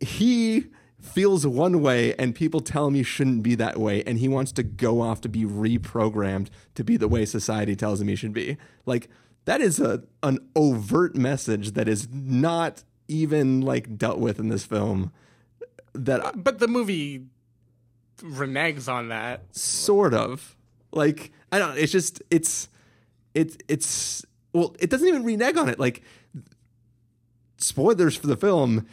he 0.00 0.66
feels 1.00 1.46
one 1.46 1.82
way 1.82 2.14
and 2.14 2.34
people 2.34 2.60
tell 2.60 2.86
him 2.86 2.94
he 2.94 3.02
shouldn't 3.02 3.42
be 3.42 3.54
that 3.54 3.78
way 3.78 4.02
and 4.04 4.18
he 4.18 4.28
wants 4.28 4.52
to 4.52 4.62
go 4.62 5.00
off 5.02 5.20
to 5.20 5.28
be 5.28 5.44
reprogrammed 5.44 6.48
to 6.74 6.82
be 6.82 6.96
the 6.96 7.06
way 7.08 7.24
society 7.26 7.76
tells 7.76 8.00
him 8.00 8.08
he 8.08 8.16
should 8.16 8.32
be 8.32 8.56
like 8.86 9.08
that 9.44 9.60
is 9.60 9.80
a 9.80 10.02
an 10.22 10.38
overt 10.56 11.16
message 11.16 11.72
that 11.72 11.88
is 11.88 12.08
not 12.12 12.82
even 13.08 13.60
like 13.60 13.96
dealt 13.98 14.18
with 14.18 14.38
in 14.38 14.48
this 14.48 14.64
film 14.64 15.12
that 15.92 16.24
I, 16.24 16.32
but 16.32 16.58
the 16.58 16.68
movie 16.68 17.26
reneges 18.18 18.92
on 18.92 19.08
that. 19.08 19.42
sort 19.54 20.14
of. 20.14 20.56
Like 20.92 21.32
i 21.50 21.58
don't 21.58 21.76
it's 21.76 21.90
just 21.92 22.22
it's 22.30 22.68
it's 23.34 23.56
it's 23.68 24.24
well 24.52 24.74
it 24.78 24.90
doesn't 24.90 25.06
even 25.06 25.24
renege 25.24 25.56
on 25.56 25.68
it. 25.68 25.78
Like 25.78 26.02
spoilers 27.58 28.16
for 28.16 28.26
the 28.26 28.36
film 28.36 28.86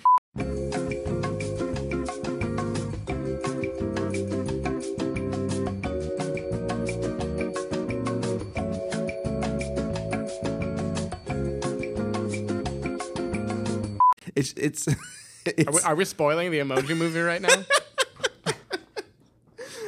it's 14.42 14.88
it's, 15.46 15.68
Are 15.68 15.74
we, 15.74 15.80
are 15.82 15.96
we 15.96 16.06
spoiling 16.06 16.52
the 16.52 16.60
emoji 16.60 16.96
movie 16.96 17.20
right 17.20 17.42
now? 17.42 17.50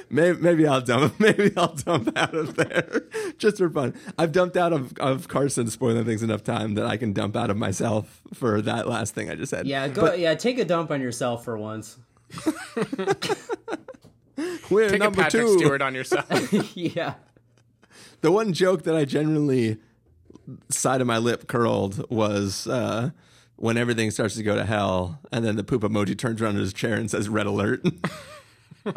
maybe, 0.10 0.40
maybe 0.42 0.66
I'll 0.66 0.82
dump. 0.82 1.14
Maybe 1.20 1.52
I'll 1.56 1.76
dump 1.76 2.10
out 2.18 2.34
of 2.34 2.56
there 2.56 3.04
just 3.38 3.60
for 3.60 3.70
fun. 3.70 3.94
I've 4.18 4.32
dumped 4.32 4.58
out 4.58 4.74
of, 4.74 4.98
of 4.98 5.28
Carson 5.28 5.70
spoiling 5.70 6.06
things 6.06 6.24
enough 6.24 6.44
time 6.44 6.74
that 6.74 6.88
I 6.88 6.98
can 6.98 7.14
dump 7.14 7.36
out 7.36 7.52
of 7.52 7.58
myself 7.58 8.22
for 8.34 8.64
that 8.64 8.88
last 8.88 9.14
thing 9.14 9.30
I 9.30 9.36
just 9.36 9.52
said. 9.52 9.68
Yeah, 9.68 9.88
go. 9.90 10.02
But 10.02 10.18
yeah, 10.18 10.34
take 10.34 10.58
a 10.58 10.66
dump 10.66 10.90
on 10.90 11.02
yourself 11.02 11.46
for 11.46 11.56
once. 11.56 12.00
we're 14.72 14.90
Take 14.90 14.96
a 14.96 14.98
number 14.98 15.22
Patrick 15.22 15.46
two. 15.46 15.60
Stewart 15.60 15.84
on 15.84 15.94
yourself. 15.94 16.28
yeah. 16.76 17.14
The 18.22 18.32
one 18.32 18.54
joke 18.54 18.84
that 18.84 18.96
I 18.96 19.06
genuinely 19.06 19.78
side 20.70 21.00
of 21.02 21.08
my 21.08 21.20
lip 21.20 21.48
curled 21.48 22.10
was 22.10 22.66
uh, 22.68 23.12
when 23.64 23.78
everything 23.78 24.12
starts 24.12 24.36
to 24.36 24.44
go 24.44 24.56
to 24.56 24.66
hell, 24.66 25.22
and 25.32 25.46
then 25.46 25.56
the 25.56 25.64
poop 25.64 25.84
emoji 25.84 26.18
turns 26.18 26.42
around 26.42 26.56
in 26.56 26.62
his 26.62 26.74
chair 26.74 26.96
and 26.96 27.10
says 27.10 27.30
"Red 27.30 27.46
Alert." 27.46 27.86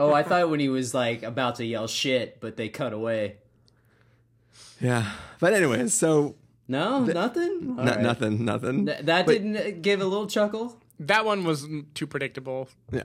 Oh, 0.00 0.12
I 0.12 0.24
thought 0.24 0.50
when 0.50 0.58
he 0.58 0.68
was 0.68 0.92
like 0.94 1.22
about 1.22 1.54
to 1.56 1.64
yell 1.64 1.86
shit, 1.86 2.40
but 2.40 2.56
they 2.56 2.68
cut 2.68 2.92
away. 2.92 3.36
yeah, 4.80 5.12
but 5.38 5.52
anyways, 5.52 5.94
so 5.94 6.34
No, 6.66 7.04
nothing. 7.04 7.76
N- 7.78 7.86
right. 7.86 8.00
nothing, 8.00 8.44
nothing. 8.44 8.86
Th- 8.86 8.98
that 9.02 9.26
But- 9.26 9.32
didn't 9.32 9.56
uh, 9.56 9.70
give 9.80 10.00
a 10.00 10.04
little 10.04 10.26
chuckle. 10.26 10.80
that 10.98 11.24
one 11.24 11.44
was 11.44 11.68
too 11.94 12.08
predictable. 12.08 12.68
Yeah. 12.90 13.04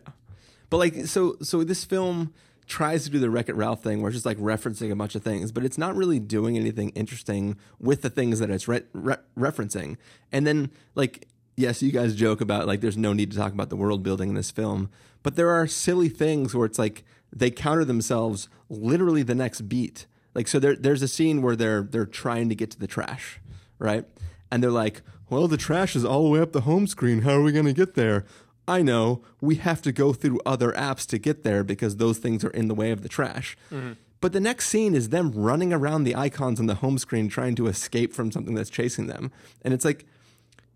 But 0.71 0.77
like 0.77 1.05
so 1.05 1.37
so 1.43 1.63
this 1.63 1.85
film 1.85 2.33
tries 2.65 3.03
to 3.03 3.11
do 3.11 3.19
the 3.19 3.29
Wreck-It 3.29 3.55
Ralph 3.55 3.83
thing 3.83 4.01
where 4.01 4.09
it's 4.09 4.15
just 4.15 4.25
like 4.25 4.37
referencing 4.37 4.91
a 4.91 4.95
bunch 4.95 5.13
of 5.13 5.21
things, 5.21 5.51
but 5.51 5.63
it's 5.63 5.77
not 5.77 5.95
really 5.95 6.19
doing 6.19 6.57
anything 6.57 6.89
interesting 6.91 7.57
with 7.79 8.01
the 8.01 8.09
things 8.09 8.39
that 8.39 8.49
it's 8.49 8.67
re- 8.67 8.81
re- 8.93 9.17
referencing. 9.37 9.97
And 10.31 10.47
then 10.47 10.71
like 10.95 11.27
yes, 11.55 11.81
you 11.81 11.91
guys 11.91 12.15
joke 12.15 12.41
about 12.41 12.67
like 12.67 12.81
there's 12.81 12.97
no 12.97 13.13
need 13.13 13.31
to 13.31 13.37
talk 13.37 13.53
about 13.53 13.69
the 13.69 13.75
world 13.75 14.03
building 14.03 14.29
in 14.29 14.35
this 14.35 14.51
film, 14.51 14.89
but 15.23 15.35
there 15.35 15.49
are 15.49 15.67
silly 15.67 16.09
things 16.09 16.53
where 16.53 16.65
it's 16.65 16.79
like 16.79 17.03
they 17.33 17.51
counter 17.51 17.85
themselves 17.85 18.49
literally 18.69 19.23
the 19.23 19.35
next 19.35 19.61
beat. 19.61 20.05
Like 20.33 20.47
so 20.47 20.59
there 20.59 20.75
there's 20.75 21.01
a 21.01 21.07
scene 21.07 21.41
where 21.41 21.55
they're 21.55 21.83
they're 21.83 22.05
trying 22.05 22.49
to 22.49 22.55
get 22.55 22.71
to 22.71 22.79
the 22.79 22.87
trash, 22.87 23.39
right? 23.79 24.05
And 24.51 24.61
they're 24.61 24.71
like, 24.71 25.01
"Well, 25.29 25.47
the 25.47 25.57
trash 25.57 25.95
is 25.95 26.05
all 26.05 26.23
the 26.23 26.29
way 26.29 26.39
up 26.39 26.51
the 26.51 26.61
home 26.61 26.87
screen. 26.87 27.21
How 27.21 27.33
are 27.33 27.41
we 27.41 27.51
going 27.51 27.65
to 27.65 27.73
get 27.73 27.95
there?" 27.95 28.25
I 28.67 28.81
know 28.81 29.21
we 29.41 29.55
have 29.55 29.81
to 29.81 29.91
go 29.91 30.13
through 30.13 30.39
other 30.45 30.71
apps 30.71 31.05
to 31.07 31.17
get 31.17 31.43
there 31.43 31.63
because 31.63 31.97
those 31.97 32.19
things 32.19 32.43
are 32.43 32.51
in 32.51 32.67
the 32.67 32.75
way 32.75 32.91
of 32.91 33.01
the 33.01 33.09
trash. 33.09 33.57
Mm-hmm. 33.71 33.93
But 34.21 34.33
the 34.33 34.39
next 34.39 34.69
scene 34.69 34.93
is 34.93 35.09
them 35.09 35.31
running 35.31 35.73
around 35.73 36.03
the 36.03 36.15
icons 36.15 36.59
on 36.59 36.67
the 36.67 36.75
home 36.75 36.99
screen 36.99 37.27
trying 37.27 37.55
to 37.55 37.67
escape 37.67 38.13
from 38.13 38.31
something 38.31 38.53
that's 38.53 38.69
chasing 38.69 39.07
them. 39.07 39.31
And 39.63 39.73
it's 39.73 39.83
like, 39.83 40.05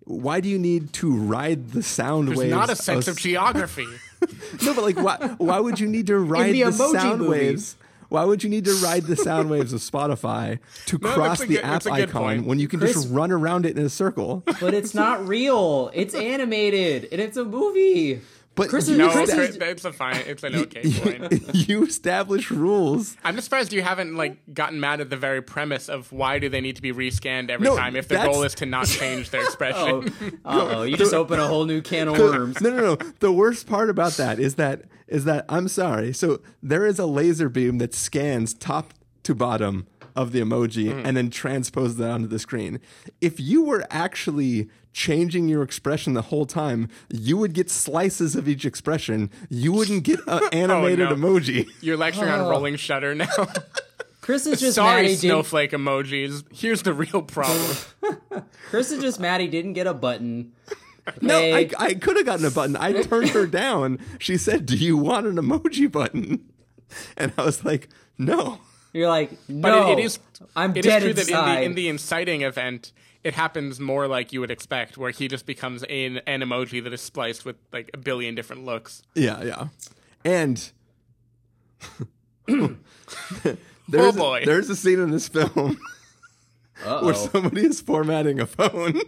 why 0.06 0.40
do 0.40 0.48
you 0.50 0.58
need 0.60 0.94
to 0.94 1.12
ride 1.12 1.72
the 1.72 1.84
sound 1.84 2.28
There's 2.30 2.38
waves? 2.40 2.52
not 2.52 2.70
a 2.70 2.76
sense 2.76 3.08
of 3.08 3.18
s- 3.18 3.24
geography. 3.24 3.88
no, 4.64 4.74
but 4.74 4.84
like, 4.84 4.98
why? 4.98 5.36
Why 5.38 5.60
would 5.60 5.80
you 5.80 5.88
need 5.88 6.08
to 6.08 6.18
ride 6.18 6.54
the 6.54 6.64
the, 6.64 6.72
sound 6.72 7.20
Movie. 7.20 7.32
waves? 7.32 7.76
Why 8.10 8.24
would 8.24 8.44
you 8.44 8.50
need 8.52 8.66
to 8.66 8.74
ride 8.84 9.04
the 9.06 9.16
sound 9.16 9.50
waves 9.50 9.74
of 9.74 9.82
Spotify 9.82 10.60
to 10.86 11.00
No, 11.02 11.12
cross 11.14 11.40
the 11.40 11.48
good- 11.48 11.64
app 11.64 11.72
that's 11.84 11.86
a 11.88 11.90
good 11.90 12.10
icon 12.10 12.22
point. 12.22 12.46
when 12.46 12.60
you 12.60 12.68
can 12.68 12.80
Chris- 12.80 12.94
just 12.94 13.10
run 13.10 13.32
around 13.32 13.66
it 13.66 13.78
in 13.78 13.84
a 13.86 13.90
circle? 13.90 14.44
But 14.62 14.74
it's 14.76 14.94
not 14.94 15.28
real. 15.28 15.90
It's 15.94 16.14
animated 16.14 17.08
and 17.12 17.20
it's 17.20 17.36
a 17.36 17.44
movie. 17.44 18.22
But 18.56 18.70
Chris 18.70 18.88
is- 18.88 18.98
no, 18.98 19.10
Chris 19.12 19.30
it's, 19.30 19.56
is- 19.56 19.62
it's 19.62 19.86
a 19.86 19.92
fine. 19.92 20.16
It's 20.26 20.44
an 20.44 20.56
okay 20.56 20.90
point. 20.92 21.54
you 21.68 21.84
establish 21.86 22.50
rules. 22.52 23.18
I'm 23.24 23.36
just 23.36 23.46
surprised 23.46 23.74
you 23.74 23.82
haven't 23.82 24.16
like 24.16 24.38
gotten 24.54 24.80
mad 24.80 25.02
at 25.02 25.10
the 25.10 25.18
very 25.18 25.42
premise 25.42 25.90
of 25.90 26.12
why 26.12 26.40
do 26.40 26.48
they 26.48 26.62
need 26.62 26.78
to 26.78 26.82
be 26.82 26.94
rescanned 26.94 27.50
every 27.50 27.66
No, 27.68 27.76
time 27.76 27.96
if 27.96 28.08
their 28.08 28.26
goal 28.26 28.44
is 28.44 28.56
to 28.56 28.66
not 28.66 28.88
change 28.88 29.30
their 29.32 29.44
expression. 29.46 30.40
Oh, 30.46 30.84
you 30.84 30.96
just 30.98 31.14
open 31.14 31.40
a 31.40 31.48
whole 31.48 31.66
new 31.66 31.82
can 31.82 32.08
of 32.08 32.18
worms. 32.18 32.62
No, 32.62 32.70
no, 32.70 32.78
no. 32.78 32.96
The 33.20 33.32
worst 33.32 33.68
part 33.68 33.90
about 33.90 34.14
that 34.14 34.40
is 34.40 34.56
that 34.56 34.84
is 35.08 35.26
that 35.26 35.46
I'm 35.50 35.68
sorry. 35.68 36.14
So 36.14 36.42
there 36.64 36.86
is 36.86 36.98
a 36.98 37.06
laser 37.06 37.50
beam 37.50 37.78
that 37.80 37.94
scans 37.94 38.54
top 38.54 38.94
to 39.24 39.36
bottom 39.36 39.86
of 40.16 40.32
the 40.32 40.40
emoji 40.42 40.86
Mm-hmm. 40.88 41.06
and 41.06 41.18
then 41.18 41.30
transpose 41.30 41.98
that 41.98 42.10
onto 42.12 42.28
the 42.28 42.40
screen. 42.40 42.80
If 43.22 43.40
you 43.40 43.64
were 43.64 43.86
actually 43.90 44.70
changing 44.94 45.50
your 45.50 45.62
expression 45.62 46.14
the 46.14 46.22
whole 46.24 46.46
time, 46.46 46.88
you 47.10 47.36
would 47.38 47.54
get 47.54 47.70
slices 47.70 48.36
of 48.36 48.48
each 48.48 48.64
expression. 48.66 49.30
You 49.50 49.74
wouldn't 49.74 50.04
get 50.04 50.20
an 50.28 50.42
animated 50.54 51.08
Oh, 51.12 51.16
no. 51.16 51.16
emoji. 51.16 51.68
You're 51.82 51.98
lecturing 51.98 52.30
Oh. 52.32 52.44
on 52.46 52.50
rolling 52.50 52.76
shutter 52.78 53.14
now. 53.14 53.28
Chris 54.22 54.48
is 54.48 54.60
just 54.60 54.76
Sorry, 54.76 55.02
mad 55.04 55.10
he 55.10 55.16
didn't. 55.16 55.20
snowflake 55.20 55.72
emojis. 55.72 56.44
Here's 56.52 56.82
the 56.82 56.94
real 56.94 57.22
problem. 57.22 57.76
Chris 58.70 58.92
is 58.92 59.02
just 59.02 59.20
mad 59.20 59.40
he 59.42 59.48
didn't 59.48 59.74
get 59.74 59.86
a 59.86 59.94
button. 59.94 60.54
No, 61.22 61.38
I, 61.38 61.70
I 61.78 61.94
could 61.94 62.16
have 62.18 62.26
gotten 62.26 62.46
a 62.46 62.50
button. 62.50 62.76
I 62.76 63.04
turned 63.04 63.30
her 63.30 63.46
down. 63.46 64.00
She 64.18 64.38
said, 64.38 64.66
"Do 64.66 64.76
you 64.76 64.98
want 64.98 65.28
an 65.28 65.36
emoji 65.36 65.92
button?" 65.92 66.44
And 67.16 67.32
I 67.38 67.44
was 67.46 67.64
like, 67.64 67.90
"No." 68.18 68.58
You're 68.96 69.10
like, 69.10 69.32
But 69.48 69.70
no, 69.70 69.92
it, 69.92 70.00
it 70.00 70.06
is. 70.06 70.20
I'm 70.56 70.72
it 70.72 70.78
is 70.78 70.86
dead 70.86 71.02
true 71.02 71.14
that 71.14 71.28
in 71.28 71.36
the, 71.36 71.62
in 71.64 71.76
the 71.76 71.90
inciting 71.90 72.42
event, 72.42 72.92
it 73.24 73.34
happens 73.34 73.80
more 73.80 74.08
like 74.08 74.32
you 74.32 74.40
would 74.40 74.52
expect, 74.52 74.98
where 74.98 75.12
he 75.12 75.28
just 75.28 75.46
becomes 75.46 75.84
an, 75.84 76.22
an 76.28 76.42
emoji 76.42 76.84
that 76.84 76.94
is 76.94 77.02
spliced 77.02 77.44
with 77.46 77.56
like 77.74 77.90
a 77.94 77.98
billion 77.98 78.36
different 78.36 78.66
looks. 78.66 79.02
Yeah, 79.16 79.44
yeah. 79.44 79.68
And 80.24 80.72
there's, 82.48 82.78
Oh, 83.94 84.12
boy. 84.12 84.42
A, 84.42 84.46
there's 84.46 84.70
a 84.70 84.76
scene 84.76 85.00
in 85.00 85.12
this 85.12 85.28
film 85.28 85.78
where 87.02 87.14
somebody 87.14 87.66
is 87.66 87.82
formatting 87.82 88.40
a 88.40 88.46
phone 88.46 89.00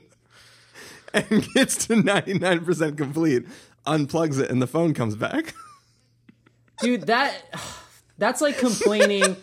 and 1.13 1.47
gets 1.53 1.87
to 1.87 1.95
99% 1.95 2.97
complete, 2.97 3.45
unplugs 3.85 4.39
it, 4.39 4.49
and 4.51 4.61
the 4.61 4.67
phone 4.67 4.93
comes 4.93 5.15
back. 5.15 5.53
dude 6.79 7.03
that 7.07 7.33
that's 8.17 8.41
like 8.41 8.57
complaining 8.57 9.35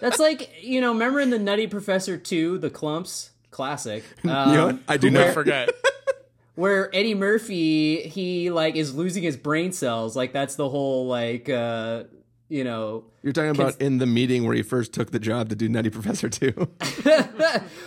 that's 0.00 0.18
like 0.18 0.50
you 0.62 0.80
know 0.80 0.92
remember 0.92 1.20
in 1.20 1.30
the 1.30 1.38
nutty 1.38 1.66
professor 1.66 2.16
2 2.16 2.58
the 2.58 2.70
Klumps 2.70 3.30
classic 3.50 4.04
um, 4.28 4.50
you 4.50 4.56
know? 4.56 4.78
I 4.88 4.96
do 4.96 5.10
Never 5.10 5.26
not 5.26 5.34
forget. 5.34 5.70
where 6.54 6.94
eddie 6.94 7.14
murphy 7.14 8.02
he 8.02 8.50
like 8.50 8.74
is 8.76 8.94
losing 8.94 9.22
his 9.22 9.36
brain 9.36 9.72
cells 9.72 10.16
like 10.16 10.32
that's 10.32 10.56
the 10.56 10.68
whole 10.68 11.06
like 11.06 11.48
uh 11.48 12.02
you 12.48 12.64
know 12.64 13.04
You're 13.22 13.32
talking 13.32 13.50
about 13.50 13.80
in 13.80 13.98
the 13.98 14.06
meeting 14.06 14.44
where 14.46 14.54
he 14.54 14.62
first 14.62 14.92
took 14.92 15.10
the 15.10 15.18
job 15.18 15.50
to 15.50 15.54
do 15.54 15.68
Nutty 15.68 15.90
Professor 15.90 16.30
2. 16.30 16.68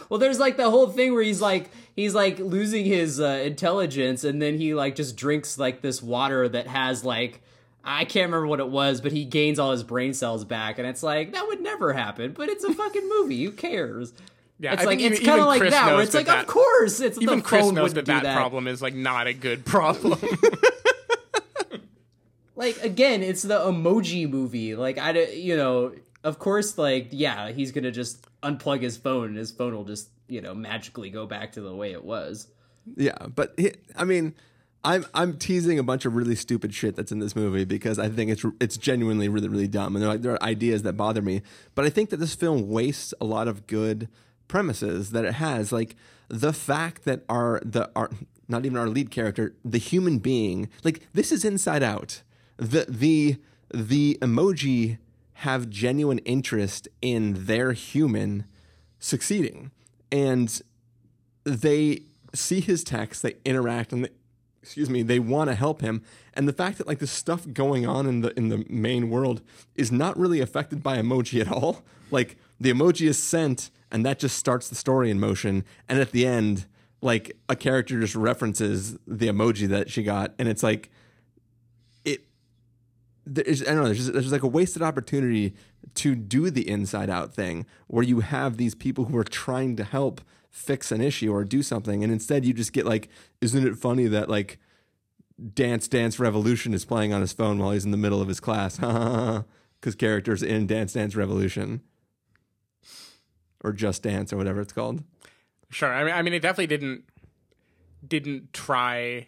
well 0.09 0.19
there's 0.19 0.39
like 0.39 0.55
the 0.55 0.69
whole 0.69 0.87
thing 0.87 1.13
where 1.13 1.23
he's 1.23 1.41
like 1.41 1.71
he's 1.95 2.13
like 2.13 2.37
losing 2.39 2.85
his 2.85 3.19
uh, 3.19 3.41
intelligence 3.43 4.23
and 4.23 4.39
then 4.41 4.57
he 4.57 4.73
like 4.75 4.95
just 4.95 5.17
drinks 5.17 5.57
like 5.57 5.81
this 5.81 6.01
water 6.01 6.47
that 6.47 6.67
has 6.67 7.03
like 7.03 7.41
I 7.83 8.05
can't 8.05 8.27
remember 8.27 8.47
what 8.47 8.59
it 8.59 8.69
was, 8.69 9.01
but 9.01 9.11
he 9.11 9.25
gains 9.25 9.57
all 9.59 9.71
his 9.71 9.83
brain 9.83 10.13
cells 10.13 10.43
back, 10.45 10.77
and 10.77 10.87
it's 10.87 11.01
like 11.03 11.33
that 11.33 11.47
would 11.47 11.61
never 11.61 11.93
happen. 11.93 12.33
But 12.33 12.49
it's 12.49 12.63
a 12.63 12.73
fucking 12.73 13.07
movie. 13.09 13.43
Who 13.43 13.51
cares? 13.51 14.13
Yeah, 14.59 14.73
it's 14.73 14.83
I 14.83 14.85
like 14.85 14.99
it's 14.99 15.19
kind 15.19 15.39
of 15.41 15.47
like 15.47 15.59
Chris 15.61 15.73
that, 15.73 15.91
where 15.93 16.03
it's 16.03 16.11
that 16.11 16.19
like, 16.19 16.27
that- 16.27 16.41
of 16.41 16.47
course, 16.47 16.99
it's 16.99 17.19
Even 17.19 17.39
the 17.39 17.43
Chris 17.43 17.61
phone 17.65 17.73
knows 17.73 17.93
that 17.95 18.05
that, 18.05 18.23
that. 18.23 18.35
problem 18.35 18.67
is 18.67 18.81
like 18.81 18.93
not 18.93 19.25
a 19.27 19.33
good 19.33 19.65
problem. 19.65 20.19
Like 22.55 22.77
again, 22.83 23.23
it's 23.23 23.41
the 23.41 23.57
emoji 23.59 24.29
movie. 24.29 24.75
Like 24.75 24.99
I, 24.99 25.19
you 25.31 25.57
know, 25.57 25.93
of 26.23 26.37
course, 26.37 26.77
like 26.77 27.07
yeah, 27.09 27.51
he's 27.51 27.71
gonna 27.71 27.89
just 27.91 28.27
unplug 28.43 28.81
his 28.81 28.97
phone, 28.97 29.29
and 29.29 29.37
his 29.37 29.49
phone 29.51 29.73
will 29.73 29.85
just 29.85 30.09
you 30.27 30.41
know 30.41 30.53
magically 30.53 31.09
go 31.09 31.25
back 31.25 31.53
to 31.53 31.61
the 31.61 31.73
way 31.75 31.91
it 31.91 32.03
was. 32.03 32.47
Yeah, 32.95 33.17
but 33.33 33.53
he, 33.57 33.71
I 33.95 34.03
mean, 34.03 34.35
I'm 34.83 35.05
I'm 35.13 35.37
teasing 35.37 35.77
a 35.77 35.83
bunch 35.83 36.05
of 36.05 36.15
really 36.15 36.35
stupid 36.35 36.73
shit 36.73 36.95
that's 36.95 37.11
in 37.11 37.19
this 37.19 37.35
movie 37.35 37.65
because 37.65 37.99
I 37.99 38.09
think 38.09 38.31
it's 38.31 38.43
it's 38.59 38.77
genuinely 38.77 39.29
really 39.29 39.47
really 39.47 39.67
dumb, 39.67 39.95
and 39.95 40.03
there 40.03 40.11
are, 40.11 40.17
there 40.17 40.33
are 40.33 40.43
ideas 40.43 40.81
that 40.83 40.93
bother 40.93 41.21
me. 41.21 41.41
But 41.75 41.85
I 41.85 41.89
think 41.89 42.09
that 42.09 42.17
this 42.17 42.33
film 42.33 42.67
wastes 42.67 43.13
a 43.21 43.25
lot 43.25 43.47
of 43.47 43.67
good 43.67 44.09
premises 44.47 45.11
that 45.11 45.23
it 45.23 45.35
has, 45.35 45.71
like 45.71 45.95
the 46.29 46.53
fact 46.53 47.05
that 47.05 47.23
our 47.29 47.61
the 47.63 47.91
our 47.95 48.09
not 48.47 48.65
even 48.65 48.77
our 48.77 48.89
lead 48.89 49.11
character, 49.11 49.55
the 49.63 49.77
human 49.77 50.17
being, 50.17 50.67
like 50.83 51.07
this 51.13 51.31
is 51.31 51.45
Inside 51.45 51.83
Out. 51.83 52.23
The 52.57 52.85
the 52.89 53.37
the 53.73 54.17
emoji 54.21 54.97
have 55.33 55.69
genuine 55.69 56.19
interest 56.19 56.87
in 57.01 57.45
their 57.45 57.73
human 57.73 58.45
succeeding, 58.99 59.71
and 60.11 60.61
they 61.43 62.01
see 62.33 62.61
his 62.61 62.83
text, 62.83 63.23
they 63.23 63.35
interact, 63.45 63.91
and 63.91 64.09
excuse 64.61 64.89
me, 64.89 65.01
they 65.03 65.19
want 65.19 65.49
to 65.49 65.55
help 65.55 65.81
him. 65.81 66.03
And 66.33 66.47
the 66.47 66.53
fact 66.53 66.77
that 66.77 66.87
like 66.87 66.99
the 66.99 67.07
stuff 67.07 67.45
going 67.51 67.85
on 67.85 68.07
in 68.07 68.21
the 68.21 68.37
in 68.37 68.49
the 68.49 68.65
main 68.69 69.09
world 69.09 69.41
is 69.75 69.91
not 69.91 70.17
really 70.17 70.39
affected 70.39 70.83
by 70.83 70.97
emoji 70.97 71.41
at 71.41 71.51
all. 71.51 71.83
Like 72.09 72.37
the 72.59 72.71
emoji 72.71 73.07
is 73.07 73.21
sent, 73.21 73.71
and 73.91 74.05
that 74.05 74.19
just 74.19 74.37
starts 74.37 74.69
the 74.69 74.75
story 74.75 75.09
in 75.09 75.19
motion. 75.19 75.65
And 75.89 75.99
at 75.99 76.11
the 76.11 76.25
end, 76.25 76.65
like 77.01 77.35
a 77.49 77.55
character 77.55 77.99
just 77.99 78.15
references 78.15 78.97
the 79.07 79.27
emoji 79.27 79.67
that 79.69 79.89
she 79.89 80.03
got, 80.03 80.33
and 80.37 80.47
it's 80.47 80.63
like. 80.63 80.89
There's, 83.25 83.61
I 83.61 83.73
don't 83.73 83.77
know. 83.77 83.85
There's, 83.85 84.07
there's 84.07 84.31
like 84.31 84.43
a 84.43 84.47
wasted 84.47 84.81
opportunity 84.81 85.53
to 85.95 86.15
do 86.15 86.49
the 86.49 86.67
inside 86.67 87.09
out 87.09 87.33
thing 87.33 87.65
where 87.87 88.03
you 88.03 88.21
have 88.21 88.57
these 88.57 88.75
people 88.75 89.05
who 89.05 89.17
are 89.17 89.23
trying 89.23 89.75
to 89.75 89.83
help 89.83 90.21
fix 90.49 90.91
an 90.91 91.01
issue 91.01 91.31
or 91.31 91.43
do 91.43 91.63
something, 91.63 92.03
and 92.03 92.11
instead 92.11 92.45
you 92.45 92.53
just 92.53 92.73
get 92.73 92.85
like, 92.85 93.09
isn't 93.39 93.65
it 93.65 93.77
funny 93.77 94.07
that 94.07 94.29
like 94.29 94.57
Dance 95.53 95.87
Dance 95.87 96.19
Revolution 96.19 96.73
is 96.73 96.83
playing 96.83 97.13
on 97.13 97.21
his 97.21 97.33
phone 97.33 97.57
while 97.59 97.71
he's 97.71 97.85
in 97.85 97.91
the 97.91 97.97
middle 97.97 98.21
of 98.21 98.27
his 98.27 98.39
class? 98.39 98.79
because 99.81 99.95
characters 99.95 100.43
in 100.43 100.67
Dance 100.67 100.93
Dance 100.93 101.15
Revolution 101.15 101.81
or 103.63 103.73
Just 103.73 104.03
Dance 104.03 104.31
or 104.31 104.37
whatever 104.37 104.61
it's 104.61 104.73
called. 104.73 105.03
Sure. 105.69 105.91
I 105.91 106.03
mean, 106.03 106.13
I 106.13 106.21
mean, 106.21 106.33
it 106.33 106.41
definitely 106.41 106.67
didn't 106.67 107.03
didn't 108.07 108.53
try 108.53 109.27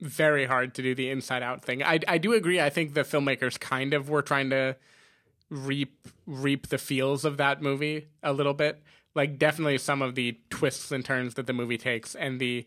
very 0.00 0.46
hard 0.46 0.74
to 0.74 0.82
do 0.82 0.94
the 0.94 1.10
inside 1.10 1.42
out 1.42 1.64
thing. 1.64 1.82
I 1.82 2.00
I 2.08 2.18
do 2.18 2.32
agree. 2.32 2.60
I 2.60 2.70
think 2.70 2.94
the 2.94 3.02
filmmakers 3.02 3.58
kind 3.60 3.94
of 3.94 4.08
were 4.08 4.22
trying 4.22 4.50
to 4.50 4.76
reap 5.48 6.06
reap 6.26 6.68
the 6.68 6.78
feels 6.78 7.24
of 7.24 7.36
that 7.38 7.60
movie 7.62 8.06
a 8.22 8.32
little 8.32 8.54
bit. 8.54 8.82
Like 9.14 9.38
definitely 9.38 9.78
some 9.78 10.02
of 10.02 10.14
the 10.14 10.38
twists 10.50 10.92
and 10.92 11.04
turns 11.04 11.34
that 11.34 11.46
the 11.46 11.52
movie 11.52 11.78
takes 11.78 12.14
and 12.14 12.40
the 12.40 12.64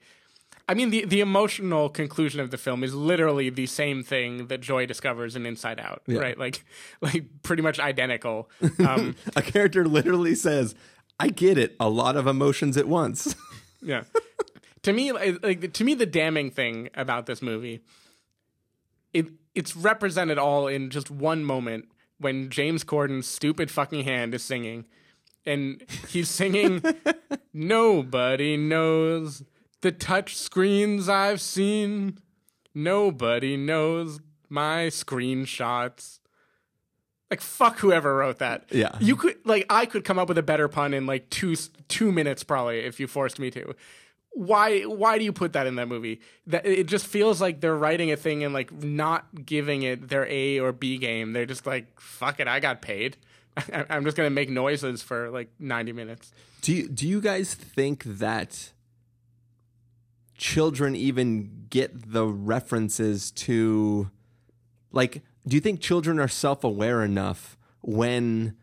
I 0.68 0.74
mean 0.74 0.90
the 0.92 1.06
the 1.06 1.22
emotional 1.22 1.90
conclusion 1.90 2.40
of 2.42 2.52
the 2.52 2.58
film 2.58 2.84
is 2.84 2.94
literally 2.94 3.50
the 3.50 3.66
same 3.66 4.04
thing 4.04 4.48
that 4.48 4.62
Joy 4.62 4.86
discovers 4.86 5.36
in 5.36 5.46
Inside 5.46 5.80
Out, 5.80 6.02
Yeah. 6.08 6.20
right? 6.20 6.38
Like 6.38 6.64
like 7.02 7.26
pretty 7.44 7.62
much 7.64 7.80
identical. 7.80 8.50
Um 8.80 9.16
A 9.36 9.42
character 9.42 9.86
literally 9.88 10.36
says, 10.36 10.76
"I 11.20 11.30
get 11.30 11.58
it. 11.58 11.76
A 11.80 11.90
lot 11.90 12.16
of 12.18 12.28
emotions 12.28 12.78
at 12.78 12.88
once." 12.88 13.36
Yeah. 13.82 14.04
to 14.84 14.94
me, 14.94 15.12
like 15.12 15.74
to 15.74 15.84
me, 15.84 15.94
the 15.94 16.06
damning 16.06 16.52
thing 16.52 16.90
about 16.94 17.26
this 17.26 17.42
movie, 17.42 17.82
it 19.14 19.28
it's 19.56 19.76
represented 19.76 20.38
all 20.38 20.68
in 20.68 20.90
just 20.90 21.10
one 21.10 21.44
moment 21.44 21.86
when 22.20 22.50
James 22.50 22.84
Corden's 22.84 23.28
stupid 23.28 23.72
fucking 23.72 24.04
hand 24.04 24.34
is 24.34 24.44
singing, 24.44 24.86
and 25.46 25.84
he's 26.10 26.30
singing, 26.30 26.84
"Nobody 27.54 28.58
knows 28.58 29.44
the 29.82 29.92
touch 29.92 30.36
screens 30.38 31.10
I've 31.10 31.42
seen. 31.42 32.20
Nobody 32.76 33.58
knows 33.58 34.20
my 34.50 34.88
screenshots." 34.88 36.20
Like 37.32 37.42
fuck 37.42 37.80
whoever 37.80 38.18
wrote 38.18 38.40
that. 38.40 38.66
Yeah. 38.70 38.96
You 39.00 39.16
could 39.16 39.38
like 39.44 39.66
I 39.70 39.86
could 39.88 40.04
come 40.04 40.20
up 40.20 40.28
with 40.28 40.38
a 40.38 40.44
better 40.44 40.68
pun 40.68 40.94
in 40.94 41.08
like 41.08 41.32
2 41.32 41.56
2 41.88 42.12
minutes 42.12 42.44
probably 42.44 42.80
if 42.82 43.00
you 43.00 43.08
forced 43.08 43.40
me 43.40 43.50
to. 43.52 43.74
Why 44.34 44.82
why 44.82 45.18
do 45.18 45.24
you 45.24 45.32
put 45.32 45.54
that 45.54 45.68
in 45.68 45.76
that 45.76 45.88
movie? 45.88 46.20
That 46.48 46.66
it 46.66 46.88
just 46.88 47.06
feels 47.06 47.40
like 47.40 47.62
they're 47.62 47.76
writing 47.76 48.12
a 48.12 48.16
thing 48.18 48.44
and 48.44 48.54
like 48.54 48.72
not 48.72 49.46
giving 49.46 49.84
it 49.84 50.10
their 50.10 50.26
A 50.28 50.60
or 50.60 50.72
B 50.72 50.98
game. 50.98 51.34
They're 51.34 51.46
just 51.46 51.66
like 51.66 52.00
fuck 52.00 52.40
it, 52.40 52.48
I 52.48 52.60
got 52.60 52.82
paid. 52.82 53.18
I'm 53.90 54.04
just 54.04 54.18
to 54.18 54.30
make 54.30 54.50
noises 54.50 55.04
for 55.04 55.30
like 55.30 55.50
90 55.60 55.94
minutes. 55.94 56.32
Do 56.62 56.74
you, 56.74 56.88
do 56.88 57.08
you 57.08 57.22
guys 57.22 57.54
think 57.54 58.04
that 58.04 58.72
children 60.38 60.96
even 60.96 61.68
get 61.70 62.12
the 62.12 62.26
references 62.26 63.32
to 63.32 64.10
like 64.92 65.22
do 65.48 65.56
you 65.56 65.62
think 65.62 65.80
children 65.80 66.20
are 66.20 66.28
self-aware 66.28 67.04
enough 67.04 67.58
when 67.82 68.56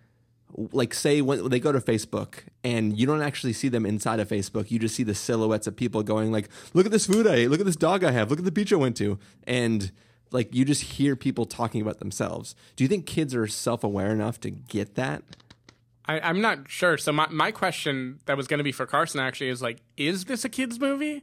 like 0.54 0.94
say 0.94 1.20
when 1.20 1.48
they 1.48 1.60
go 1.60 1.72
to 1.72 1.80
Facebook 1.80 2.44
and 2.64 2.98
you 2.98 3.06
don't 3.06 3.22
actually 3.22 3.52
see 3.52 3.68
them 3.68 3.86
inside 3.86 4.20
of 4.20 4.28
Facebook, 4.28 4.70
you 4.70 4.78
just 4.78 4.94
see 4.94 5.02
the 5.02 5.14
silhouettes 5.14 5.66
of 5.66 5.76
people 5.76 6.02
going 6.02 6.32
like, 6.32 6.48
"Look 6.74 6.86
at 6.86 6.92
this 6.92 7.06
food 7.06 7.26
I 7.26 7.34
ate, 7.34 7.50
look 7.50 7.60
at 7.60 7.66
this 7.66 7.76
dog 7.76 8.04
I 8.04 8.10
have, 8.10 8.30
look 8.30 8.38
at 8.38 8.44
the 8.44 8.52
beach 8.52 8.72
I 8.72 8.76
went 8.76 8.96
to," 8.98 9.18
and 9.44 9.92
like 10.30 10.54
you 10.54 10.64
just 10.64 10.82
hear 10.82 11.16
people 11.16 11.46
talking 11.46 11.82
about 11.82 11.98
themselves. 11.98 12.54
Do 12.76 12.84
you 12.84 12.88
think 12.88 13.06
kids 13.06 13.34
are 13.34 13.46
self-aware 13.46 14.10
enough 14.10 14.40
to 14.40 14.50
get 14.50 14.94
that? 14.94 15.22
I, 16.06 16.20
I'm 16.20 16.40
not 16.40 16.68
sure. 16.68 16.98
So 16.98 17.12
my, 17.12 17.28
my 17.30 17.52
question 17.52 18.20
that 18.26 18.36
was 18.36 18.46
going 18.46 18.58
to 18.58 18.64
be 18.64 18.72
for 18.72 18.86
Carson 18.86 19.20
actually 19.20 19.48
is 19.48 19.62
like, 19.62 19.78
is 19.96 20.24
this 20.24 20.44
a 20.44 20.48
kids 20.48 20.80
movie? 20.80 21.22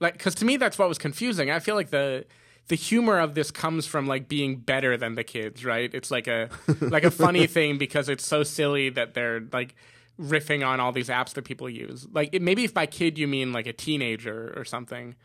Like, 0.00 0.14
because 0.14 0.34
to 0.36 0.44
me 0.44 0.56
that's 0.56 0.78
what 0.78 0.88
was 0.88 0.98
confusing. 0.98 1.50
I 1.50 1.58
feel 1.58 1.74
like 1.74 1.90
the 1.90 2.24
the 2.68 2.74
humor 2.74 3.18
of 3.18 3.34
this 3.34 3.50
comes 3.50 3.86
from 3.86 4.06
like 4.06 4.28
being 4.28 4.56
better 4.56 4.96
than 4.96 5.14
the 5.14 5.24
kids, 5.24 5.64
right? 5.64 5.92
It's 5.92 6.10
like 6.10 6.26
a 6.26 6.48
like 6.80 7.04
a 7.04 7.10
funny 7.10 7.46
thing 7.48 7.78
because 7.78 8.08
it's 8.08 8.24
so 8.24 8.42
silly 8.42 8.88
that 8.90 9.14
they're 9.14 9.42
like 9.52 9.74
riffing 10.20 10.66
on 10.66 10.80
all 10.80 10.92
these 10.92 11.08
apps 11.08 11.34
that 11.34 11.42
people 11.44 11.68
use. 11.68 12.06
Like 12.12 12.30
it, 12.32 12.42
maybe 12.42 12.64
if 12.64 12.72
by 12.72 12.86
kid 12.86 13.18
you 13.18 13.26
mean 13.26 13.52
like 13.52 13.66
a 13.66 13.72
teenager 13.72 14.52
or 14.56 14.64
something, 14.64 15.16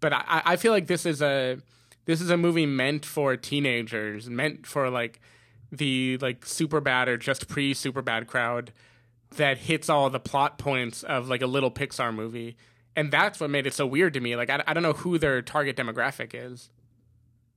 but 0.00 0.12
I, 0.12 0.42
I 0.44 0.56
feel 0.56 0.72
like 0.72 0.86
this 0.86 1.04
is 1.06 1.20
a 1.20 1.58
this 2.06 2.20
is 2.20 2.30
a 2.30 2.36
movie 2.36 2.66
meant 2.66 3.04
for 3.04 3.36
teenagers, 3.36 4.28
meant 4.30 4.66
for 4.66 4.90
like 4.90 5.20
the 5.72 6.18
like 6.18 6.44
super 6.44 6.80
bad 6.80 7.08
or 7.08 7.16
just 7.16 7.48
pre 7.48 7.74
super 7.74 8.02
bad 8.02 8.26
crowd 8.26 8.72
that 9.36 9.58
hits 9.58 9.88
all 9.88 10.10
the 10.10 10.20
plot 10.20 10.58
points 10.58 11.02
of 11.02 11.28
like 11.28 11.42
a 11.42 11.46
little 11.46 11.70
Pixar 11.70 12.14
movie. 12.14 12.56
And 13.00 13.10
that's 13.10 13.40
what 13.40 13.50
made 13.50 13.66
it 13.66 13.74
so 13.74 13.86
weird 13.86 14.14
to 14.14 14.20
me. 14.20 14.36
Like 14.36 14.50
I, 14.50 14.62
I 14.66 14.74
don't 14.74 14.82
know 14.82 14.92
who 14.92 15.18
their 15.18 15.42
target 15.42 15.76
demographic 15.76 16.30
is. 16.34 16.70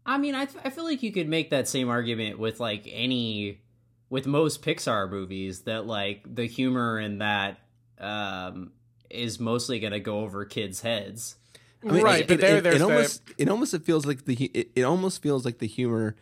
I 0.06 0.18
mean, 0.18 0.36
I, 0.36 0.48
I 0.64 0.70
feel 0.70 0.84
like 0.84 1.02
you 1.04 1.12
could 1.12 1.28
make 1.30 1.50
that 1.52 1.68
same 1.68 1.89
argument 1.89 2.39
with 2.39 2.60
like 2.60 2.88
any 2.91 3.62
with 4.10 4.28
most 4.28 4.62
Pixar 4.62 5.10
movies 5.10 5.62
that 5.62 5.86
like 5.86 6.22
the 6.36 6.46
humor 6.46 7.00
in 7.00 7.20
that 7.20 7.58
um 8.00 8.72
is 9.10 9.39
mostly 9.39 9.80
going 9.80 9.94
to 9.94 10.00
go 10.00 10.20
over 10.22 10.44
kids' 10.46 10.82
heads. 10.82 11.36
I 11.84 11.91
mean, 11.91 12.04
right, 12.04 12.22
it, 12.22 12.28
but 12.28 12.39
there 12.41 12.58
it, 12.58 12.62
there's 12.64 12.76
it 12.76 12.80
the- 12.80 12.86
almost 12.86 13.22
it 13.38 13.50
almost 13.50 13.74
it 13.74 13.84
feels 13.84 14.06
like 14.06 14.26
the 14.26 14.36
hu- 14.36 14.50
it, 14.54 14.72
it 14.76 14.84
almost 14.84 15.22
feels 15.22 15.46
like 15.46 15.60
the 15.60 15.68
humor 15.68 16.16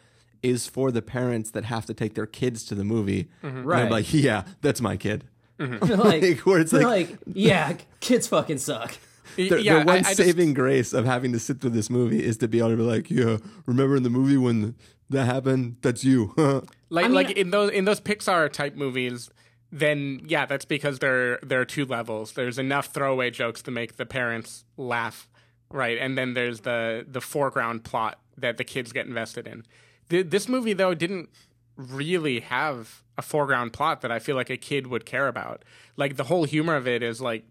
is 0.44 0.68
for 0.68 0.92
the 0.92 1.02
parents 1.04 1.52
that 1.52 1.66
have 1.66 1.86
to 1.86 1.94
take 1.94 2.16
their 2.16 2.26
kids 2.26 2.64
to 2.66 2.76
the 2.76 2.84
movie. 2.84 3.30
And 3.44 3.58
they're 3.58 3.64
Right. 3.64 3.92
like, 3.92 4.12
yeah, 4.14 4.44
that's 4.62 4.82
my 4.82 4.98
kid. 4.98 5.24
like, 5.60 6.40
where 6.40 6.60
it's 6.60 6.74
like, 6.74 6.84
like, 6.84 7.18
yeah, 7.28 7.78
kids 8.00 8.26
fucking 8.28 8.58
suck. 8.58 8.96
Their, 9.36 9.58
yeah, 9.60 9.76
their 9.76 9.86
one 9.86 9.96
I- 9.96 10.00
I 10.00 10.02
just- 10.02 10.18
saving 10.18 10.54
grace 10.54 10.94
of 10.94 11.06
having 11.06 11.32
to 11.34 11.40
sit 11.40 11.62
through 11.62 11.72
this 11.72 11.90
movie 11.90 12.24
is 12.24 12.38
to 12.38 12.48
be 12.48 12.60
able 12.60 12.70
to 12.72 12.78
be 12.78 12.84
like, 12.84 13.10
yeah, 13.10 13.38
remember 13.66 13.96
in 13.96 14.04
the 14.04 14.10
movie 14.10 14.38
when 14.38 14.76
that 15.10 15.26
happened? 15.26 15.78
That's 15.82 16.04
you. 16.04 16.34
Like 16.94 17.06
I 17.06 17.08
mean- 17.08 17.16
like 17.16 17.32
in 17.32 17.52
those 17.52 17.72
in 17.72 17.86
those 17.86 18.02
Pixar 18.02 18.52
type 18.52 18.76
movies, 18.76 19.30
then 19.72 20.22
yeah, 20.28 20.46
that's 20.46 20.66
because 20.66 21.00
there 21.00 21.38
there 21.42 21.62
are 21.62 21.66
two 21.66 21.86
levels. 21.86 22.34
There's 22.34 22.60
enough 22.60 22.88
throwaway 22.88 23.30
jokes 23.32 23.62
to 23.62 23.72
make 23.72 23.96
the 23.96 24.06
parents 24.06 24.66
laugh, 24.76 25.30
right? 25.70 25.98
And 25.98 26.18
then 26.18 26.34
there's 26.34 26.62
the 26.62 27.06
the 27.10 27.22
foreground 27.22 27.86
plot 27.86 28.20
that 28.38 28.58
the 28.58 28.66
kids 28.66 28.92
get 28.92 29.06
invested 29.06 29.48
in. 29.48 29.64
Th- 30.10 30.26
this 30.30 30.50
movie 30.50 30.74
though 30.74 30.94
didn't 30.94 31.30
really 31.78 32.42
have 32.42 33.04
a 33.18 33.22
foreground 33.22 33.72
plot 33.72 34.02
that 34.02 34.12
I 34.12 34.20
feel 34.20 34.36
like 34.36 34.50
a 34.50 34.58
kid 34.58 34.88
would 34.88 35.06
care 35.06 35.28
about. 35.30 35.64
Like 35.96 36.18
the 36.18 36.26
whole 36.26 36.44
humor 36.44 36.76
of 36.76 36.88
it 36.90 37.02
is 37.02 37.22
like 37.22 37.46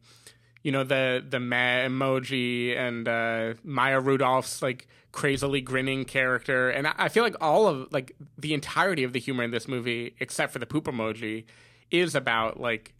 you 0.62 0.72
know 0.72 0.84
the 0.84 1.24
the 1.26 1.40
meh 1.40 1.86
emoji 1.86 2.76
and 2.76 3.08
uh, 3.08 3.54
Maya 3.64 4.00
Rudolph's 4.00 4.62
like 4.62 4.86
crazily 5.12 5.60
grinning 5.60 6.04
character, 6.04 6.70
and 6.70 6.86
I, 6.86 6.94
I 6.98 7.08
feel 7.08 7.22
like 7.22 7.36
all 7.40 7.66
of 7.66 7.92
like 7.92 8.16
the 8.38 8.54
entirety 8.54 9.04
of 9.04 9.12
the 9.12 9.20
humor 9.20 9.42
in 9.42 9.50
this 9.50 9.66
movie, 9.66 10.14
except 10.20 10.52
for 10.52 10.58
the 10.58 10.66
poop 10.66 10.84
emoji, 10.84 11.44
is 11.90 12.14
about 12.14 12.60
like 12.60 12.94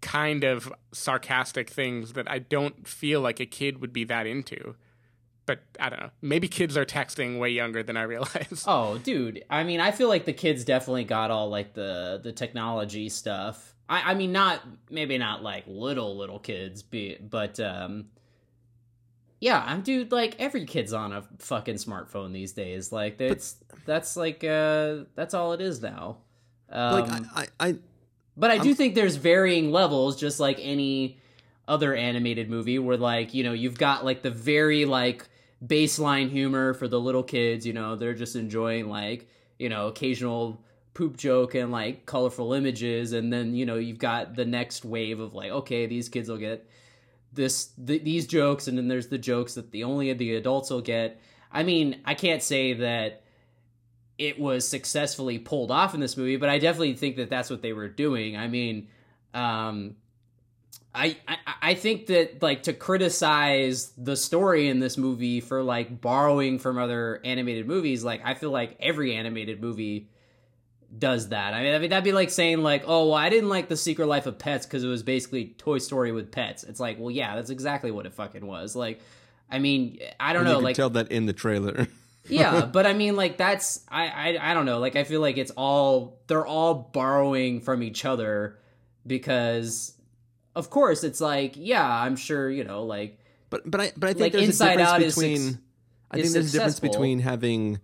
kind 0.00 0.44
of 0.44 0.72
sarcastic 0.92 1.70
things 1.70 2.14
that 2.14 2.30
I 2.30 2.38
don't 2.38 2.86
feel 2.86 3.20
like 3.20 3.40
a 3.40 3.46
kid 3.46 3.80
would 3.80 3.92
be 3.92 4.04
that 4.04 4.26
into. 4.26 4.74
But 5.46 5.60
I 5.80 5.88
don't 5.88 6.00
know. 6.00 6.10
Maybe 6.22 6.48
kids 6.48 6.76
are 6.76 6.84
texting 6.84 7.38
way 7.38 7.50
younger 7.50 7.82
than 7.82 7.96
I 7.96 8.02
realize. 8.02 8.64
Oh, 8.66 8.98
dude. 8.98 9.44
I 9.50 9.64
mean, 9.64 9.80
I 9.80 9.90
feel 9.90 10.08
like 10.08 10.24
the 10.24 10.32
kids 10.32 10.64
definitely 10.64 11.04
got 11.04 11.30
all 11.30 11.48
like 11.48 11.74
the 11.74 12.20
the 12.22 12.32
technology 12.32 13.08
stuff. 13.08 13.74
I, 13.90 14.12
I 14.12 14.14
mean, 14.14 14.30
not 14.32 14.62
maybe 14.88 15.18
not 15.18 15.42
like 15.42 15.64
little 15.66 16.16
little 16.16 16.38
kids, 16.38 16.82
be, 16.82 17.18
but 17.20 17.58
um, 17.60 18.06
yeah, 19.40 19.62
I'm 19.66 19.82
dude. 19.82 20.12
Like 20.12 20.36
every 20.38 20.64
kid's 20.64 20.92
on 20.92 21.12
a 21.12 21.24
fucking 21.38 21.74
smartphone 21.74 22.32
these 22.32 22.52
days. 22.52 22.92
Like 22.92 23.18
that's 23.18 23.56
that's 23.86 24.16
like 24.16 24.44
uh 24.44 24.98
that's 25.16 25.34
all 25.34 25.52
it 25.54 25.60
is 25.60 25.82
now. 25.82 26.18
Um, 26.70 27.00
like, 27.00 27.10
I, 27.10 27.18
I, 27.34 27.68
I 27.68 27.76
but 28.36 28.50
I 28.52 28.58
do 28.58 28.68
I'm- 28.68 28.76
think 28.76 28.94
there's 28.94 29.16
varying 29.16 29.72
levels, 29.72 30.16
just 30.16 30.38
like 30.38 30.58
any 30.62 31.18
other 31.66 31.94
animated 31.94 32.48
movie, 32.48 32.78
where 32.78 32.96
like 32.96 33.34
you 33.34 33.42
know 33.42 33.52
you've 33.52 33.78
got 33.78 34.04
like 34.04 34.22
the 34.22 34.30
very 34.30 34.84
like 34.84 35.26
baseline 35.66 36.30
humor 36.30 36.74
for 36.74 36.86
the 36.86 37.00
little 37.00 37.24
kids. 37.24 37.66
You 37.66 37.72
know, 37.72 37.96
they're 37.96 38.14
just 38.14 38.36
enjoying 38.36 38.88
like 38.88 39.28
you 39.58 39.68
know 39.68 39.88
occasional 39.88 40.62
poop 40.94 41.16
joke 41.16 41.54
and 41.54 41.70
like 41.70 42.06
colorful 42.06 42.52
images, 42.52 43.12
and 43.12 43.32
then 43.32 43.54
you 43.54 43.66
know 43.66 43.76
you've 43.76 43.98
got 43.98 44.34
the 44.34 44.44
next 44.44 44.84
wave 44.84 45.20
of 45.20 45.34
like 45.34 45.50
okay, 45.50 45.86
these 45.86 46.08
kids 46.08 46.28
will 46.28 46.36
get 46.36 46.68
this 47.32 47.70
th- 47.86 48.02
these 48.02 48.26
jokes, 48.26 48.68
and 48.68 48.76
then 48.76 48.88
there's 48.88 49.08
the 49.08 49.18
jokes 49.18 49.54
that 49.54 49.70
the 49.70 49.84
only 49.84 50.12
the 50.12 50.34
adults 50.34 50.70
will 50.70 50.80
get. 50.80 51.20
I 51.52 51.62
mean, 51.62 52.00
I 52.04 52.14
can't 52.14 52.42
say 52.42 52.74
that 52.74 53.22
it 54.18 54.38
was 54.38 54.68
successfully 54.68 55.38
pulled 55.38 55.70
off 55.70 55.94
in 55.94 56.00
this 56.00 56.16
movie, 56.16 56.36
but 56.36 56.48
I 56.48 56.58
definitely 56.58 56.94
think 56.94 57.16
that 57.16 57.30
that's 57.30 57.50
what 57.50 57.62
they 57.62 57.72
were 57.72 57.88
doing. 57.88 58.36
I 58.36 58.48
mean, 58.48 58.88
um, 59.32 59.96
I, 60.94 61.16
I 61.26 61.36
I 61.62 61.74
think 61.74 62.06
that 62.06 62.42
like 62.42 62.64
to 62.64 62.72
criticize 62.72 63.92
the 63.96 64.16
story 64.16 64.68
in 64.68 64.80
this 64.80 64.98
movie 64.98 65.40
for 65.40 65.62
like 65.62 66.00
borrowing 66.00 66.58
from 66.58 66.78
other 66.78 67.20
animated 67.24 67.66
movies, 67.66 68.02
like 68.02 68.20
I 68.24 68.34
feel 68.34 68.50
like 68.50 68.76
every 68.80 69.14
animated 69.14 69.60
movie 69.60 70.08
does 70.96 71.28
that. 71.28 71.54
I 71.54 71.62
mean, 71.62 71.74
I 71.74 71.78
mean 71.78 71.90
that'd 71.90 72.04
be 72.04 72.12
like 72.12 72.30
saying 72.30 72.62
like, 72.62 72.84
oh, 72.86 73.08
well, 73.08 73.14
I 73.14 73.28
didn't 73.28 73.48
like 73.48 73.68
the 73.68 73.76
Secret 73.76 74.06
Life 74.06 74.26
of 74.26 74.38
Pets 74.38 74.66
because 74.66 74.84
it 74.84 74.88
was 74.88 75.02
basically 75.02 75.54
Toy 75.58 75.78
Story 75.78 76.12
with 76.12 76.30
pets. 76.32 76.64
It's 76.64 76.80
like, 76.80 76.98
well, 76.98 77.10
yeah, 77.10 77.36
that's 77.36 77.50
exactly 77.50 77.90
what 77.90 78.06
it 78.06 78.14
fucking 78.14 78.46
was. 78.46 78.74
Like, 78.74 79.00
I 79.50 79.58
mean, 79.58 79.98
I 80.18 80.32
don't 80.32 80.46
you 80.46 80.52
know, 80.52 80.58
like 80.58 80.76
tell 80.76 80.90
that 80.90 81.10
in 81.10 81.26
the 81.26 81.32
trailer. 81.32 81.86
yeah, 82.28 82.64
but 82.72 82.86
I 82.86 82.92
mean, 82.92 83.16
like 83.16 83.36
that's 83.36 83.84
I, 83.88 84.06
I 84.06 84.50
I 84.50 84.54
don't 84.54 84.66
know. 84.66 84.78
Like 84.78 84.96
I 84.96 85.04
feel 85.04 85.20
like 85.20 85.38
it's 85.38 85.52
all 85.52 86.20
they're 86.26 86.46
all 86.46 86.74
borrowing 86.74 87.60
from 87.60 87.82
each 87.82 88.04
other 88.04 88.58
because, 89.06 89.94
of 90.54 90.70
course, 90.70 91.04
it's 91.04 91.20
like 91.20 91.54
yeah, 91.56 91.86
I'm 91.86 92.16
sure 92.16 92.50
you 92.50 92.64
know 92.64 92.84
like. 92.84 93.18
But 93.48 93.68
but 93.68 93.80
I 93.80 93.92
but 93.96 94.10
I 94.10 94.12
think 94.12 94.20
like 94.22 94.32
there's 94.32 94.44
Inside 94.44 94.74
a 94.74 94.78
difference 94.78 94.90
Out 94.90 95.02
is 95.02 95.14
between. 95.14 95.38
suc- 95.38 95.60
I 96.12 96.14
think 96.16 96.26
is 96.26 96.32
there's 96.32 96.48
a 96.54 96.58
difference 96.58 96.80
between 96.80 97.20
having 97.20 97.80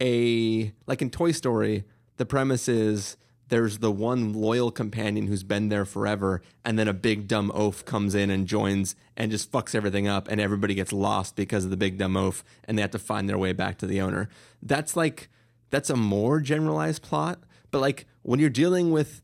a 0.00 0.72
like 0.86 1.02
in 1.02 1.10
Toy 1.10 1.32
Story, 1.32 1.84
the 2.18 2.26
premise 2.26 2.68
is 2.68 3.16
there's 3.48 3.78
the 3.78 3.90
one 3.90 4.34
loyal 4.34 4.70
companion 4.70 5.26
who's 5.26 5.42
been 5.42 5.68
there 5.68 5.84
forever, 5.84 6.42
and 6.64 6.78
then 6.78 6.88
a 6.88 6.92
big 6.92 7.26
dumb 7.26 7.50
oaf 7.54 7.84
comes 7.84 8.14
in 8.14 8.30
and 8.30 8.46
joins 8.46 8.94
and 9.16 9.30
just 9.30 9.50
fucks 9.50 9.74
everything 9.74 10.06
up, 10.06 10.28
and 10.28 10.40
everybody 10.40 10.74
gets 10.74 10.92
lost 10.92 11.34
because 11.34 11.64
of 11.64 11.70
the 11.70 11.76
big 11.76 11.96
dumb 11.98 12.16
oaf, 12.16 12.44
and 12.64 12.76
they 12.76 12.82
have 12.82 12.90
to 12.90 12.98
find 12.98 13.28
their 13.28 13.38
way 13.38 13.52
back 13.52 13.78
to 13.78 13.86
the 13.86 14.00
owner. 14.00 14.28
That's 14.62 14.96
like 14.96 15.28
that's 15.70 15.90
a 15.90 15.96
more 15.96 16.40
generalized 16.40 17.02
plot, 17.02 17.40
but 17.70 17.80
like 17.80 18.06
when 18.22 18.40
you're 18.40 18.50
dealing 18.50 18.90
with 18.90 19.22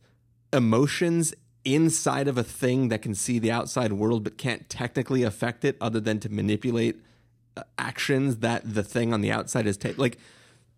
emotions 0.53 1.35
inside 1.65 2.29
of 2.29 2.39
a 2.39 2.45
thing 2.45 2.89
that 2.89 3.03
can 3.03 3.15
see 3.15 3.39
the 3.39 3.51
outside 3.51 3.93
world 3.93 4.23
but 4.25 4.37
can't 4.37 4.69
technically 4.69 5.23
affect 5.23 5.65
it 5.65 5.77
other 5.81 5.99
than 5.99 6.21
to 6.21 6.29
manipulate 6.29 7.01
uh, 7.57 7.63
actions 7.79 8.39
that 8.39 8.63
the 8.75 8.83
thing 8.83 9.15
on 9.15 9.23
the 9.23 9.33
outside 9.33 9.67
is 9.67 9.77
taking 9.77 10.01
like 10.01 10.19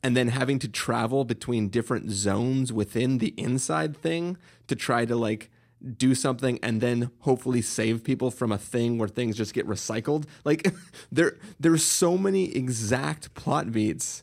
and 0.07 0.17
then 0.17 0.29
having 0.29 0.61
to 0.61 0.69
travel 0.69 1.25
between 1.25 1.69
different 1.69 2.13
zones 2.13 2.73
within 2.73 3.19
the 3.19 3.35
inside 3.37 3.97
thing 3.97 4.37
to 4.69 4.77
try 4.77 5.05
to 5.05 5.17
like 5.17 5.51
do 5.97 6.15
something 6.15 6.61
and 6.63 6.81
then 6.81 7.11
hopefully 7.23 7.61
save 7.61 8.05
people 8.05 8.31
from 8.31 8.53
a 8.53 8.57
thing 8.57 8.99
where 8.99 9.09
things 9.09 9.37
just 9.37 9.53
get 9.53 9.67
recycled 9.67 10.25
like 10.45 10.73
there 11.11 11.37
there's 11.59 11.83
so 11.83 12.17
many 12.17 12.55
exact 12.55 13.35
plot 13.35 13.73
beats 13.73 14.23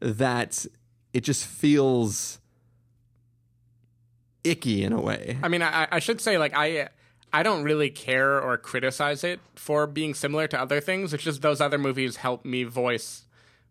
that 0.00 0.66
it 1.12 1.20
just 1.20 1.46
feels 1.46 2.40
icky 4.42 4.82
in 4.82 4.92
a 4.92 5.00
way 5.00 5.38
I 5.40 5.46
mean, 5.46 5.62
I, 5.62 5.86
I 5.88 6.00
should 6.00 6.20
say 6.20 6.36
like 6.36 6.52
I 6.56 6.88
I 7.32 7.44
don't 7.44 7.62
really 7.62 7.90
care 7.90 8.40
or 8.40 8.58
criticize 8.58 9.22
it 9.22 9.38
for 9.54 9.86
being 9.86 10.14
similar 10.14 10.48
to 10.48 10.60
other 10.60 10.80
things. 10.80 11.14
It's 11.14 11.22
just 11.22 11.42
those 11.42 11.60
other 11.60 11.78
movies 11.78 12.16
help 12.16 12.44
me 12.44 12.64
voice 12.64 13.24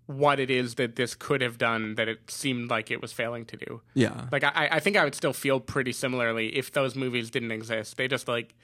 what 0.07 0.39
it 0.39 0.49
is 0.49 0.75
that 0.75 0.95
this 0.95 1.15
could 1.15 1.41
have 1.41 1.57
done 1.57 1.95
that 1.95 2.07
it 2.07 2.29
seemed 2.29 2.69
like 2.69 2.91
it 2.91 3.01
was 3.01 3.13
failing 3.13 3.45
to 3.45 3.57
do. 3.57 3.81
Yeah. 3.93 4.27
Like 4.31 4.43
I, 4.43 4.69
I 4.73 4.79
think 4.79 4.97
I 4.97 5.03
would 5.03 5.15
still 5.15 5.33
feel 5.33 5.59
pretty 5.59 5.91
similarly 5.91 6.55
if 6.55 6.71
those 6.71 6.95
movies 6.95 7.29
didn't 7.29 7.51
exist. 7.51 7.97
They 7.97 8.07
just 8.07 8.27
like 8.27 8.55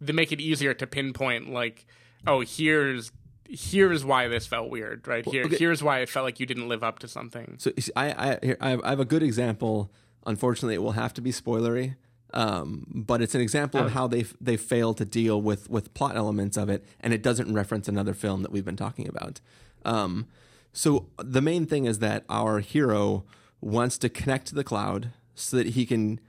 they 0.00 0.12
make 0.12 0.32
it 0.32 0.40
easier 0.40 0.74
to 0.74 0.86
pinpoint 0.86 1.50
like, 1.50 1.86
oh, 2.26 2.40
here's 2.40 3.12
here's 3.48 4.04
why 4.04 4.28
this 4.28 4.46
felt 4.46 4.70
weird, 4.70 5.06
right? 5.08 5.24
Here 5.24 5.44
okay. 5.44 5.56
here's 5.56 5.82
why 5.82 6.00
it 6.00 6.08
felt 6.08 6.24
like 6.24 6.40
you 6.40 6.46
didn't 6.46 6.68
live 6.68 6.82
up 6.82 6.98
to 7.00 7.08
something. 7.08 7.56
So 7.58 7.72
I 7.94 8.10
I 8.10 8.38
here, 8.42 8.56
I 8.60 8.70
have- 8.70 8.82
I 8.84 8.90
have 8.90 9.00
a 9.00 9.04
good 9.04 9.22
example. 9.22 9.90
Unfortunately, 10.26 10.74
it 10.74 10.82
will 10.82 10.92
have 10.92 11.14
to 11.14 11.22
be 11.22 11.32
spoilery, 11.32 11.96
um, 12.34 12.84
but 12.92 13.22
it's 13.22 13.34
an 13.34 13.40
example 13.40 13.80
of 13.80 13.92
how 13.92 14.06
they 14.06 14.26
they 14.40 14.56
fail 14.56 14.92
to 14.94 15.04
deal 15.04 15.40
with 15.40 15.70
with 15.70 15.94
plot 15.94 16.16
elements 16.16 16.56
of 16.56 16.68
it, 16.68 16.84
and 17.00 17.14
it 17.14 17.22
doesn't 17.22 17.54
reference 17.54 17.88
another 17.88 18.12
film 18.14 18.42
that 18.42 18.50
we've 18.50 18.64
been 18.64 18.76
talking 18.76 19.08
about. 19.08 19.40
Um, 19.84 20.26
so 20.72 21.06
the 21.18 21.42
main 21.42 21.66
thing 21.66 21.84
is 21.86 21.98
that 21.98 22.24
our 22.28 22.60
hero 22.60 23.24
wants 23.60 23.98
to 23.98 24.08
connect 24.08 24.46
to 24.48 24.54
the 24.54 24.64
cloud 24.64 25.10
so 25.34 25.56
that 25.56 25.68
he 25.68 25.86
can 25.86 26.20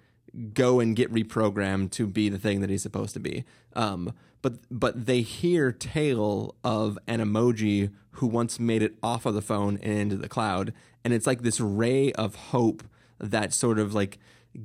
go 0.53 0.79
and 0.79 0.95
get 0.95 1.11
reprogrammed 1.11 1.91
to 1.91 2.07
be 2.07 2.29
the 2.29 2.37
thing 2.37 2.61
that 2.61 2.69
he's 2.69 2.83
supposed 2.83 3.13
to 3.13 3.19
be. 3.19 3.43
Um, 3.75 4.13
but 4.41 4.53
but 4.71 5.05
they 5.05 5.21
hear 5.21 5.71
tale 5.71 6.55
of 6.63 6.97
an 7.07 7.19
emoji 7.19 7.91
who 8.13 8.27
once 8.27 8.59
made 8.59 8.81
it 8.81 8.95
off 9.03 9.25
of 9.25 9.33
the 9.33 9.41
phone 9.41 9.77
and 9.81 9.93
into 9.93 10.15
the 10.15 10.29
cloud, 10.29 10.73
and 11.03 11.13
it's 11.13 11.27
like 11.27 11.41
this 11.41 11.59
ray 11.59 12.11
of 12.13 12.35
hope 12.35 12.83
that 13.19 13.53
sort 13.53 13.79
of 13.79 13.93
like 13.93 14.17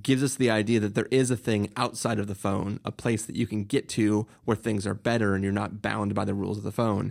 gives 0.02 0.22
us 0.22 0.36
the 0.36 0.50
idea 0.50 0.80
that 0.80 0.94
there 0.94 1.08
is 1.10 1.30
a 1.30 1.36
thing 1.36 1.70
outside 1.76 2.18
of 2.18 2.26
the 2.26 2.34
phone, 2.34 2.80
a 2.84 2.92
place 2.92 3.24
that 3.26 3.36
you 3.36 3.46
can 3.46 3.64
get 3.64 3.88
to 3.88 4.26
where 4.44 4.56
things 4.56 4.86
are 4.86 4.94
better 4.94 5.34
and 5.34 5.44
you're 5.44 5.52
not 5.52 5.82
bound 5.82 6.14
by 6.14 6.24
the 6.24 6.34
rules 6.34 6.56
of 6.56 6.64
the 6.64 6.72
phone. 6.72 7.10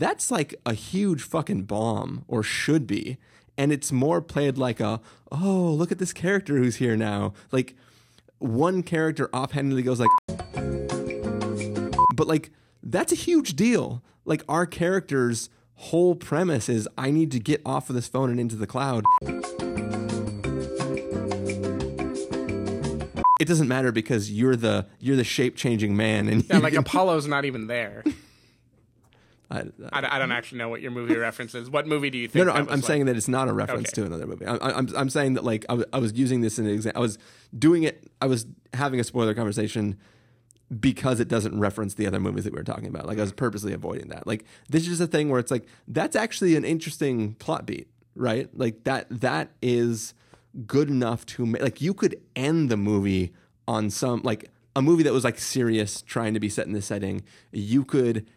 That's 0.00 0.30
like 0.30 0.54
a 0.64 0.72
huge 0.72 1.22
fucking 1.22 1.64
bomb 1.64 2.24
or 2.26 2.42
should 2.42 2.86
be. 2.86 3.18
And 3.58 3.70
it's 3.70 3.92
more 3.92 4.22
played 4.22 4.56
like 4.56 4.80
a 4.80 5.00
oh 5.30 5.74
look 5.76 5.92
at 5.92 5.98
this 5.98 6.12
character 6.14 6.56
who's 6.56 6.76
here 6.76 6.96
now. 6.96 7.34
Like 7.52 7.76
one 8.38 8.82
character 8.82 9.28
offhandedly 9.34 9.82
goes 9.82 10.00
like 10.00 10.10
but 12.16 12.26
like 12.26 12.50
that's 12.82 13.12
a 13.12 13.16
huge 13.16 13.54
deal. 13.54 14.02
Like 14.24 14.42
our 14.48 14.64
character's 14.64 15.50
whole 15.74 16.14
premise 16.14 16.68
is 16.68 16.86
i 16.98 17.10
need 17.10 17.30
to 17.32 17.40
get 17.40 17.62
off 17.64 17.88
of 17.88 17.94
this 17.94 18.06
phone 18.06 18.30
and 18.30 18.40
into 18.40 18.56
the 18.56 18.66
cloud. 18.66 19.04
It 23.38 23.48
doesn't 23.48 23.68
matter 23.68 23.92
because 23.92 24.30
you're 24.30 24.56
the 24.56 24.86
you're 24.98 25.16
the 25.16 25.24
shape 25.24 25.56
changing 25.56 25.96
man 25.96 26.28
and 26.28 26.44
Yeah, 26.48 26.58
like 26.58 26.74
Apollo's 26.84 27.26
not 27.26 27.44
even 27.44 27.66
there. 27.66 28.02
I, 29.50 29.62
I, 29.92 30.16
I 30.16 30.18
don't 30.18 30.30
actually 30.32 30.58
know 30.58 30.68
what 30.68 30.80
your 30.80 30.90
movie 30.92 31.16
reference 31.16 31.54
is. 31.54 31.68
What 31.68 31.86
movie 31.86 32.08
do 32.10 32.18
you 32.18 32.28
think? 32.28 32.44
No, 32.46 32.52
no, 32.52 32.58
I'm, 32.58 32.68
I'm 32.68 32.76
like? 32.80 32.84
saying 32.84 33.06
that 33.06 33.16
it's 33.16 33.26
not 33.28 33.48
a 33.48 33.52
reference 33.52 33.88
Okay. 33.88 34.02
to 34.02 34.06
another 34.06 34.26
movie. 34.26 34.46
I, 34.46 34.54
I, 34.56 34.78
I'm, 34.78 34.88
I'm 34.96 35.10
saying 35.10 35.34
that 35.34 35.44
like 35.44 35.64
I, 35.68 35.72
w- 35.72 35.88
I 35.92 35.98
was 35.98 36.12
using 36.12 36.40
this 36.40 36.58
in 36.58 36.66
an 36.66 36.72
example. 36.72 37.00
I 37.00 37.02
was 37.02 37.18
doing 37.58 37.82
it. 37.82 38.08
I 38.22 38.26
was 38.26 38.46
having 38.74 39.00
a 39.00 39.04
spoiler 39.04 39.34
conversation 39.34 39.98
because 40.78 41.18
it 41.18 41.26
doesn't 41.28 41.58
reference 41.58 41.94
the 41.94 42.06
other 42.06 42.20
movies 42.20 42.44
that 42.44 42.52
we 42.52 42.58
were 42.58 42.64
talking 42.64 42.86
about. 42.86 43.06
Like 43.06 43.18
I 43.18 43.22
was 43.22 43.32
purposely 43.32 43.72
avoiding 43.72 44.08
that. 44.08 44.26
Like 44.26 44.44
this 44.68 44.82
is 44.82 44.88
just 44.88 45.00
a 45.00 45.06
thing 45.06 45.28
where 45.28 45.40
it's 45.40 45.50
like 45.50 45.66
that's 45.88 46.14
actually 46.14 46.54
an 46.54 46.64
interesting 46.64 47.34
plot 47.34 47.66
beat, 47.66 47.88
right? 48.14 48.48
Like 48.56 48.84
that 48.84 49.06
that 49.10 49.50
is 49.60 50.14
good 50.66 50.88
enough 50.88 51.26
to 51.26 51.44
make. 51.44 51.60
Like 51.62 51.80
you 51.80 51.92
could 51.92 52.20
end 52.36 52.70
the 52.70 52.76
movie 52.76 53.32
on 53.66 53.90
some 53.90 54.20
like 54.22 54.48
a 54.76 54.82
movie 54.82 55.02
that 55.02 55.12
was 55.12 55.24
like 55.24 55.38
serious, 55.40 56.02
trying 56.02 56.34
to 56.34 56.40
be 56.40 56.48
set 56.48 56.66
in 56.68 56.72
this 56.72 56.86
setting. 56.86 57.22
You 57.50 57.84
could 57.84 58.30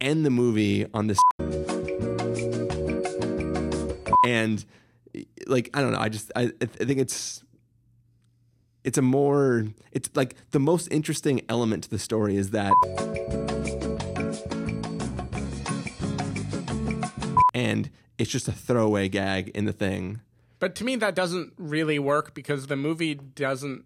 end 0.00 0.24
the 0.24 0.30
movie 0.30 0.86
on 0.94 1.06
this 1.06 1.18
and 4.26 4.64
like 5.46 5.70
I 5.74 5.80
don't 5.80 5.92
know. 5.92 5.98
I 5.98 6.08
just 6.08 6.30
I, 6.36 6.52
I 6.60 6.66
think 6.66 7.00
it's 7.00 7.42
it's 8.84 8.98
a 8.98 9.02
more 9.02 9.66
it's 9.92 10.10
like 10.14 10.36
the 10.52 10.60
most 10.60 10.88
interesting 10.90 11.42
element 11.48 11.84
to 11.84 11.90
the 11.90 11.98
story 11.98 12.36
is 12.36 12.50
that 12.50 12.72
and 17.54 17.90
it's 18.18 18.30
just 18.30 18.48
a 18.48 18.52
throwaway 18.52 19.08
gag 19.08 19.48
in 19.50 19.64
the 19.64 19.72
thing. 19.72 20.20
But 20.58 20.74
to 20.76 20.84
me, 20.84 20.96
that 20.96 21.14
doesn't 21.14 21.54
really 21.56 21.98
work 21.98 22.34
because 22.34 22.66
the 22.66 22.76
movie 22.76 23.14
doesn't. 23.14 23.84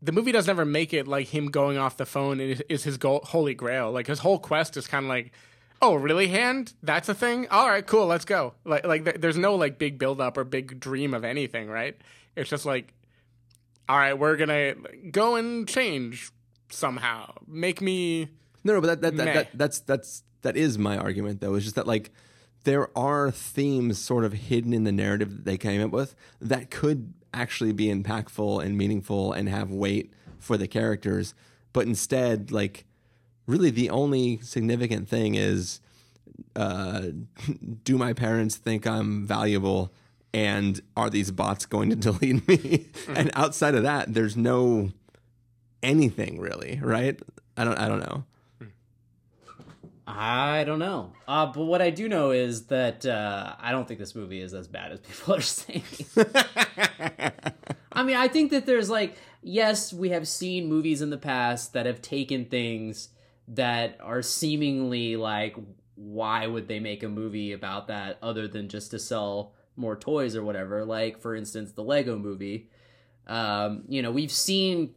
The 0.00 0.12
movie 0.12 0.32
doesn't 0.32 0.50
ever 0.50 0.64
make 0.64 0.94
it 0.94 1.08
like 1.08 1.28
him 1.28 1.50
going 1.50 1.76
off 1.76 1.96
the 1.96 2.06
phone 2.06 2.40
is, 2.40 2.62
is 2.68 2.84
his 2.84 2.98
goal, 2.98 3.20
holy 3.24 3.54
grail. 3.54 3.90
Like 3.90 4.06
his 4.06 4.20
whole 4.20 4.38
quest 4.38 4.76
is 4.76 4.86
kind 4.86 5.04
of 5.04 5.08
like, 5.08 5.32
oh, 5.82 5.94
really, 5.94 6.28
hand? 6.28 6.72
That's 6.82 7.08
a 7.08 7.14
thing. 7.14 7.48
All 7.48 7.68
right, 7.68 7.86
cool, 7.86 8.06
let's 8.06 8.24
go. 8.24 8.54
Like, 8.64 8.86
like 8.86 9.04
th- 9.04 9.16
there's 9.16 9.36
no 9.36 9.56
like 9.56 9.78
big 9.78 9.98
build 9.98 10.20
up 10.20 10.36
or 10.36 10.44
big 10.44 10.78
dream 10.78 11.14
of 11.14 11.24
anything, 11.24 11.68
right? 11.68 11.96
It's 12.36 12.48
just 12.50 12.64
like, 12.64 12.94
all 13.88 13.98
right, 13.98 14.16
we're 14.16 14.36
gonna 14.36 14.74
go 15.10 15.36
and 15.36 15.66
change 15.66 16.30
somehow. 16.70 17.32
Make 17.46 17.80
me 17.80 18.28
No, 18.64 18.74
no, 18.74 18.80
but 18.80 19.00
that 19.00 19.16
that, 19.16 19.16
that, 19.16 19.34
that 19.34 19.48
that's 19.54 19.80
that's 19.80 20.22
that 20.42 20.56
is 20.56 20.78
my 20.78 20.96
argument 20.96 21.40
though. 21.40 21.54
It's 21.54 21.64
just 21.64 21.76
that 21.76 21.86
like 21.86 22.10
there 22.64 22.96
are 22.96 23.30
themes 23.30 23.98
sort 23.98 24.24
of 24.24 24.32
hidden 24.32 24.72
in 24.72 24.84
the 24.84 24.92
narrative 24.92 25.30
that 25.30 25.44
they 25.44 25.58
came 25.58 25.82
up 25.82 25.90
with 25.90 26.14
that 26.40 26.70
could 26.70 27.12
actually 27.32 27.72
be 27.72 27.86
impactful 27.86 28.64
and 28.64 28.76
meaningful 28.76 29.32
and 29.32 29.48
have 29.48 29.70
weight 29.70 30.12
for 30.38 30.56
the 30.56 30.68
characters, 30.68 31.34
but 31.72 31.86
instead 31.86 32.50
like 32.50 32.84
really 33.46 33.70
the 33.70 33.90
only 33.90 34.38
significant 34.38 35.08
thing 35.08 35.34
is 35.34 35.80
uh, 36.56 37.02
do 37.84 37.98
my 37.98 38.12
parents 38.12 38.56
think 38.56 38.86
I'm 38.86 39.26
valuable 39.26 39.92
and 40.34 40.80
are 40.96 41.10
these 41.10 41.30
bots 41.30 41.66
going 41.66 41.90
to 41.90 41.96
delete 42.12 42.46
me? 42.46 42.86
and 43.08 43.30
outside 43.34 43.74
of 43.74 43.82
that, 43.82 44.12
there's 44.12 44.36
no 44.36 44.90
anything 45.82 46.38
really, 46.40 46.80
right? 46.82 47.20
I 47.56 47.64
don't 47.64 47.78
I 47.78 47.88
don't 47.88 48.00
know. 48.00 48.24
I 50.10 50.64
don't 50.64 50.78
know. 50.78 51.12
Uh, 51.28 51.46
but 51.46 51.64
what 51.64 51.82
I 51.82 51.90
do 51.90 52.08
know 52.08 52.30
is 52.30 52.66
that 52.66 53.04
uh, 53.04 53.54
I 53.60 53.72
don't 53.72 53.86
think 53.86 54.00
this 54.00 54.14
movie 54.14 54.40
is 54.40 54.54
as 54.54 54.66
bad 54.66 54.90
as 54.92 55.00
people 55.08 55.34
are 55.34 55.40
saying. 55.42 55.82
I 57.92 58.02
mean, 58.02 58.16
I 58.16 58.26
think 58.28 58.50
that 58.52 58.64
there's 58.64 58.88
like, 58.88 59.16
yes, 59.42 59.92
we 59.92 60.08
have 60.10 60.26
seen 60.26 60.66
movies 60.66 61.02
in 61.02 61.10
the 61.10 61.18
past 61.18 61.74
that 61.74 61.84
have 61.84 62.00
taken 62.00 62.46
things 62.46 63.10
that 63.48 63.98
are 64.00 64.22
seemingly 64.22 65.16
like, 65.16 65.56
why 65.94 66.46
would 66.46 66.68
they 66.68 66.80
make 66.80 67.02
a 67.02 67.08
movie 67.08 67.52
about 67.52 67.88
that 67.88 68.18
other 68.22 68.48
than 68.48 68.68
just 68.68 68.92
to 68.92 68.98
sell 68.98 69.52
more 69.76 69.94
toys 69.94 70.34
or 70.34 70.42
whatever? 70.42 70.86
Like, 70.86 71.20
for 71.20 71.34
instance, 71.34 71.72
the 71.72 71.84
Lego 71.84 72.16
movie. 72.16 72.70
Um, 73.26 73.84
you 73.88 74.00
know, 74.00 74.10
we've 74.10 74.32
seen 74.32 74.94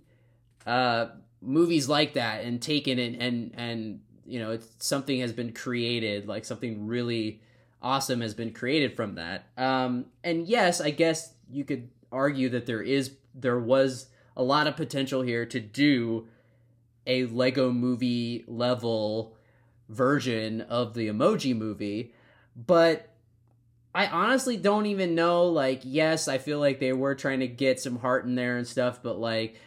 uh, 0.65 1.07
movies 1.41 1.89
like 1.89 2.13
that 2.13 2.45
and 2.45 2.61
taken 2.61 2.97
it 2.97 3.19
and 3.19 3.51
and 3.57 4.01
you 4.31 4.39
know 4.39 4.51
it's, 4.51 4.67
something 4.79 5.19
has 5.19 5.33
been 5.33 5.51
created, 5.51 6.27
like 6.27 6.45
something 6.45 6.87
really 6.87 7.41
awesome 7.81 8.21
has 8.21 8.33
been 8.33 8.53
created 8.53 8.95
from 8.95 9.15
that. 9.15 9.45
Um, 9.57 10.05
and 10.23 10.47
yes, 10.47 10.79
I 10.79 10.91
guess 10.91 11.33
you 11.49 11.65
could 11.65 11.89
argue 12.11 12.49
that 12.49 12.65
there 12.65 12.81
is 12.81 13.15
there 13.35 13.59
was 13.59 14.07
a 14.37 14.43
lot 14.43 14.67
of 14.67 14.77
potential 14.77 15.21
here 15.21 15.45
to 15.45 15.59
do 15.59 16.27
a 17.05 17.25
Lego 17.25 17.71
movie 17.71 18.45
level 18.47 19.35
version 19.89 20.61
of 20.61 20.93
the 20.93 21.09
emoji 21.09 21.55
movie, 21.55 22.13
but 22.55 23.09
I 23.93 24.07
honestly 24.07 24.55
don't 24.55 24.85
even 24.85 25.13
know 25.13 25.47
like 25.47 25.81
yes, 25.83 26.29
I 26.29 26.37
feel 26.37 26.59
like 26.59 26.79
they 26.79 26.93
were 26.93 27.15
trying 27.15 27.41
to 27.41 27.47
get 27.47 27.81
some 27.81 27.99
heart 27.99 28.23
in 28.23 28.35
there 28.35 28.57
and 28.57 28.65
stuff, 28.65 29.03
but 29.03 29.19
like 29.19 29.59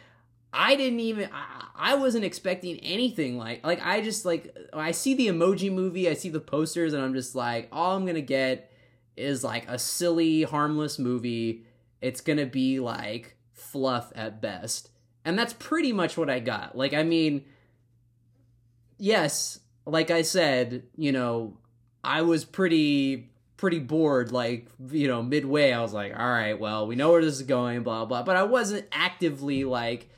I 0.51 0.75
didn't 0.75 1.01
even 1.01 1.29
I 1.77 1.95
wasn't 1.95 2.23
expecting 2.23 2.79
anything 2.79 3.37
like 3.37 3.65
like 3.65 3.85
I 3.85 4.01
just 4.01 4.25
like 4.25 4.55
I 4.73 4.91
see 4.91 5.13
the 5.13 5.27
emoji 5.27 5.71
movie, 5.71 6.09
I 6.09 6.13
see 6.13 6.29
the 6.29 6.39
posters 6.39 6.93
and 6.93 7.03
I'm 7.03 7.13
just 7.13 7.35
like 7.35 7.67
all 7.71 7.95
I'm 7.95 8.03
going 8.03 8.15
to 8.15 8.21
get 8.21 8.71
is 9.17 9.43
like 9.43 9.67
a 9.67 9.77
silly 9.77 10.43
harmless 10.43 10.97
movie. 10.97 11.65
It's 12.01 12.21
going 12.21 12.39
to 12.39 12.45
be 12.45 12.79
like 12.79 13.35
fluff 13.53 14.11
at 14.15 14.41
best. 14.41 14.89
And 15.23 15.37
that's 15.37 15.53
pretty 15.53 15.91
much 15.91 16.17
what 16.17 16.29
I 16.29 16.39
got. 16.39 16.77
Like 16.77 16.93
I 16.93 17.03
mean 17.03 17.43
yes, 18.97 19.59
like 19.85 20.11
I 20.11 20.21
said, 20.21 20.83
you 20.95 21.11
know, 21.11 21.57
I 22.03 22.21
was 22.21 22.45
pretty 22.45 23.31
pretty 23.57 23.79
bored 23.79 24.33
like 24.33 24.67
you 24.89 25.07
know 25.07 25.23
midway 25.23 25.71
i 25.71 25.81
was 25.81 25.93
like 25.93 26.11
all 26.11 26.29
right 26.29 26.59
well 26.59 26.85
we 26.85 26.93
know 26.93 27.11
where 27.11 27.23
this 27.23 27.35
is 27.35 27.43
going 27.43 27.83
blah 27.83 28.03
blah 28.03 28.21
but 28.21 28.35
i 28.35 28.43
wasn't 28.43 28.85
actively 28.91 29.63
like 29.63 30.09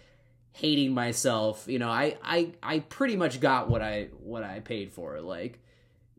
hating 0.57 0.93
myself 0.93 1.65
you 1.67 1.79
know 1.79 1.89
i 1.89 2.17
i 2.23 2.51
i 2.61 2.79
pretty 2.79 3.15
much 3.15 3.39
got 3.39 3.69
what 3.69 3.81
i 3.81 4.07
what 4.23 4.43
i 4.43 4.59
paid 4.59 4.91
for 4.91 5.21
like 5.21 5.59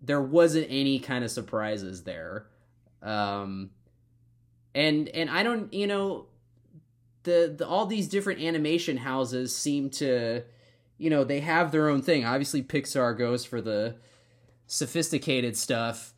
there 0.01 0.22
wasn't 0.22 0.66
any 0.70 0.99
kind 0.99 1.24
of 1.24 1.30
surprises 1.30 2.05
there 2.05 2.47
um 3.03 3.70
and 4.74 5.09
and 5.09 5.28
i 5.28 5.43
don't 5.43 5.72
you 5.72 5.86
know 5.86 6.26
the, 7.28 7.55
the 7.59 7.66
all 7.66 7.86
these 7.86 8.09
different 8.09 8.41
animation 8.41 8.97
houses 8.97 9.55
seem 9.55 9.91
to 9.91 10.43
you 10.97 11.11
know 11.11 11.24
they 11.24 11.41
have 11.41 11.70
their 11.72 11.89
own 11.89 12.03
thing. 12.03 12.24
Obviously 12.24 12.62
pixar 12.62 13.16
goes 13.16 13.45
for 13.45 13.61
the 13.61 13.97
sophisticated 14.66 15.57
stuff 15.57 16.14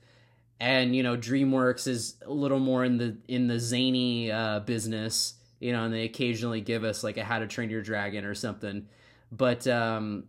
and 0.58 0.94
you 0.94 1.02
know 1.02 1.16
dreamworks 1.16 1.86
is 1.86 2.16
a 2.24 2.32
little 2.32 2.58
more 2.58 2.84
in 2.84 2.98
the 2.98 3.16
in 3.28 3.46
the 3.46 3.58
zany 3.58 4.30
uh, 4.30 4.60
business 4.60 5.34
you 5.60 5.72
know 5.72 5.84
and 5.84 5.94
they 5.94 6.04
occasionally 6.04 6.60
give 6.60 6.82
us 6.82 7.04
like 7.04 7.16
a 7.16 7.24
how 7.24 7.38
to 7.38 7.46
train 7.46 7.70
your 7.70 7.82
dragon 7.82 8.24
or 8.24 8.34
something. 8.34 8.88
But 9.30 9.66
um 9.68 10.24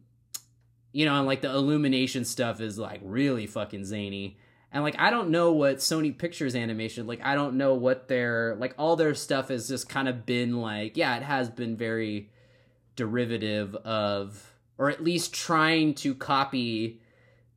you 0.91 1.05
know 1.05 1.15
and 1.15 1.25
like 1.25 1.41
the 1.41 1.49
illumination 1.49 2.25
stuff 2.25 2.61
is 2.61 2.77
like 2.77 2.99
really 3.03 3.47
fucking 3.47 3.85
zany. 3.85 4.37
And 4.73 4.83
like 4.83 4.95
i 4.99 5.09
don't 5.09 5.31
know 5.31 5.51
what 5.51 5.77
sony 5.77 6.17
pictures 6.17 6.55
animation 6.55 7.05
like 7.05 7.19
i 7.25 7.35
don't 7.35 7.57
know 7.57 7.73
what 7.73 8.07
their 8.07 8.55
like 8.55 8.73
all 8.77 8.95
their 8.95 9.13
stuff 9.15 9.49
has 9.49 9.67
just 9.67 9.89
kind 9.89 10.07
of 10.07 10.25
been 10.25 10.61
like. 10.61 10.95
Yeah 10.95 11.17
it 11.17 11.23
has 11.23 11.49
been 11.49 11.75
very 11.75 12.29
derivative 12.95 13.75
of 13.75 14.53
or 14.77 14.89
at 14.89 15.03
least 15.03 15.33
trying 15.33 15.93
to 15.93 16.15
copy 16.15 17.01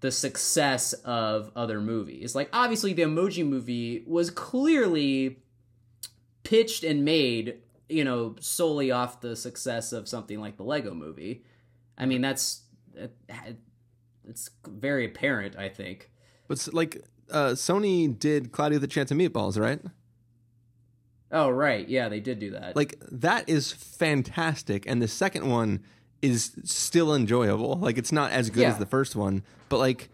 the 0.01 0.11
success 0.11 0.93
of 1.05 1.51
other 1.57 1.81
movies. 1.81 2.35
Like 2.35 2.51
obviously 2.53 2.93
the 2.93 3.03
Emoji 3.03 3.47
movie 3.47 4.05
was 4.07 4.31
clearly 4.31 5.39
pitched 6.43 6.85
and 6.85 7.07
made, 7.07 7.61
you 7.95 8.05
know, 8.05 8.35
solely 8.41 8.91
off 8.91 9.21
the 9.21 9.37
success 9.37 9.93
of 9.93 10.09
something 10.09 10.41
like 10.41 10.57
the 10.57 10.65
Lego 10.65 10.93
movie. 10.95 11.45
I 11.97 12.07
mean, 12.07 12.21
that's 12.21 12.63
it's 14.29 14.51
very 14.67 15.07
apparent, 15.07 15.57
I 15.57 15.69
think. 15.69 16.11
But 16.49 16.69
like 16.73 17.03
uh, 17.31 17.51
Sony 17.51 18.19
did 18.19 18.53
Cloudy 18.53 18.77
with 18.77 18.85
a 18.85 18.89
Chance 18.89 19.11
of 19.11 19.17
Meatballs, 19.19 19.59
right? 19.59 19.81
Oh 21.33 21.49
right, 21.51 21.89
yeah, 21.89 22.09
they 22.09 22.21
did 22.21 22.39
do 22.39 22.51
that. 22.53 22.77
Like 22.77 22.97
that 23.11 23.49
is 23.49 23.73
fantastic, 23.73 24.85
and 24.87 25.01
the 25.03 25.09
second 25.09 25.49
one 25.49 25.83
is 26.23 26.53
still 26.65 27.15
enjoyable. 27.15 27.77
Like 27.77 27.99
it's 27.99 28.13
not 28.13 28.31
as 28.33 28.51
good 28.51 28.63
Yeah. 28.63 28.71
as 28.71 28.79
the 28.79 28.87
first 28.87 29.17
one, 29.17 29.43
but 29.69 29.79
like 29.79 30.11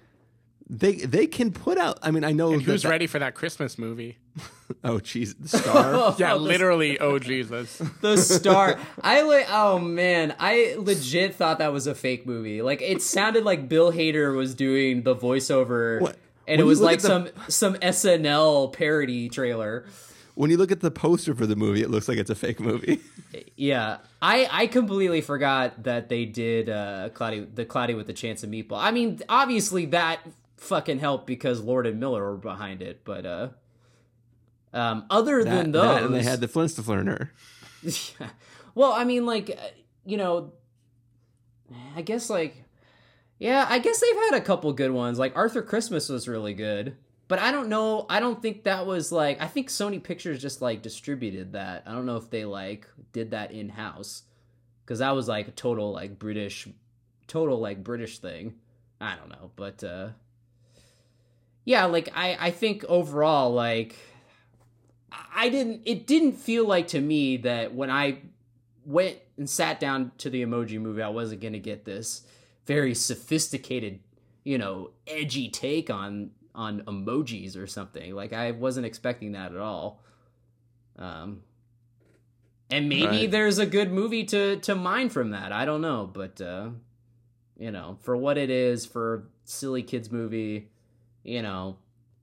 they 0.69 0.95
they 0.95 1.27
can 1.27 1.53
put 1.53 1.79
out. 1.79 1.99
I 2.03 2.11
mean, 2.11 2.25
I 2.25 2.33
know 2.33 2.53
And 2.53 2.63
who's 2.63 2.83
that- 2.85 2.89
ready 2.89 3.07
for 3.07 3.19
that 3.19 3.35
Christmas 3.35 3.79
movie? 3.79 4.19
Oh, 4.85 5.01
Jesus. 5.01 5.35
the 5.51 5.59
star. 5.59 6.15
yeah, 6.19 6.35
literally. 6.35 6.99
Oh 7.01 7.19
Jesus. 7.19 7.79
the 8.01 8.17
star. 8.17 8.79
I 9.03 9.23
like. 9.23 9.47
Oh 9.51 9.79
man, 9.81 10.35
I 10.39 10.77
legit 10.79 11.35
thought 11.35 11.59
that 11.59 11.73
was 11.73 11.87
a 11.89 11.95
fake 11.95 12.25
movie. 12.25 12.63
Like 12.63 12.81
it 12.81 13.03
sounded 13.03 13.45
like 13.45 13.69
Bill 13.69 13.93
Hader 13.93 14.35
was 14.35 14.55
doing 14.55 15.03
the 15.03 15.15
voiceover, 15.17 16.01
What? 16.01 16.17
and 16.47 16.59
When 16.59 16.61
it 16.61 16.65
was 16.65 16.81
like 16.81 17.01
the- 17.01 17.09
some 17.09 17.29
some 17.49 17.75
SNL 17.75 18.73
parody 18.73 19.29
trailer. 19.29 19.87
when 20.35 20.51
you 20.53 20.57
look 20.57 20.71
at 20.71 20.81
the 20.81 20.91
poster 20.93 21.35
for 21.35 21.47
the 21.47 21.57
movie, 21.57 21.83
it 21.83 21.91
looks 21.91 22.09
like 22.09 22.19
it's 22.19 22.31
a 22.31 22.35
fake 22.37 22.61
movie. 22.61 23.01
Yeah, 23.57 23.99
I 24.23 24.49
I 24.51 24.67
completely 24.69 25.21
forgot 25.21 25.83
that 25.83 26.09
they 26.09 26.25
did 26.27 26.69
uh 26.71 27.09
Cloudy 27.13 27.41
the 27.41 27.65
Cloudy 27.65 27.95
with 27.95 28.07
the 28.07 28.13
Chance 28.15 28.45
of 28.45 28.51
Meatball. 28.51 28.79
I 28.79 28.93
mean, 28.93 29.21
obviously 29.29 29.87
that 29.87 30.21
fucking 30.59 31.01
helped 31.01 31.27
because 31.27 31.61
Lord 31.61 31.87
and 31.89 31.99
Miller 31.99 32.23
were 32.31 32.37
behind 32.37 32.83
it, 32.83 33.01
but 33.05 33.27
uh 33.27 33.49
um 34.73 35.05
other 35.11 35.43
That- 35.45 35.51
than 35.51 35.73
those 35.73 35.83
that, 35.83 36.03
and 36.05 36.15
they 36.15 36.23
had 36.23 36.41
the 36.41 36.49
Flintstone 36.49 37.29
well, 38.75 38.93
I 38.93 39.05
mean, 39.05 39.25
like, 39.27 39.51
uh, 39.51 39.69
you 40.05 40.17
know, 40.17 40.53
I 41.97 42.03
guess, 42.03 42.29
like, 42.29 42.65
yeah, 43.39 43.67
I 43.69 43.79
guess 43.79 44.01
they've 44.01 44.15
had 44.31 44.35
a 44.35 44.41
couple 44.43 44.71
good 44.75 44.91
ones. 44.91 45.19
Like, 45.19 45.35
Arthur 45.37 45.63
Christmas 45.63 46.09
was 46.09 46.29
really 46.29 46.53
good. 46.55 46.97
But 47.27 47.39
I 47.39 47.53
don't 47.53 47.69
know. 47.69 48.07
I 48.11 48.19
don't 48.19 48.43
think 48.43 48.65
that 48.65 48.87
was 48.87 49.13
like. 49.13 49.41
I 49.41 49.47
think 49.47 49.69
Sony 49.69 50.03
Pictures 50.03 50.43
just 50.43 50.61
like 50.61 50.83
distributed 50.83 51.53
that. 51.53 51.85
I 51.87 51.93
don't 51.93 52.05
know 52.05 52.17
if 52.17 52.29
they 52.29 52.45
like 52.45 52.89
did 53.13 53.31
that 53.31 53.53
in 53.53 53.69
house 53.69 54.25
because 54.85 54.99
that 54.99 55.13
was 55.15 55.29
like 55.29 55.47
a 55.47 55.53
total 55.53 55.93
like 55.93 56.19
British, 56.19 56.67
total 57.29 57.61
like 57.61 57.85
British 57.85 58.19
thing. 58.19 58.55
I 59.01 59.15
don't 59.15 59.29
know, 59.29 59.53
but 59.55 59.85
uh 59.85 60.09
yeah, 61.65 61.85
like 61.85 62.09
I 62.17 62.37
I 62.49 62.51
think 62.51 62.85
overall 62.89 63.53
like 63.53 63.95
I 65.35 65.49
didn't 65.49 65.83
it 65.85 66.07
didn't 66.07 66.33
feel 66.33 66.67
like 66.67 66.89
to 66.89 67.01
me 67.01 67.37
that 67.39 67.75
when 67.75 67.91
I 67.91 68.19
went 68.85 69.19
and 69.37 69.49
sat 69.49 69.81
down 69.81 70.13
to 70.19 70.31
the 70.31 70.43
emoji 70.45 70.81
movie 70.81 71.03
I 71.03 71.09
wasn't 71.09 71.41
going 71.41 71.53
to 71.53 71.59
get 71.59 71.85
this 71.85 72.23
very 72.67 72.95
sophisticated, 72.95 74.01
you 74.45 74.59
know, 74.59 74.91
edgy 75.07 75.49
take 75.49 75.91
on 75.91 76.31
on 76.55 76.83
emojis 76.83 77.57
or 77.57 77.67
something. 77.67 78.15
Like 78.15 78.33
I 78.33 78.51
wasn't 78.53 78.87
expecting 78.87 79.33
that 79.33 79.53
at 79.53 79.59
all. 79.59 80.03
Um 80.99 81.43
and 82.71 82.89
maybe 82.89 83.05
Right. 83.07 83.31
there's 83.31 83.59
a 83.59 83.67
good 83.67 83.93
movie 83.93 84.25
to 84.25 84.57
to 84.57 84.75
mine 84.75 85.09
from 85.09 85.31
that. 85.31 85.53
I 85.53 85.65
don't 85.65 85.81
know, 85.81 86.09
but 86.13 86.41
uh 86.41 86.71
you 87.59 87.71
know, 87.71 87.99
for 88.01 88.17
what 88.17 88.39
it 88.39 88.49
is 88.49 88.87
for 88.87 89.15
a 89.15 89.23
silly 89.45 89.83
kids 89.83 90.11
movie, 90.11 90.69
you 91.25 91.43
know, 91.43 91.77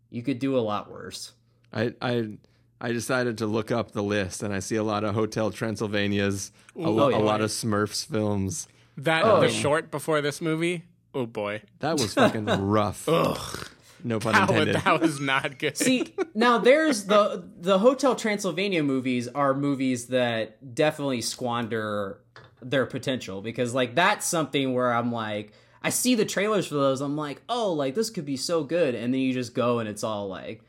you 0.09 0.23
could 0.23 0.39
do 0.39 0.57
a 0.57 0.61
lot 0.61 0.89
worse. 0.91 1.33
I 1.73 1.93
I 2.01 2.37
I 2.79 2.91
decided 2.91 3.37
to 3.39 3.47
look 3.47 3.71
up 3.71 3.91
the 3.91 4.03
list, 4.03 4.43
and 4.43 4.53
I 4.53 4.59
see 4.59 4.75
a 4.75 4.83
lot 4.83 5.03
of 5.03 5.15
Hotel 5.15 5.51
Transylvanias, 5.51 6.51
a, 6.75 6.79
Ooh, 6.81 6.89
lo- 6.89 7.11
oh, 7.11 7.17
a 7.17 7.23
lot 7.23 7.41
of 7.41 7.49
Smurfs 7.49 8.05
films. 8.05 8.67
That 8.97 9.23
Oh. 9.25 9.41
the 9.41 9.49
short 9.49 9.89
before 9.91 10.21
this 10.21 10.41
movie. 10.41 10.83
Oh 11.13 11.25
boy. 11.25 11.61
That 11.79 11.93
was 11.93 12.13
fucking 12.13 12.45
rough. 12.61 13.07
Ugh. 13.09 13.67
No 14.03 14.19
pun 14.19 14.33
That 14.33 14.41
was, 14.49 14.49
intended. 14.59 14.75
that 14.83 15.01
was 15.01 15.19
not 15.19 15.57
good. 15.57 15.75
See, 15.75 16.13
now 16.35 16.59
there's 16.59 17.05
the 17.05 17.43
the 17.59 17.79
Hotel 17.79 18.15
Transylvania 18.15 18.83
movies 18.83 19.27
are 19.29 19.53
movies 19.55 20.07
that 20.07 20.75
definitely 20.75 21.21
squander 21.21 22.19
their 22.61 22.85
potential 22.85 23.41
because 23.41 23.73
like 23.73 23.95
that's 23.95 24.25
something 24.27 24.73
where 24.75 24.93
I'm 24.93 25.11
like 25.11 25.51
I 25.81 25.89
see 25.89 26.13
the 26.15 26.25
trailers 26.25 26.67
for 26.67 26.75
those 26.75 27.01
I'm 27.01 27.15
like, 27.17 27.41
"Oh, 27.49 27.73
like 27.73 27.95
this 27.95 28.09
could 28.11 28.25
be 28.25 28.37
so 28.37 28.63
good." 28.63 28.93
And 28.95 29.13
then 29.13 29.21
you 29.21 29.33
just 29.33 29.53
go 29.55 29.79
and 29.79 29.89
it's 29.89 30.03
all 30.03 30.27
like 30.27 30.61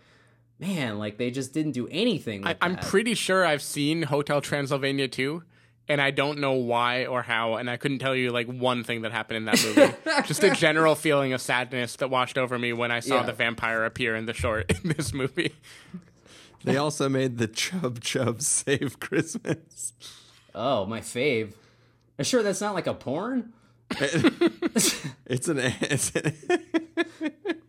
man, 0.59 0.99
like 0.99 1.19
they 1.19 1.31
just 1.31 1.53
didn't 1.53 1.73
do 1.73 1.89
anything 1.91 2.45
I, 2.45 2.51
with 2.51 2.59
I'm 2.61 2.75
that. 2.75 2.85
pretty 2.87 3.15
sure 3.15 3.45
I've 3.47 3.63
seen 3.63 4.03
Hotel 4.05 4.41
Transylvania 4.41 5.09
2, 5.09 5.43
and 5.89 6.01
I 6.01 6.11
don't 6.11 6.39
know 6.41 6.53
why 6.53 7.07
or 7.07 7.23
how, 7.23 7.55
and 7.55 7.71
I 7.71 7.77
couldn't 7.77 7.99
tell 8.01 8.15
you 8.15 8.31
like 8.31 8.47
one 8.47 8.85
thing 8.85 9.03
that 9.03 9.13
happened 9.13 9.39
in 9.39 9.45
that 9.47 9.65
movie. 9.65 9.95
Just 10.27 10.43
a 10.45 10.51
general 10.51 10.95
feeling 10.95 11.33
of 11.33 11.41
sadness 11.41 11.97
that 11.97 12.11
washed 12.11 12.37
over 12.39 12.59
me 12.59 12.73
when 12.73 12.91
I 12.91 13.01
saw 13.01 13.17
Yeah. 13.17 13.23
the 13.27 13.33
vampire 13.33 13.85
appear 13.85 14.15
in 14.17 14.27
the 14.27 14.35
short 14.35 14.71
in 14.85 14.91
this 14.97 15.13
movie. 15.15 15.55
They 16.65 16.77
also 16.77 17.09
made 17.09 17.39
the 17.39 17.47
Chub 17.47 18.01
Chub 18.01 18.43
Save 18.43 18.99
Christmas. 19.01 19.93
Oh, 20.55 20.85
my 20.87 21.01
fave. 21.01 21.53
Sure 22.21 22.43
that's 22.43 22.61
not 22.61 22.75
like 22.75 22.89
a 22.89 22.95
porn? 22.95 23.53
It's 25.31 25.47
an 25.49 25.59
it's 25.59 26.15
an, 26.17 26.35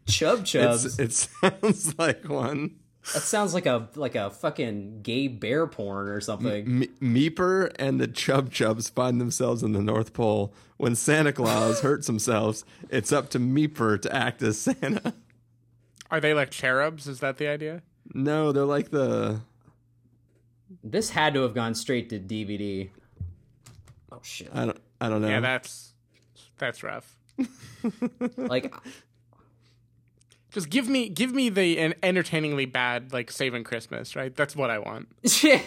Chub 0.07 0.39
it's, 0.41 0.51
Chubs. 0.51 0.99
it 0.99 1.13
sounds 1.13 1.97
like 1.99 2.27
one. 2.27 2.75
That 3.13 3.23
sounds 3.23 3.53
like 3.53 3.65
a 3.65 3.89
like 3.95 4.15
a 4.15 4.29
fucking 4.29 5.01
gay 5.01 5.27
bear 5.27 5.67
porn 5.67 6.07
or 6.07 6.21
something. 6.21 6.83
M- 6.83 7.13
Meeper 7.13 7.71
and 7.77 7.99
the 7.99 8.07
Chub 8.07 8.51
Chubs 8.51 8.89
find 8.89 9.19
themselves 9.19 9.63
in 9.63 9.73
the 9.73 9.81
North 9.81 10.13
Pole. 10.13 10.53
When 10.77 10.95
Santa 10.95 11.33
Claus 11.33 11.79
hurts 11.81 12.07
himself, 12.07 12.63
it's 12.89 13.11
up 13.11 13.29
to 13.31 13.39
Meeper 13.39 13.97
to 14.01 14.15
act 14.15 14.41
as 14.41 14.59
Santa. 14.59 15.13
Are 16.11 16.19
they 16.19 16.33
like 16.33 16.49
cherubs? 16.49 17.07
Is 17.07 17.19
that 17.19 17.37
the 17.37 17.47
idea? 17.47 17.81
No, 18.13 18.51
they're 18.51 18.65
like 18.65 18.91
the. 18.91 19.41
This 20.83 21.09
had 21.09 21.33
to 21.33 21.41
have 21.41 21.53
gone 21.53 21.75
straight 21.75 22.09
to 22.09 22.19
DVD. 22.19 22.89
Oh 24.11 24.19
shit! 24.23 24.49
I 24.53 24.65
don't. 24.65 24.79
I 25.01 25.09
don't 25.09 25.21
know. 25.21 25.29
Yeah, 25.29 25.39
that's 25.39 25.88
that's 26.59 26.83
rough. 26.83 27.15
like, 28.37 28.73
just 30.51 30.69
give 30.69 30.89
me 30.89 31.09
give 31.09 31.33
me 31.33 31.49
the 31.49 31.77
an 31.79 31.93
entertainingly 32.03 32.65
bad 32.65 33.13
like 33.13 33.31
Saving 33.31 33.63
Christmas, 33.63 34.15
right? 34.15 34.35
That's 34.35 34.55
what 34.55 34.69
I 34.69 34.79
want. 34.79 35.07
yeah, 35.43 35.61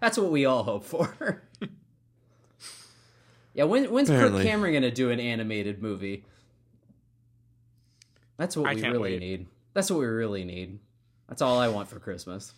that's 0.00 0.18
what 0.18 0.30
we 0.30 0.44
all 0.44 0.62
hope 0.62 0.84
for. 0.84 1.42
yeah, 3.54 3.64
when, 3.64 3.90
when's 3.90 4.08
Apparently. 4.08 4.42
Kirk 4.42 4.50
Cameron 4.50 4.74
gonna 4.74 4.90
do 4.90 5.10
an 5.10 5.20
animated 5.20 5.82
movie? 5.82 6.24
That's 8.38 8.56
what 8.56 8.68
I 8.68 8.74
we 8.74 8.82
really 8.82 8.98
wait. 8.98 9.20
need. 9.20 9.46
That's 9.74 9.90
what 9.90 10.00
we 10.00 10.06
really 10.06 10.44
need. 10.44 10.78
That's 11.28 11.42
all 11.42 11.58
I 11.58 11.68
want 11.68 11.88
for 11.88 11.98
Christmas. 11.98 12.54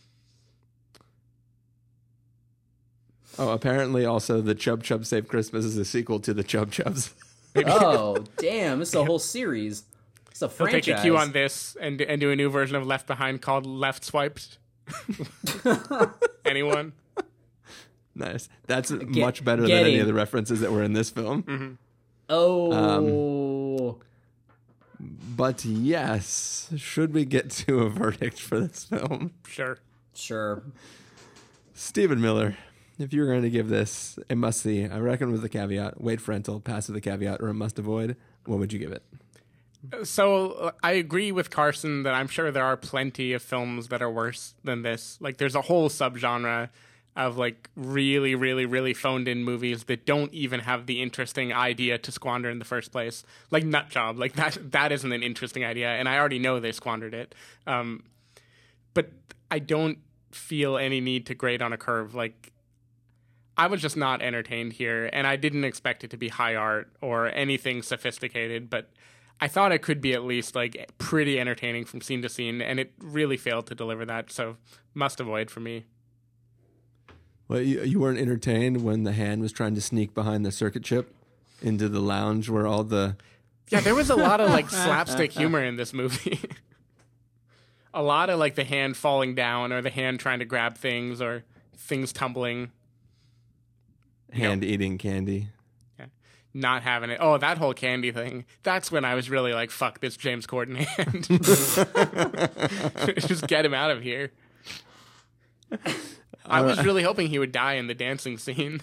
Oh, 3.38 3.50
apparently, 3.50 4.04
also 4.04 4.40
the 4.40 4.54
Chub 4.54 4.82
Chub 4.82 5.06
Save 5.06 5.26
Christmas 5.26 5.64
is 5.64 5.76
a 5.76 5.84
sequel 5.84 6.20
to 6.20 6.34
the 6.34 6.44
Chub 6.44 6.70
Chubs. 6.70 7.14
Oh, 7.56 8.24
damn! 8.38 8.80
It's 8.82 8.94
a 8.94 9.04
whole 9.04 9.18
series. 9.18 9.84
It's 10.30 10.42
a 10.42 10.46
He'll 10.46 10.54
franchise. 10.56 10.84
take 10.84 10.96
a 10.98 11.02
cue 11.02 11.16
on 11.16 11.32
this 11.32 11.76
and 11.80 12.00
and 12.00 12.20
do 12.20 12.30
a 12.30 12.36
new 12.36 12.48
version 12.50 12.76
of 12.76 12.86
Left 12.86 13.06
Behind 13.06 13.40
called 13.42 13.66
Left 13.66 14.04
Swiped. 14.04 14.58
Anyone? 16.44 16.92
nice. 18.14 18.48
That's 18.66 18.90
Get- 18.90 19.08
much 19.16 19.44
better 19.44 19.62
than 19.62 19.70
any 19.72 19.94
him. 19.96 20.00
of 20.02 20.06
the 20.06 20.14
references 20.14 20.60
that 20.60 20.72
were 20.72 20.82
in 20.82 20.92
this 20.94 21.10
film. 21.10 21.42
Mm-hmm. 21.44 21.72
Oh, 22.28 23.98
But 25.36 25.64
yes, 25.64 26.70
should 26.76 27.12
we 27.14 27.24
get 27.24 27.50
to 27.50 27.80
a 27.80 27.88
verdict 27.88 28.40
for 28.40 28.60
this 28.60 28.84
film? 28.84 29.32
Sure. 29.48 29.78
sure. 30.14 30.62
Stephen 31.74 32.20
Miller, 32.20 32.56
if 33.00 33.14
you 33.14 33.22
were 33.22 33.26
going 33.26 33.42
to 33.42 33.50
give 33.50 33.68
this 33.68 34.18
a 34.28 34.36
must 34.36 34.60
see, 34.60 34.84
I 34.84 34.98
reckon 34.98 35.32
with 35.32 35.40
the 35.40 35.48
caveat, 35.48 36.00
wait 36.00 36.20
for 36.20 36.32
rental, 36.32 36.60
pass 36.60 36.86
with 36.86 36.94
the 36.94 37.00
caveat, 37.00 37.40
or 37.40 37.48
a 37.48 37.54
must 37.54 37.78
avoid, 37.78 38.16
what 38.44 38.58
would 38.58 38.72
you 38.72 38.78
give 38.78 38.92
it? 38.92 39.02
So 40.04 40.52
uh, 40.52 40.70
I 40.82 40.92
agree 40.92 41.32
with 41.32 41.48
Carson 41.48 42.02
that 42.02 42.12
I'm 42.12 42.28
sure 42.28 42.50
there 42.50 42.64
are 42.64 42.76
plenty 42.76 43.32
of 43.32 43.42
films 43.42 43.88
that 43.88 44.02
are 44.02 44.10
worse 44.10 44.54
than 44.62 44.82
this. 44.82 45.16
Like 45.20 45.38
there's 45.38 45.54
a 45.54 45.62
whole 45.62 45.88
subgenre 45.88 46.68
of 47.16 47.38
like 47.38 47.70
really, 47.74 48.34
really, 48.34 48.66
really 48.66 48.92
phoned 48.92 49.26
in 49.26 49.42
movies 49.42 49.84
that 49.84 50.04
don't 50.04 50.32
even 50.34 50.60
have 50.60 50.84
the 50.84 51.00
interesting 51.00 51.52
idea 51.52 51.96
to 51.96 52.12
squander 52.12 52.50
in 52.50 52.58
the 52.58 52.64
first 52.66 52.92
place. 52.92 53.24
Like 53.50 53.64
Nut 53.64 53.88
Job, 53.88 54.18
like 54.18 54.34
that 54.34 54.58
that 54.72 54.92
isn't 54.92 55.10
an 55.10 55.22
interesting 55.22 55.64
idea, 55.64 55.88
and 55.88 56.08
I 56.08 56.18
already 56.18 56.38
know 56.38 56.60
they 56.60 56.72
squandered 56.72 57.14
it. 57.14 57.34
Um, 57.66 58.04
but 58.92 59.10
I 59.50 59.58
don't 59.58 59.98
feel 60.30 60.76
any 60.76 61.00
need 61.00 61.26
to 61.26 61.34
grade 61.34 61.62
on 61.62 61.72
a 61.72 61.78
curve. 61.78 62.14
Like 62.14 62.52
I 63.60 63.66
was 63.66 63.82
just 63.82 63.94
not 63.94 64.22
entertained 64.22 64.72
here, 64.72 65.10
and 65.12 65.26
I 65.26 65.36
didn't 65.36 65.64
expect 65.64 66.02
it 66.02 66.08
to 66.12 66.16
be 66.16 66.28
high 66.28 66.54
art 66.54 66.88
or 67.02 67.26
anything 67.26 67.82
sophisticated, 67.82 68.70
but 68.70 68.88
I 69.38 69.48
thought 69.48 69.70
it 69.70 69.82
could 69.82 70.00
be 70.00 70.14
at 70.14 70.24
least 70.24 70.54
like 70.54 70.90
pretty 70.96 71.38
entertaining 71.38 71.84
from 71.84 72.00
scene 72.00 72.22
to 72.22 72.30
scene, 72.30 72.62
and 72.62 72.80
it 72.80 72.94
really 72.98 73.36
failed 73.36 73.66
to 73.66 73.74
deliver 73.74 74.06
that. 74.06 74.32
So 74.32 74.56
must 74.94 75.20
avoid 75.20 75.50
for 75.50 75.60
me. 75.60 75.84
Well, 77.48 77.60
you, 77.60 77.82
you 77.82 78.00
weren't 78.00 78.18
entertained 78.18 78.82
when 78.82 79.04
the 79.04 79.12
hand 79.12 79.42
was 79.42 79.52
trying 79.52 79.74
to 79.74 79.82
sneak 79.82 80.14
behind 80.14 80.46
the 80.46 80.52
circuit 80.52 80.82
chip 80.82 81.14
into 81.60 81.86
the 81.90 82.00
lounge 82.00 82.48
where 82.48 82.66
all 82.66 82.82
the. 82.82 83.18
Yeah, 83.68 83.80
there 83.80 83.94
was 83.94 84.08
a 84.08 84.16
lot 84.16 84.40
of 84.40 84.48
like 84.48 84.70
slapstick 84.70 85.32
humor 85.32 85.62
in 85.62 85.76
this 85.76 85.92
movie. 85.92 86.40
a 87.92 88.02
lot 88.02 88.30
of 88.30 88.38
like 88.38 88.54
the 88.54 88.64
hand 88.64 88.96
falling 88.96 89.34
down 89.34 89.70
or 89.70 89.82
the 89.82 89.90
hand 89.90 90.18
trying 90.18 90.38
to 90.38 90.46
grab 90.46 90.78
things 90.78 91.20
or 91.20 91.44
things 91.76 92.10
tumbling. 92.10 92.70
Hand 94.32 94.62
eating 94.64 94.96
candy. 94.98 95.48
Yeah. 95.98 96.06
Not 96.54 96.82
having 96.82 97.10
it. 97.10 97.18
Oh, 97.20 97.36
that 97.38 97.58
whole 97.58 97.74
candy 97.74 98.12
thing. 98.12 98.44
That's 98.62 98.90
when 98.92 99.04
I 99.04 99.14
was 99.14 99.28
really 99.30 99.52
like, 99.52 99.70
fuck 99.70 100.00
this 100.00 100.16
James 100.16 100.46
Corden 100.46 100.76
hand. 100.76 101.26
Just 103.28 103.46
get 103.46 103.64
him 103.64 103.74
out 103.74 103.90
of 103.90 104.02
here. 104.02 104.32
I 106.46 106.60
was 106.62 106.84
really 106.84 107.02
hoping 107.02 107.28
he 107.28 107.38
would 107.38 107.52
die 107.52 107.74
in 107.74 107.86
the 107.86 107.94
dancing 107.94 108.38
scene. 108.38 108.80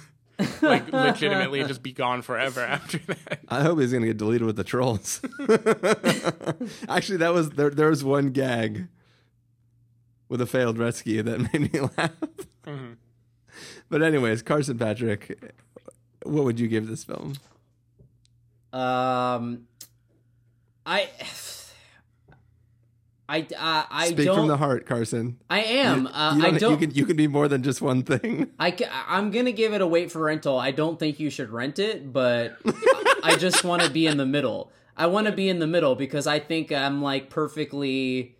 like 0.62 0.88
legitimately 0.94 1.64
just 1.64 1.82
be 1.82 1.92
gone 1.92 2.22
forever 2.22 2.62
after 2.62 3.00
that. 3.00 3.40
I 3.50 3.64
hope 3.64 3.80
he's 3.80 3.90
going 3.92 4.04
to 4.04 4.08
get 4.08 4.18
deleted 4.18 4.46
with 4.46 4.56
the 4.56 4.64
trolls. 4.64 5.20
Actually, 6.88 7.18
that 7.18 7.34
was 7.34 7.50
there. 7.52 7.72
There 7.72 7.90
was 7.90 8.04
one 8.04 8.30
gag 8.30 8.88
with 10.30 10.40
a 10.40 10.46
failed 10.46 10.78
rescue 10.78 11.24
that 11.24 11.40
made 11.40 11.74
me 11.74 11.80
laugh. 11.98 12.12
Mhm. 12.68 12.98
But 13.90 14.02
anyways, 14.02 14.42
Carson 14.42 14.78
Patrick, 14.78 15.40
what 16.24 16.44
would 16.44 16.60
you 16.60 16.68
give 16.68 16.88
this 16.88 17.04
film? 17.04 17.36
Um, 18.74 19.68
I, 20.86 21.10
I, 23.30 23.42
uh, 23.58 23.84
I 23.90 24.08
Speak 24.10 24.28
from 24.28 24.48
the 24.48 24.58
heart, 24.58 24.86
Carson. 24.86 25.40
I 25.50 25.62
am. 25.62 26.04
You, 26.04 26.10
uh, 26.10 26.36
you 26.38 26.46
I 26.46 26.52
don't. 26.52 26.80
can 26.80 26.92
you 26.92 27.06
can 27.06 27.18
be 27.18 27.28
more 27.28 27.48
than 27.48 27.62
just 27.64 27.82
one 27.82 28.04
thing. 28.04 28.52
I 28.60 28.76
I'm 29.08 29.32
gonna 29.32 29.52
give 29.52 29.74
it 29.74 29.82
a 29.82 29.88
wait 29.88 30.12
for 30.12 30.20
rental. 30.24 30.58
I 30.58 30.72
don't 30.72 30.98
think 30.98 31.20
you 31.20 31.30
should 31.30 31.50
rent 31.50 31.80
it, 31.80 32.14
but 32.14 32.58
I 33.24 33.36
just 33.38 33.64
want 33.64 33.82
to 33.82 33.90
be 33.90 34.08
in 34.08 34.18
the 34.18 34.26
middle. 34.26 34.72
I 34.96 35.08
want 35.08 35.28
to 35.28 35.34
be 35.34 35.50
in 35.50 35.60
the 35.60 35.68
middle 35.68 35.96
because 35.96 36.26
I 36.26 36.40
think 36.40 36.72
I'm 36.72 37.02
like 37.02 37.30
perfectly. 37.30 38.37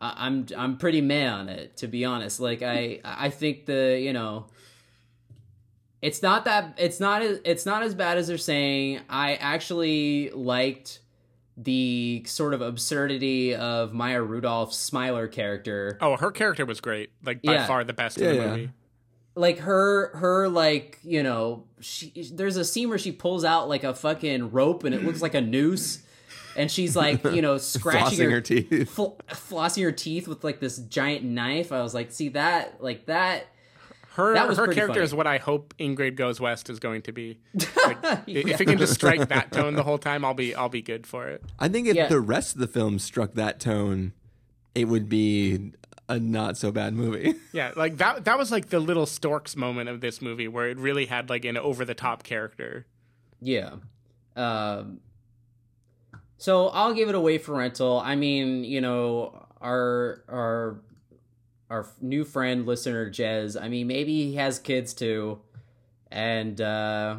I- 0.00 0.26
I'm 0.26 0.46
I'm 0.56 0.76
pretty 0.78 1.00
meh 1.00 1.28
on 1.28 1.48
it 1.48 1.76
to 1.78 1.86
be 1.88 2.04
honest. 2.04 2.40
Like 2.40 2.62
I 2.62 3.00
I 3.04 3.30
think 3.30 3.66
the 3.66 3.98
you 4.00 4.12
know. 4.12 4.46
It's 6.02 6.22
not 6.22 6.46
that 6.46 6.74
it's 6.78 6.98
not 6.98 7.20
as 7.22 7.40
it's 7.44 7.66
not 7.66 7.82
as 7.82 7.94
bad 7.94 8.16
as 8.16 8.28
they're 8.28 8.38
saying. 8.38 9.00
I 9.10 9.34
actually 9.34 10.30
liked 10.30 11.00
the 11.58 12.22
sort 12.26 12.54
of 12.54 12.62
absurdity 12.62 13.54
of 13.54 13.92
Maya 13.92 14.22
Rudolph's 14.22 14.78
Smiler 14.78 15.28
character. 15.28 15.98
Oh, 16.00 16.16
her 16.16 16.30
character 16.30 16.64
was 16.64 16.80
great. 16.80 17.10
Like 17.22 17.42
by 17.42 17.52
Yeah. 17.52 17.66
far 17.66 17.84
the 17.84 17.92
best 17.92 18.16
Yeah, 18.18 18.30
in 18.30 18.36
the 18.36 18.42
yeah. 18.42 18.50
movie. 18.50 18.70
like 19.34 19.58
her 19.58 20.16
her 20.16 20.48
like 20.48 20.98
you 21.02 21.22
know 21.22 21.64
she 21.80 22.30
there's 22.32 22.56
a 22.56 22.64
scene 22.64 22.88
where 22.88 22.98
she 22.98 23.12
pulls 23.12 23.44
out 23.44 23.68
like 23.68 23.84
a 23.84 23.92
fucking 23.94 24.50
rope 24.52 24.84
and 24.84 24.94
it 24.94 25.04
looks 25.04 25.20
like 25.20 25.34
a 25.34 25.40
noose 25.42 25.98
and 26.56 26.70
she's 26.70 26.94
like 26.96 27.22
you 27.24 27.42
know 27.42 27.58
scratching 27.74 28.18
Flossing 28.18 28.30
her 28.30 28.40
teeth. 28.40 28.90
fl- 28.90 29.16
flossing 29.28 29.82
her 29.84 29.92
teeth 29.92 30.26
with 30.28 30.42
like 30.44 30.60
this 30.60 30.78
giant 30.78 31.24
knife 31.24 31.72
i 31.72 31.80
was 31.82 31.94
like 31.94 32.10
see 32.12 32.28
that 32.30 32.82
like 32.82 33.06
that 33.06 33.46
Her 34.14 34.34
That 34.34 34.48
was 34.48 34.58
her 34.58 34.66
character 34.66 34.94
funny. 34.94 35.04
is 35.04 35.14
what 35.14 35.26
I 35.28 35.38
hope 35.38 35.72
Ingrid 35.78 36.16
Goes 36.16 36.40
West 36.40 36.68
is 36.68 36.80
going 36.80 37.02
to 37.02 37.12
be. 37.12 37.38
Like, 37.86 37.98
If 38.26 38.60
it 38.60 38.64
can 38.66 38.76
just 38.76 38.92
strike 38.94 39.28
that 39.28 39.52
tone 39.52 39.74
the 39.74 39.84
whole 39.84 39.98
time, 39.98 40.24
I'll 40.24 40.34
be 40.34 40.52
I'll 40.54 40.68
be 40.68 40.82
good 40.82 41.06
for 41.06 41.28
it. 41.28 41.42
I 41.60 41.68
think 41.68 41.86
if 41.86 41.94
Yeah. 41.94 42.08
the 42.08 42.20
rest 42.20 42.54
of 42.56 42.60
the 42.60 42.66
film 42.66 42.98
struck 42.98 43.34
that 43.34 43.60
tone, 43.60 44.12
it 44.74 44.86
would 44.88 45.08
be 45.08 45.70
a 46.08 46.18
not 46.18 46.56
so 46.58 46.72
bad 46.72 46.92
movie. 46.94 47.34
Yeah, 47.52 47.70
like 47.76 47.98
that 47.98 48.24
that 48.24 48.36
was 48.36 48.50
like 48.50 48.70
the 48.70 48.80
little 48.80 49.06
storks 49.06 49.54
moment 49.56 49.88
of 49.88 50.00
this 50.00 50.20
movie 50.20 50.48
where 50.48 50.68
it 50.68 50.76
really 50.78 51.06
had 51.06 51.30
like 51.30 51.44
an 51.44 51.56
over 51.56 51.84
the 51.84 51.94
top 51.94 52.24
character. 52.24 52.86
yeah 53.40 53.74
um 54.36 55.00
so 56.40 56.68
i'll 56.68 56.94
give 56.94 57.08
it 57.08 57.14
away 57.14 57.36
for 57.36 57.54
rental 57.56 58.00
i 58.00 58.16
mean 58.16 58.64
you 58.64 58.80
know 58.80 59.46
our 59.60 60.24
our 60.28 60.80
our 61.68 61.86
new 62.00 62.24
friend 62.24 62.66
listener 62.66 63.10
jez 63.10 63.60
i 63.60 63.68
mean 63.68 63.86
maybe 63.86 64.24
he 64.30 64.36
has 64.36 64.58
kids 64.58 64.94
too 64.94 65.38
and 66.10 66.60
uh 66.60 67.16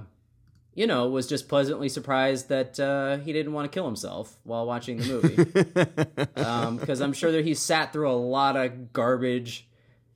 you 0.74 0.88
know 0.88 1.07
was 1.07 1.28
just 1.28 1.47
pleasantly 1.47 1.88
surprised 1.88 2.49
that 2.49 2.80
uh 2.80 3.17
he 3.17 3.32
didn't 3.32 3.53
want 3.53 3.72
to 3.72 3.74
kill 3.74 3.86
himself 3.86 4.38
while 4.43 4.65
watching 4.65 4.97
the 4.97 5.05
movie 5.05 6.36
um 6.43 6.78
because 6.78 6.99
i'm 6.99 7.13
sure 7.13 7.32
that 7.32 7.45
he 7.45 7.53
sat 7.53 7.93
through 7.93 8.09
a 8.09 8.13
lot 8.13 8.55
of 8.55 8.91
garbage 8.91 9.67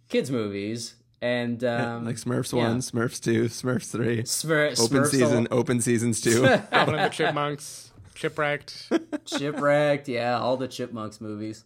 kids 0.09 0.31
movies 0.31 0.95
and 1.21 1.63
um 1.63 2.05
like 2.05 2.17
Smurfs 2.17 2.55
yeah. 2.55 2.67
one, 2.67 2.79
Smurfs 2.79 3.21
two, 3.21 3.45
Smurfs 3.45 3.89
three. 3.89 4.21
Smur- 4.23 4.79
open 4.79 5.03
Smurfs 5.03 5.07
season, 5.07 5.47
all- 5.49 5.59
open 5.59 5.81
seasons 5.81 6.21
two. 6.21 6.45
Alvin 6.71 6.95
and 6.95 7.05
the 7.05 7.09
Chipmunks, 7.09 7.91
Shipwrecked, 8.15 8.91
Shipwrecked, 9.25 10.07
yeah, 10.07 10.37
all 10.39 10.57
the 10.57 10.67
Chipmunks 10.67 11.21
movies. 11.21 11.63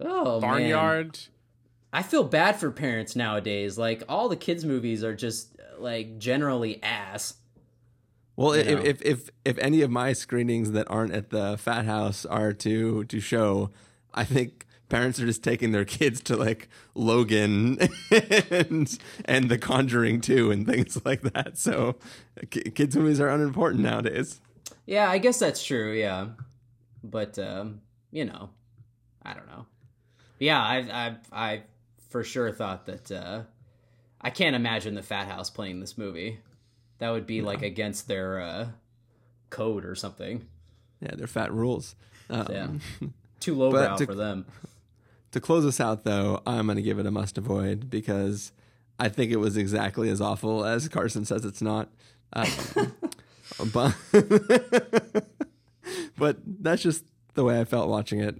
Oh, 0.00 0.40
man. 0.40 0.40
Barnyard. 0.40 1.18
I 1.92 2.02
feel 2.02 2.24
bad 2.24 2.56
for 2.56 2.70
parents 2.70 3.16
nowadays. 3.16 3.78
Like 3.78 4.02
all 4.08 4.28
the 4.28 4.36
kids' 4.36 4.64
movies 4.64 5.02
are 5.02 5.14
just 5.14 5.56
like 5.78 6.18
generally 6.18 6.82
ass. 6.82 7.34
Well, 8.36 8.52
if, 8.52 8.66
know. 8.66 8.78
if 8.84 9.02
if 9.02 9.30
if 9.44 9.58
any 9.58 9.82
of 9.82 9.90
my 9.90 10.12
screenings 10.12 10.72
that 10.72 10.86
aren't 10.90 11.12
at 11.12 11.30
the 11.30 11.56
Fat 11.58 11.86
House 11.86 12.24
are 12.26 12.52
to 12.52 13.04
to 13.04 13.20
show, 13.20 13.70
I 14.14 14.24
think 14.24 14.66
parents 14.88 15.20
are 15.20 15.26
just 15.26 15.42
taking 15.42 15.72
their 15.72 15.84
kids 15.84 16.20
to 16.22 16.36
like 16.36 16.68
Logan 16.94 17.78
and 18.50 18.98
and 19.24 19.48
The 19.50 19.58
Conjuring 19.58 20.20
2 20.20 20.50
and 20.50 20.66
things 20.66 21.00
like 21.04 21.22
that. 21.22 21.58
So 21.58 21.96
kids 22.50 22.96
movies 22.96 23.20
are 23.20 23.28
unimportant 23.28 23.82
nowadays. 23.82 24.40
Yeah, 24.88 25.10
I 25.10 25.18
guess 25.18 25.38
that's 25.38 25.62
true. 25.62 25.92
Yeah, 25.92 26.28
but 27.04 27.38
um, 27.38 27.82
you 28.10 28.24
know, 28.24 28.48
I 29.22 29.34
don't 29.34 29.46
know. 29.46 29.66
Yeah, 30.38 30.58
I 30.62 30.76
I 30.78 31.16
I 31.30 31.62
for 32.08 32.24
sure 32.24 32.50
thought 32.52 32.86
that 32.86 33.12
uh, 33.12 33.42
I 34.18 34.30
can't 34.30 34.56
imagine 34.56 34.94
the 34.94 35.02
Fat 35.02 35.28
House 35.28 35.50
playing 35.50 35.80
this 35.80 35.98
movie. 35.98 36.38
That 37.00 37.10
would 37.10 37.26
be 37.26 37.42
like 37.42 37.60
against 37.60 38.08
their 38.08 38.40
uh, 38.40 38.68
code 39.50 39.84
or 39.84 39.94
something. 39.94 40.46
Yeah, 41.00 41.10
they're 41.16 41.26
fat 41.26 41.52
rules. 41.52 41.94
Um, 42.30 42.46
Yeah, 42.50 42.68
too 43.40 43.56
lowbrow 43.56 43.96
to- 43.98 44.06
for 44.06 44.14
them. 44.14 44.46
To 45.32 45.40
close 45.40 45.66
us 45.66 45.78
out, 45.78 46.04
though, 46.04 46.40
I'm 46.46 46.64
going 46.64 46.76
to 46.76 46.82
give 46.82 46.98
it 46.98 47.04
a 47.04 47.10
must 47.10 47.36
avoid 47.36 47.90
because 47.90 48.50
I 48.98 49.10
think 49.10 49.30
it 49.30 49.36
was 49.36 49.58
exactly 49.58 50.08
as 50.08 50.22
awful 50.22 50.64
as 50.64 50.88
Carson 50.88 51.26
says 51.26 51.44
it's 51.44 51.60
not. 51.60 51.90
Um, 52.32 52.46
but, 53.66 53.94
but 56.18 56.38
that's 56.44 56.82
just 56.82 57.04
the 57.34 57.44
way 57.44 57.60
I 57.60 57.64
felt 57.64 57.88
watching 57.88 58.20
it. 58.20 58.36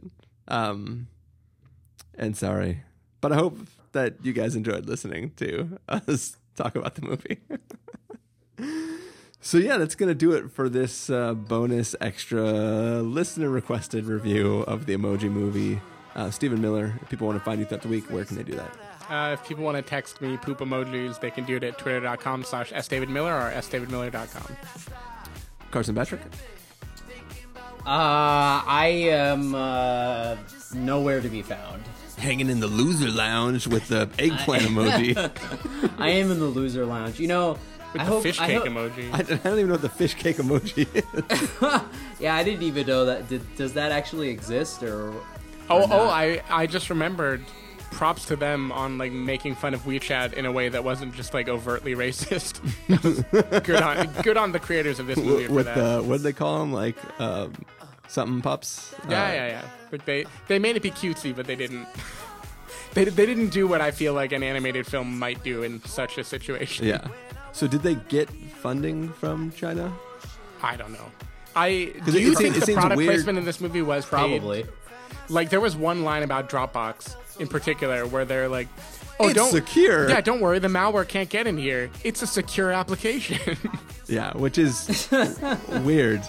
Um, 0.46 1.08
and 2.16 2.36
sorry. 2.36 2.82
But 3.20 3.32
I 3.32 3.36
hope 3.36 3.58
that 3.92 4.14
you 4.22 4.32
guys 4.32 4.54
enjoyed 4.54 4.86
listening 4.86 5.32
to 5.36 5.78
us 5.88 6.36
talk 6.56 6.76
about 6.76 6.94
the 6.94 7.02
movie. 7.02 7.38
So 9.40 9.56
yeah, 9.56 9.78
that's 9.78 9.94
gonna 9.94 10.16
do 10.16 10.32
it 10.32 10.50
for 10.50 10.68
this 10.68 11.08
uh, 11.08 11.32
bonus 11.32 11.94
extra 12.00 13.00
listener 13.00 13.48
requested 13.48 14.04
review 14.04 14.62
of 14.62 14.86
the 14.86 14.96
Emoji 14.96 15.30
Movie. 15.30 15.80
Uh, 16.16 16.30
Stephen 16.30 16.60
Miller. 16.60 16.98
If 17.00 17.08
people 17.08 17.28
want 17.28 17.38
to 17.38 17.44
find 17.44 17.60
you 17.60 17.64
throughout 17.64 17.82
the 17.82 17.88
week, 17.88 18.10
where 18.10 18.24
can 18.24 18.36
they 18.36 18.42
do 18.42 18.56
that? 18.56 18.76
Uh, 19.08 19.30
if 19.32 19.46
people 19.46 19.64
want 19.64 19.76
to 19.76 19.82
text 19.82 20.20
me 20.20 20.36
poop 20.36 20.58
emojis, 20.58 21.18
they 21.20 21.30
can 21.30 21.44
do 21.44 21.56
it 21.56 21.64
at 21.64 21.78
twitter.com 21.78 22.44
slash 22.44 22.72
sdavidmiller 22.72 23.32
or 23.32 23.52
sdavidmiller.com. 23.60 24.56
Carson 25.70 25.94
Patrick. 25.94 26.20
Uh, 27.86 28.60
I 28.66 28.86
am 29.10 29.54
uh, 29.54 30.36
nowhere 30.74 31.20
to 31.22 31.28
be 31.28 31.40
found. 31.42 31.82
Hanging 32.18 32.50
in 32.50 32.60
the 32.60 32.66
loser 32.66 33.10
lounge 33.10 33.66
with 33.66 33.88
the 33.88 34.10
eggplant 34.18 34.64
emoji. 34.64 35.16
I 35.98 36.10
am 36.10 36.30
in 36.30 36.38
the 36.38 36.46
loser 36.46 36.84
lounge. 36.84 37.18
You 37.18 37.28
know, 37.28 37.56
With 37.92 38.02
I 38.02 38.04
the 38.04 38.10
hope, 38.10 38.22
fish 38.24 38.40
I 38.40 38.52
hope- 38.52 38.66
emoji. 38.66 39.10
I, 39.12 39.18
I 39.20 39.22
don't 39.22 39.46
even 39.46 39.68
know 39.68 39.74
what 39.74 39.82
the 39.82 39.88
fish 39.88 40.14
cake 40.14 40.36
emoji 40.36 40.86
is. 40.94 41.82
Yeah, 42.20 42.34
I 42.34 42.42
didn't 42.42 42.64
even 42.64 42.84
know 42.86 43.04
that. 43.04 43.28
Did, 43.28 43.54
does 43.56 43.72
that 43.74 43.92
actually 43.92 44.28
exist 44.30 44.82
or? 44.82 45.12
Oh, 45.70 45.78
or 45.78 45.82
oh! 45.84 45.86
not? 45.86 46.08
I 46.12 46.42
I 46.50 46.66
just 46.66 46.90
remembered. 46.90 47.44
Props 47.90 48.26
to 48.26 48.36
them 48.36 48.70
on 48.72 48.96
like 48.98 49.10
making 49.12 49.54
fun 49.56 49.74
of 49.74 49.80
WeChat 49.82 50.34
in 50.34 50.46
a 50.46 50.52
way 50.52 50.68
that 50.68 50.84
wasn't 50.84 51.14
just 51.14 51.34
like 51.34 51.48
overtly 51.48 51.94
racist. 52.04 52.60
good 53.64 53.82
on 53.82 54.08
good 54.22 54.36
on 54.36 54.52
the 54.52 54.60
creators 54.60 55.00
of 55.00 55.06
this 55.06 55.18
movie 55.18 55.46
for 55.46 55.52
with 55.54 55.66
that. 55.66 55.74
the 55.76 56.02
what 56.02 56.18
do 56.18 56.22
they 56.22 56.32
call 56.32 56.60
them? 56.60 56.72
Like 56.72 56.96
um, 57.20 57.52
something 58.06 58.40
pups. 58.40 58.94
yeah, 59.08 59.24
Uh, 59.24 59.32
yeah, 59.32 59.46
yeah. 59.48 59.62
But 59.90 60.04
they 60.06 60.26
they 60.46 60.58
made 60.58 60.76
it 60.76 60.82
be 60.82 60.90
cutesy, 60.90 61.34
but 61.34 61.46
they 61.46 61.56
didn't. 61.56 61.86
They, 62.94 63.04
they 63.04 63.26
didn't 63.26 63.50
do 63.50 63.68
what 63.68 63.82
I 63.82 63.90
feel 63.90 64.14
like 64.14 64.32
an 64.32 64.42
animated 64.42 64.86
film 64.86 65.18
might 65.18 65.44
do 65.44 65.62
in 65.62 65.84
such 65.84 66.16
a 66.16 66.24
situation. 66.24 66.86
Yeah. 66.86 67.06
So 67.52 67.66
did 67.68 67.82
they 67.82 67.96
get 67.96 68.30
funding 68.30 69.10
from 69.10 69.52
China? 69.52 69.92
I 70.62 70.74
don't 70.74 70.92
know. 70.92 71.04
I 71.54 71.92
do 72.06 72.18
you 72.18 72.32
it 72.32 72.38
think 72.38 72.54
seems- 72.54 72.56
it 72.56 72.60
the 72.60 72.66
seems 72.66 72.78
product 72.78 72.96
weird- 72.96 73.10
placement 73.10 73.36
in 73.38 73.44
this 73.44 73.60
movie 73.60 73.82
was 73.82 74.06
paid? 74.06 74.42
Probably. 75.08 75.34
Like 75.34 75.50
there 75.50 75.60
was 75.60 75.76
one 75.76 76.04
line 76.04 76.22
about 76.22 76.48
Dropbox 76.48 77.16
in 77.40 77.48
particular 77.48 78.06
where 78.06 78.24
they're 78.24 78.48
like, 78.48 78.68
"Oh, 79.20 79.26
It's 79.28 79.34
don't 79.34 79.50
secure." 79.50 80.08
Yeah, 80.08 80.20
don't 80.20 80.40
worry, 80.40 80.58
the 80.58 80.68
malware 80.68 81.06
can't 81.06 81.28
get 81.28 81.46
in 81.46 81.56
here. 81.58 81.90
It's 82.04 82.22
a 82.22 82.26
secure 82.26 82.72
application." 82.72 83.56
Yeah, 84.10 84.32
which 84.38 84.56
is 84.56 85.06
weird. 85.82 86.22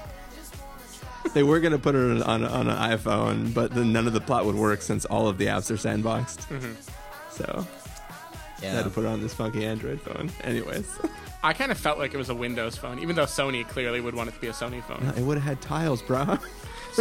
They 1.34 1.44
were 1.44 1.62
gonna 1.62 1.80
put 1.80 1.96
it 1.96 2.22
on 2.22 2.44
on 2.44 2.68
an 2.68 2.76
iPhone, 2.98 3.54
but 3.54 3.72
then 3.74 3.94
none 3.94 4.06
of 4.06 4.12
the 4.12 4.20
plot 4.20 4.44
would 4.46 4.56
work 4.56 4.82
since 4.82 5.06
all 5.06 5.30
of 5.30 5.38
the 5.38 5.46
apps 5.46 5.72
are 5.72 5.76
sandboxed. 5.76 6.40
Mhm. 6.50 6.76
So 7.32 7.66
they 8.60 8.68
Yeah. 8.68 8.74
had 8.76 8.84
to 8.84 8.90
put 8.90 9.06
it 9.06 9.08
on 9.08 9.22
this 9.22 9.34
funky 9.34 9.66
Android 9.66 10.02
phone. 10.02 10.30
Anyways, 10.44 10.90
I 11.44 11.54
kind 11.54 11.72
of 11.72 11.78
felt 11.78 12.00
like 12.00 12.14
it 12.14 12.18
was 12.18 12.28
a 12.28 12.36
Windows 12.36 12.76
phone, 12.76 13.00
even 13.00 13.16
though 13.16 13.24
Sony 13.24 13.66
clearly 13.66 14.02
would 14.02 14.14
want 14.14 14.28
it 14.28 14.34
to 14.34 14.42
be 14.42 14.48
a 14.48 14.52
Sony 14.52 14.84
phone. 14.84 15.14
it 15.16 15.24
would 15.24 15.38
have 15.38 15.46
had 15.46 15.62
tiles, 15.62 16.02
bro. 16.02 16.38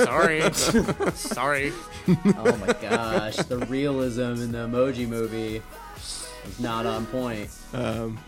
Sorry, 0.05 0.53
sorry. 1.15 1.73
Oh 2.09 2.57
my 2.57 2.73
gosh, 2.81 3.37
the 3.37 3.59
realism 3.69 4.21
in 4.43 4.53
the 4.53 4.67
emoji 4.67 5.07
movie 5.09 5.63
is 5.97 6.61
not 6.61 6.87
on 6.87 7.07
point. 7.07 7.51
Um, 7.75 8.19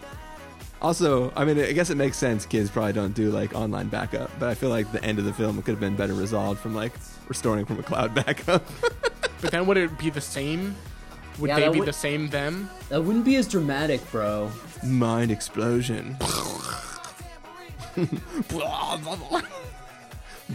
also, 0.83 1.33
I 1.37 1.45
mean, 1.45 1.59
I 1.59 1.73
guess 1.73 1.91
it 1.91 1.97
makes 1.97 2.17
sense. 2.17 2.47
Kids 2.47 2.71
probably 2.71 2.93
don't 2.93 3.15
do 3.15 3.31
like 3.31 3.55
online 3.55 3.89
backup, 3.89 4.31
but 4.39 4.49
I 4.49 4.55
feel 4.55 4.71
like 4.71 4.91
the 4.93 5.03
end 5.05 5.19
of 5.19 5.25
the 5.25 5.33
film 5.33 5.57
could 5.63 5.73
have 5.73 5.81
been 5.81 5.97
better 5.97 6.15
resolved 6.15 6.61
from 6.61 6.75
like 6.75 6.93
restoring 7.29 7.65
from 7.67 7.79
a 7.79 7.83
cloud 7.83 8.15
backup. 8.27 8.65
But 9.41 9.51
then 9.51 9.67
would 9.67 9.77
it 9.77 9.99
be 9.99 10.11
the 10.11 10.21
same? 10.21 10.75
Would 11.39 11.49
Yeah, 11.49 11.61
they 11.61 11.69
be 11.69 11.79
would- 11.81 11.89
the 11.89 11.93
same 11.93 12.29
them? 12.29 12.69
That 12.89 13.03
wouldn't 13.03 13.25
be 13.25 13.37
as 13.37 13.47
dramatic, 13.49 14.01
bro. 14.11 14.51
Mind 14.85 15.31
explosion. 15.31 16.17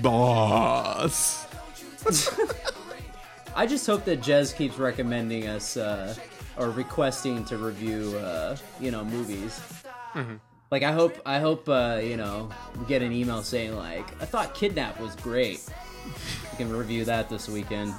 Boss. 0.02 1.46
I 3.56 3.66
just 3.66 3.88
hope 3.88 4.06
that 4.06 4.22
Jez 4.22 4.56
keeps 4.56 4.78
recommending 4.78 5.48
us 5.48 5.78
uh, 5.78 6.14
or 6.58 6.70
requesting 6.70 7.46
to 7.46 7.58
review, 7.58 8.18
uh, 8.18 8.58
you 8.80 8.92
know, 8.92 9.04
movies. 9.06 9.60
Mhm. 10.14 10.40
Like 10.72 10.84
I 10.84 10.92
hope, 10.92 11.18
I 11.26 11.40
hope, 11.40 11.70
uh, 11.70 12.00
you 12.04 12.18
know, 12.18 12.50
we 12.78 12.86
get 12.86 13.02
an 13.02 13.12
email 13.12 13.44
saying 13.44 13.76
like, 13.76 14.06
"I 14.22 14.26
thought 14.26 14.56
Kidnap 14.56 15.00
was 15.00 15.16
great." 15.16 15.64
We 16.52 16.58
can 16.58 16.76
review 16.76 17.06
that 17.06 17.30
this 17.30 17.48
weekend. 17.48 17.94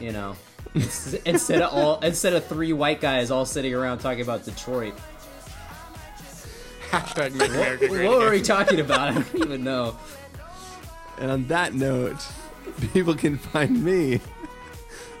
You 0.00 0.12
know, 0.12 0.36
instead 0.74 1.62
of 1.62 1.72
all, 1.72 2.00
instead 2.00 2.32
of 2.32 2.46
three 2.46 2.72
white 2.72 3.00
guys 3.00 3.30
all 3.30 3.44
sitting 3.44 3.74
around 3.74 3.98
talking 3.98 4.22
about 4.22 4.44
Detroit. 4.44 4.94
Hashtag 6.90 7.34
make 7.34 7.50
What, 7.90 7.90
what 7.90 8.18
were 8.20 8.30
we 8.30 8.40
talking 8.42 8.78
about? 8.80 9.00
I 9.00 9.14
don't 9.14 9.34
even 9.34 9.64
know. 9.64 9.96
And 11.18 11.30
on 11.30 11.46
that 11.48 11.74
note, 11.74 12.26
people 12.92 13.14
can 13.14 13.38
find 13.38 13.82
me 13.82 14.20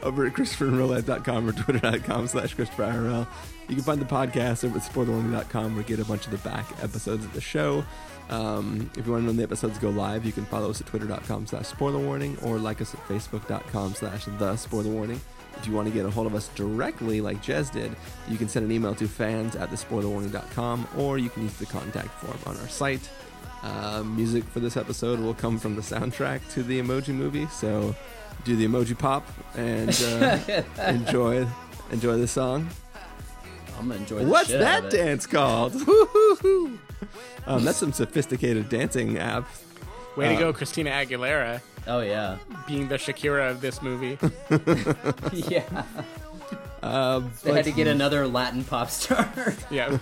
over 0.02 0.26
at 0.26 0.34
ChristopherRoulette.com 0.34 1.48
or 1.48 1.52
Twitter.com 1.52 2.26
slash 2.28 2.54
ChristopherIRL. 2.54 3.26
You 3.68 3.74
can 3.74 3.84
find 3.84 4.00
the 4.00 4.04
podcast 4.06 4.64
over 4.64 4.78
at 4.78 4.84
SpoilerWarning.com 4.84 5.74
where 5.74 5.82
you 5.82 5.88
get 5.88 5.98
a 5.98 6.04
bunch 6.04 6.26
of 6.26 6.30
the 6.30 6.38
back 6.38 6.70
episodes 6.82 7.24
of 7.24 7.32
the 7.32 7.40
show. 7.40 7.84
Um, 8.28 8.90
if 8.96 9.06
you 9.06 9.12
want 9.12 9.22
to 9.22 9.24
know 9.24 9.28
when 9.28 9.36
the 9.36 9.42
episodes 9.42 9.78
go 9.78 9.90
live, 9.90 10.24
you 10.24 10.32
can 10.32 10.44
follow 10.46 10.70
us 10.70 10.80
at 10.80 10.86
Twitter.com 10.86 11.46
slash 11.46 11.64
SpoilerWarning 11.70 12.44
or 12.44 12.58
like 12.58 12.80
us 12.80 12.94
at 12.94 13.00
Facebook.com 13.08 13.94
slash 13.94 14.26
The 14.38 14.56
Spoiler 14.56 14.90
Warning. 14.90 15.20
If 15.56 15.66
you 15.66 15.72
want 15.72 15.88
to 15.88 15.94
get 15.94 16.04
a 16.04 16.10
hold 16.10 16.26
of 16.26 16.34
us 16.34 16.48
directly, 16.48 17.20
like 17.20 17.42
Jez 17.42 17.72
did, 17.72 17.96
you 18.28 18.36
can 18.36 18.48
send 18.48 18.66
an 18.66 18.72
email 18.72 18.94
to 18.96 19.08
fans 19.08 19.56
at 19.56 19.70
thespoilerwarning.com 19.70 20.88
or 20.96 21.18
you 21.18 21.30
can 21.30 21.44
use 21.44 21.54
the 21.54 21.66
contact 21.66 22.08
form 22.08 22.38
on 22.46 22.60
our 22.60 22.68
site. 22.68 23.08
Uh, 23.62 24.02
music 24.04 24.44
for 24.44 24.60
this 24.60 24.76
episode 24.76 25.18
will 25.18 25.34
come 25.34 25.58
from 25.58 25.74
the 25.76 25.82
soundtrack 25.82 26.40
to 26.52 26.62
the 26.62 26.80
Emoji 26.80 27.08
Movie, 27.14 27.46
so 27.48 27.94
do 28.44 28.54
the 28.54 28.66
emoji 28.66 28.96
pop 28.96 29.26
and 29.56 29.90
uh, 30.04 30.38
enjoy 30.88 31.46
enjoy 31.90 32.16
the 32.18 32.28
song. 32.28 32.68
I'm 33.78 33.88
gonna 33.88 34.00
enjoy. 34.00 34.20
The 34.24 34.30
What's 34.30 34.48
shit 34.50 34.62
out 34.62 34.84
of 34.84 34.90
that 34.90 34.94
it. 34.94 35.04
dance 35.04 35.26
called? 35.26 35.74
Um, 37.48 37.62
that's 37.64 37.78
some 37.78 37.92
sophisticated 37.92 38.68
dancing 38.68 39.18
app. 39.18 39.48
Way 40.16 40.30
to 40.30 40.34
Uh, 40.34 40.38
go, 40.40 40.52
Christina 40.52 40.90
Aguilera. 40.90 41.60
Oh 41.86 42.00
yeah, 42.00 42.38
being 42.66 42.88
the 42.88 42.96
Shakira 42.96 43.50
of 43.52 43.60
this 43.60 43.80
movie. 43.82 44.18
yeah. 45.32 45.84
Uh, 46.82 47.20
They 47.44 47.52
had 47.52 47.64
to 47.66 47.70
get 47.72 47.86
another 47.86 48.26
Latin 48.26 48.64
pop 48.64 48.90
star. 48.90 49.28
Yeah. 49.70 49.96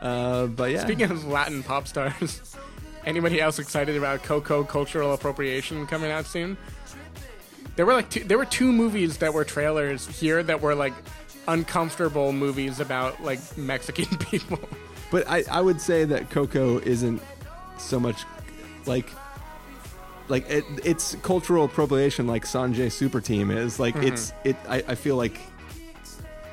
Uh, 0.00 0.46
but 0.46 0.70
yeah. 0.70 0.82
Speaking 0.82 1.10
of 1.10 1.26
Latin 1.26 1.62
pop 1.62 1.88
stars, 1.88 2.54
anybody 3.06 3.40
else 3.40 3.58
excited 3.58 3.96
about 3.96 4.22
Coco 4.22 4.62
cultural 4.64 5.12
appropriation 5.12 5.86
coming 5.86 6.10
out 6.10 6.26
soon? 6.26 6.56
There 7.76 7.86
were 7.86 7.92
like 7.94 8.10
two, 8.10 8.24
there 8.24 8.38
were 8.38 8.44
two 8.44 8.72
movies 8.72 9.18
that 9.18 9.32
were 9.34 9.44
trailers 9.44 10.06
here 10.06 10.42
that 10.42 10.60
were 10.60 10.74
like 10.74 10.94
uncomfortable 11.46 12.32
movies 12.32 12.80
about 12.80 13.22
like 13.22 13.40
Mexican 13.56 14.16
people. 14.18 14.58
But 15.10 15.28
I, 15.28 15.44
I 15.50 15.60
would 15.60 15.80
say 15.80 16.04
that 16.04 16.28
Coco 16.30 16.78
isn't 16.80 17.22
so 17.78 17.98
much 17.98 18.24
like 18.86 19.08
like 20.28 20.48
it, 20.50 20.64
it's 20.84 21.16
cultural 21.22 21.64
appropriation 21.64 22.26
like 22.26 22.44
Sanjay 22.44 22.92
Super 22.92 23.20
Team 23.20 23.50
is. 23.50 23.78
Like 23.80 23.94
Mhm. 23.94 24.08
it's 24.08 24.32
it 24.44 24.56
I, 24.68 24.82
I 24.88 24.94
feel 24.94 25.16
like 25.16 25.40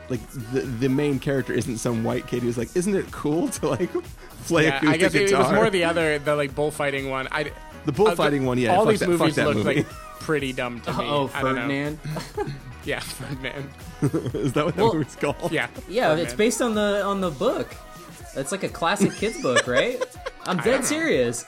like 0.09 0.19
the 0.51 0.61
the 0.61 0.89
main 0.89 1.19
character 1.19 1.53
isn't 1.53 1.77
some 1.77 2.03
white 2.03 2.27
kid 2.27 2.43
who's 2.43 2.57
like, 2.57 2.75
isn't 2.75 2.95
it 2.95 3.11
cool 3.11 3.47
to 3.49 3.67
like 3.69 3.89
play 4.45 4.65
yeah, 4.65 4.77
acoustic 4.77 4.89
I 4.93 4.97
guess 4.97 5.13
it, 5.15 5.31
it 5.31 5.37
was 5.37 5.51
more 5.51 5.69
the 5.69 5.83
other 5.85 6.19
the 6.19 6.35
like 6.35 6.53
bullfighting 6.55 7.09
one. 7.09 7.27
I 7.31 7.51
The 7.85 7.91
bullfighting 7.91 8.45
one, 8.45 8.57
yeah, 8.57 8.75
All 8.75 8.85
these 8.85 8.99
that- 8.99 9.05
fuck 9.09 9.19
movies 9.19 9.37
look 9.37 9.55
movie. 9.57 9.75
like 9.83 9.89
pretty 10.19 10.53
dumb 10.53 10.81
to 10.81 10.91
me. 10.97 11.05
Oh, 11.07 11.29
I 11.33 11.41
don't 11.41 11.55
know. 11.55 11.61
Ferdinand. 11.61 11.99
Yeah, 12.85 12.99
Ferdinand. 12.99 13.69
Is 14.35 14.53
that 14.53 14.63
what 14.65 14.75
that 14.75 14.83
Well- 14.83 14.93
movie's 14.93 15.15
called? 15.15 15.51
Yeah. 15.51 15.67
Yeah, 15.89 16.15
it's 16.15 16.35
based 16.35 16.61
on 16.61 16.75
the 16.75 17.01
on 17.03 17.19
the 17.19 17.31
book. 17.31 17.73
It's 18.35 18.51
like 18.51 18.63
a 18.63 18.69
classic 18.69 19.11
kids 19.13 19.41
book, 19.41 19.65
right? 19.65 19.99
I'm 20.45 20.57
don't 20.57 20.65
know. 20.67 20.71
dead 20.73 20.85
serious. 20.85 21.45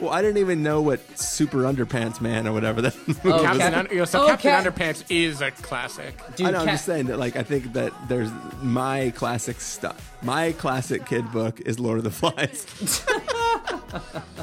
Well, 0.00 0.10
I 0.10 0.22
didn't 0.22 0.38
even 0.38 0.62
know 0.62 0.80
what 0.80 1.00
Super 1.18 1.58
Underpants 1.58 2.20
Man 2.20 2.46
or 2.46 2.52
whatever 2.52 2.80
that 2.82 2.96
movie 3.08 3.20
Oh, 3.24 3.32
was. 3.32 3.42
Captain, 3.42 3.74
Under- 3.74 3.92
you 3.92 3.98
know, 4.00 4.04
so 4.06 4.22
oh, 4.22 4.26
Captain 4.28 4.50
Cap- 4.50 4.64
Underpants 4.74 5.04
is 5.10 5.40
a 5.42 5.50
classic. 5.50 6.14
Dude, 6.36 6.46
I 6.46 6.50
know. 6.52 6.60
I'm 6.60 6.66
just 6.68 6.84
saying 6.86 7.06
that, 7.06 7.18
like, 7.18 7.36
I 7.36 7.42
think 7.42 7.72
that 7.74 7.92
there's 8.08 8.30
my 8.62 9.10
classic 9.16 9.60
stuff. 9.60 10.16
My 10.22 10.52
classic 10.52 11.04
kid 11.06 11.30
book 11.32 11.60
is 11.60 11.78
Lord 11.78 11.98
of 11.98 12.04
the 12.04 12.10
Flies. 12.10 12.66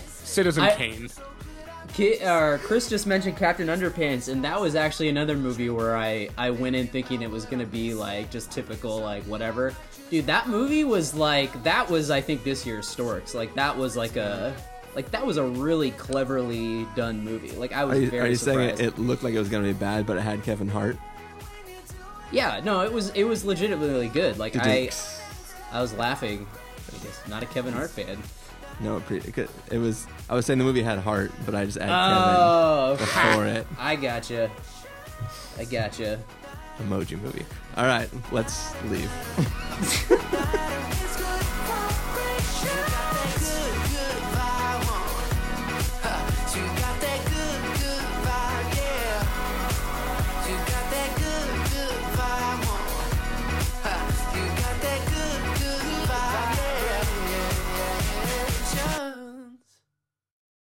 Citizen 0.08 0.64
I- 0.64 0.76
Kane. 0.76 1.10
Ki- 1.94 2.20
uh, 2.20 2.58
Chris 2.60 2.90
just 2.90 3.08
mentioned 3.08 3.38
Captain 3.38 3.68
Underpants, 3.70 4.32
and 4.32 4.44
that 4.44 4.60
was 4.62 4.76
actually 4.76 5.10
another 5.10 5.36
movie 5.36 5.70
where 5.72 5.96
I 5.98 6.30
I 6.38 6.52
went 6.52 6.76
in 6.76 6.86
thinking 6.86 7.24
it 7.24 7.32
was 7.32 7.46
gonna 7.46 7.66
be 7.66 7.94
like 7.96 8.30
just 8.30 8.52
typical 8.52 9.00
like 9.00 9.24
whatever. 9.24 9.74
Dude, 10.12 10.28
that 10.28 10.48
movie 10.48 10.84
was 10.84 11.16
like 11.16 11.64
that 11.64 11.90
was 11.90 12.12
I 12.12 12.22
think 12.22 12.44
this 12.44 12.68
year's 12.68 12.88
Storks. 12.88 13.34
Like 13.34 13.56
that 13.56 13.76
was 13.76 13.96
like 13.98 14.16
a 14.16 14.54
like 14.98 15.12
that 15.12 15.24
was 15.24 15.38
a 15.38 15.44
really 15.44 15.92
cleverly 15.92 16.88
done 16.96 17.24
movie. 17.24 17.52
Like 17.52 17.72
I 17.72 17.84
Are 17.84 17.88
was 17.88 18.00
you, 18.00 18.10
very 18.10 18.24
are 18.24 18.30
you 18.32 18.36
saying 18.36 18.60
it, 18.72 18.80
it 18.80 18.98
looked 18.98 19.22
like 19.22 19.36
it 19.36 19.38
was 19.40 19.48
going 19.48 19.62
to 19.64 19.72
be 19.72 19.78
bad, 19.78 20.08
but 20.08 20.18
it 20.18 20.22
had 20.22 20.42
Kevin 20.42 20.68
Hart? 20.68 20.98
Yeah, 22.32 22.60
no, 22.64 22.82
it 22.82 22.92
was 22.92 23.12
it 23.12 23.24
was 23.24 23.46
legitimately 23.46 24.08
good. 24.10 24.40
Like 24.40 24.56
I 24.58 24.90
I 25.72 25.82
was 25.82 25.94
laughing. 25.94 26.48
I 26.90 26.98
guess 27.04 27.22
not 27.28 27.44
a 27.44 27.46
Kevin 27.46 27.74
Hart 27.74 27.92
fan. 27.92 28.18
No, 28.80 28.98
it, 28.98 29.06
pre- 29.06 29.18
it, 29.18 29.34
could- 29.36 29.50
it 29.72 29.78
was. 29.78 30.08
I 30.30 30.34
was 30.34 30.48
saying 30.48 30.58
the 30.58 30.66
movie 30.66 30.82
had 30.82 30.98
heart, 30.98 31.32
but 31.46 31.54
I 31.54 31.66
just 31.66 31.78
added 31.78 31.94
Oh, 31.94 32.96
Kevin 32.98 33.06
before 33.06 33.46
it. 33.46 33.68
I 33.80 33.96
gotcha. 33.96 34.50
I 35.60 35.66
gotcha. 35.66 36.20
Emoji 36.80 37.22
movie. 37.22 37.46
All 37.76 37.86
right, 37.86 38.10
let's 38.32 38.74
leave. 38.86 39.12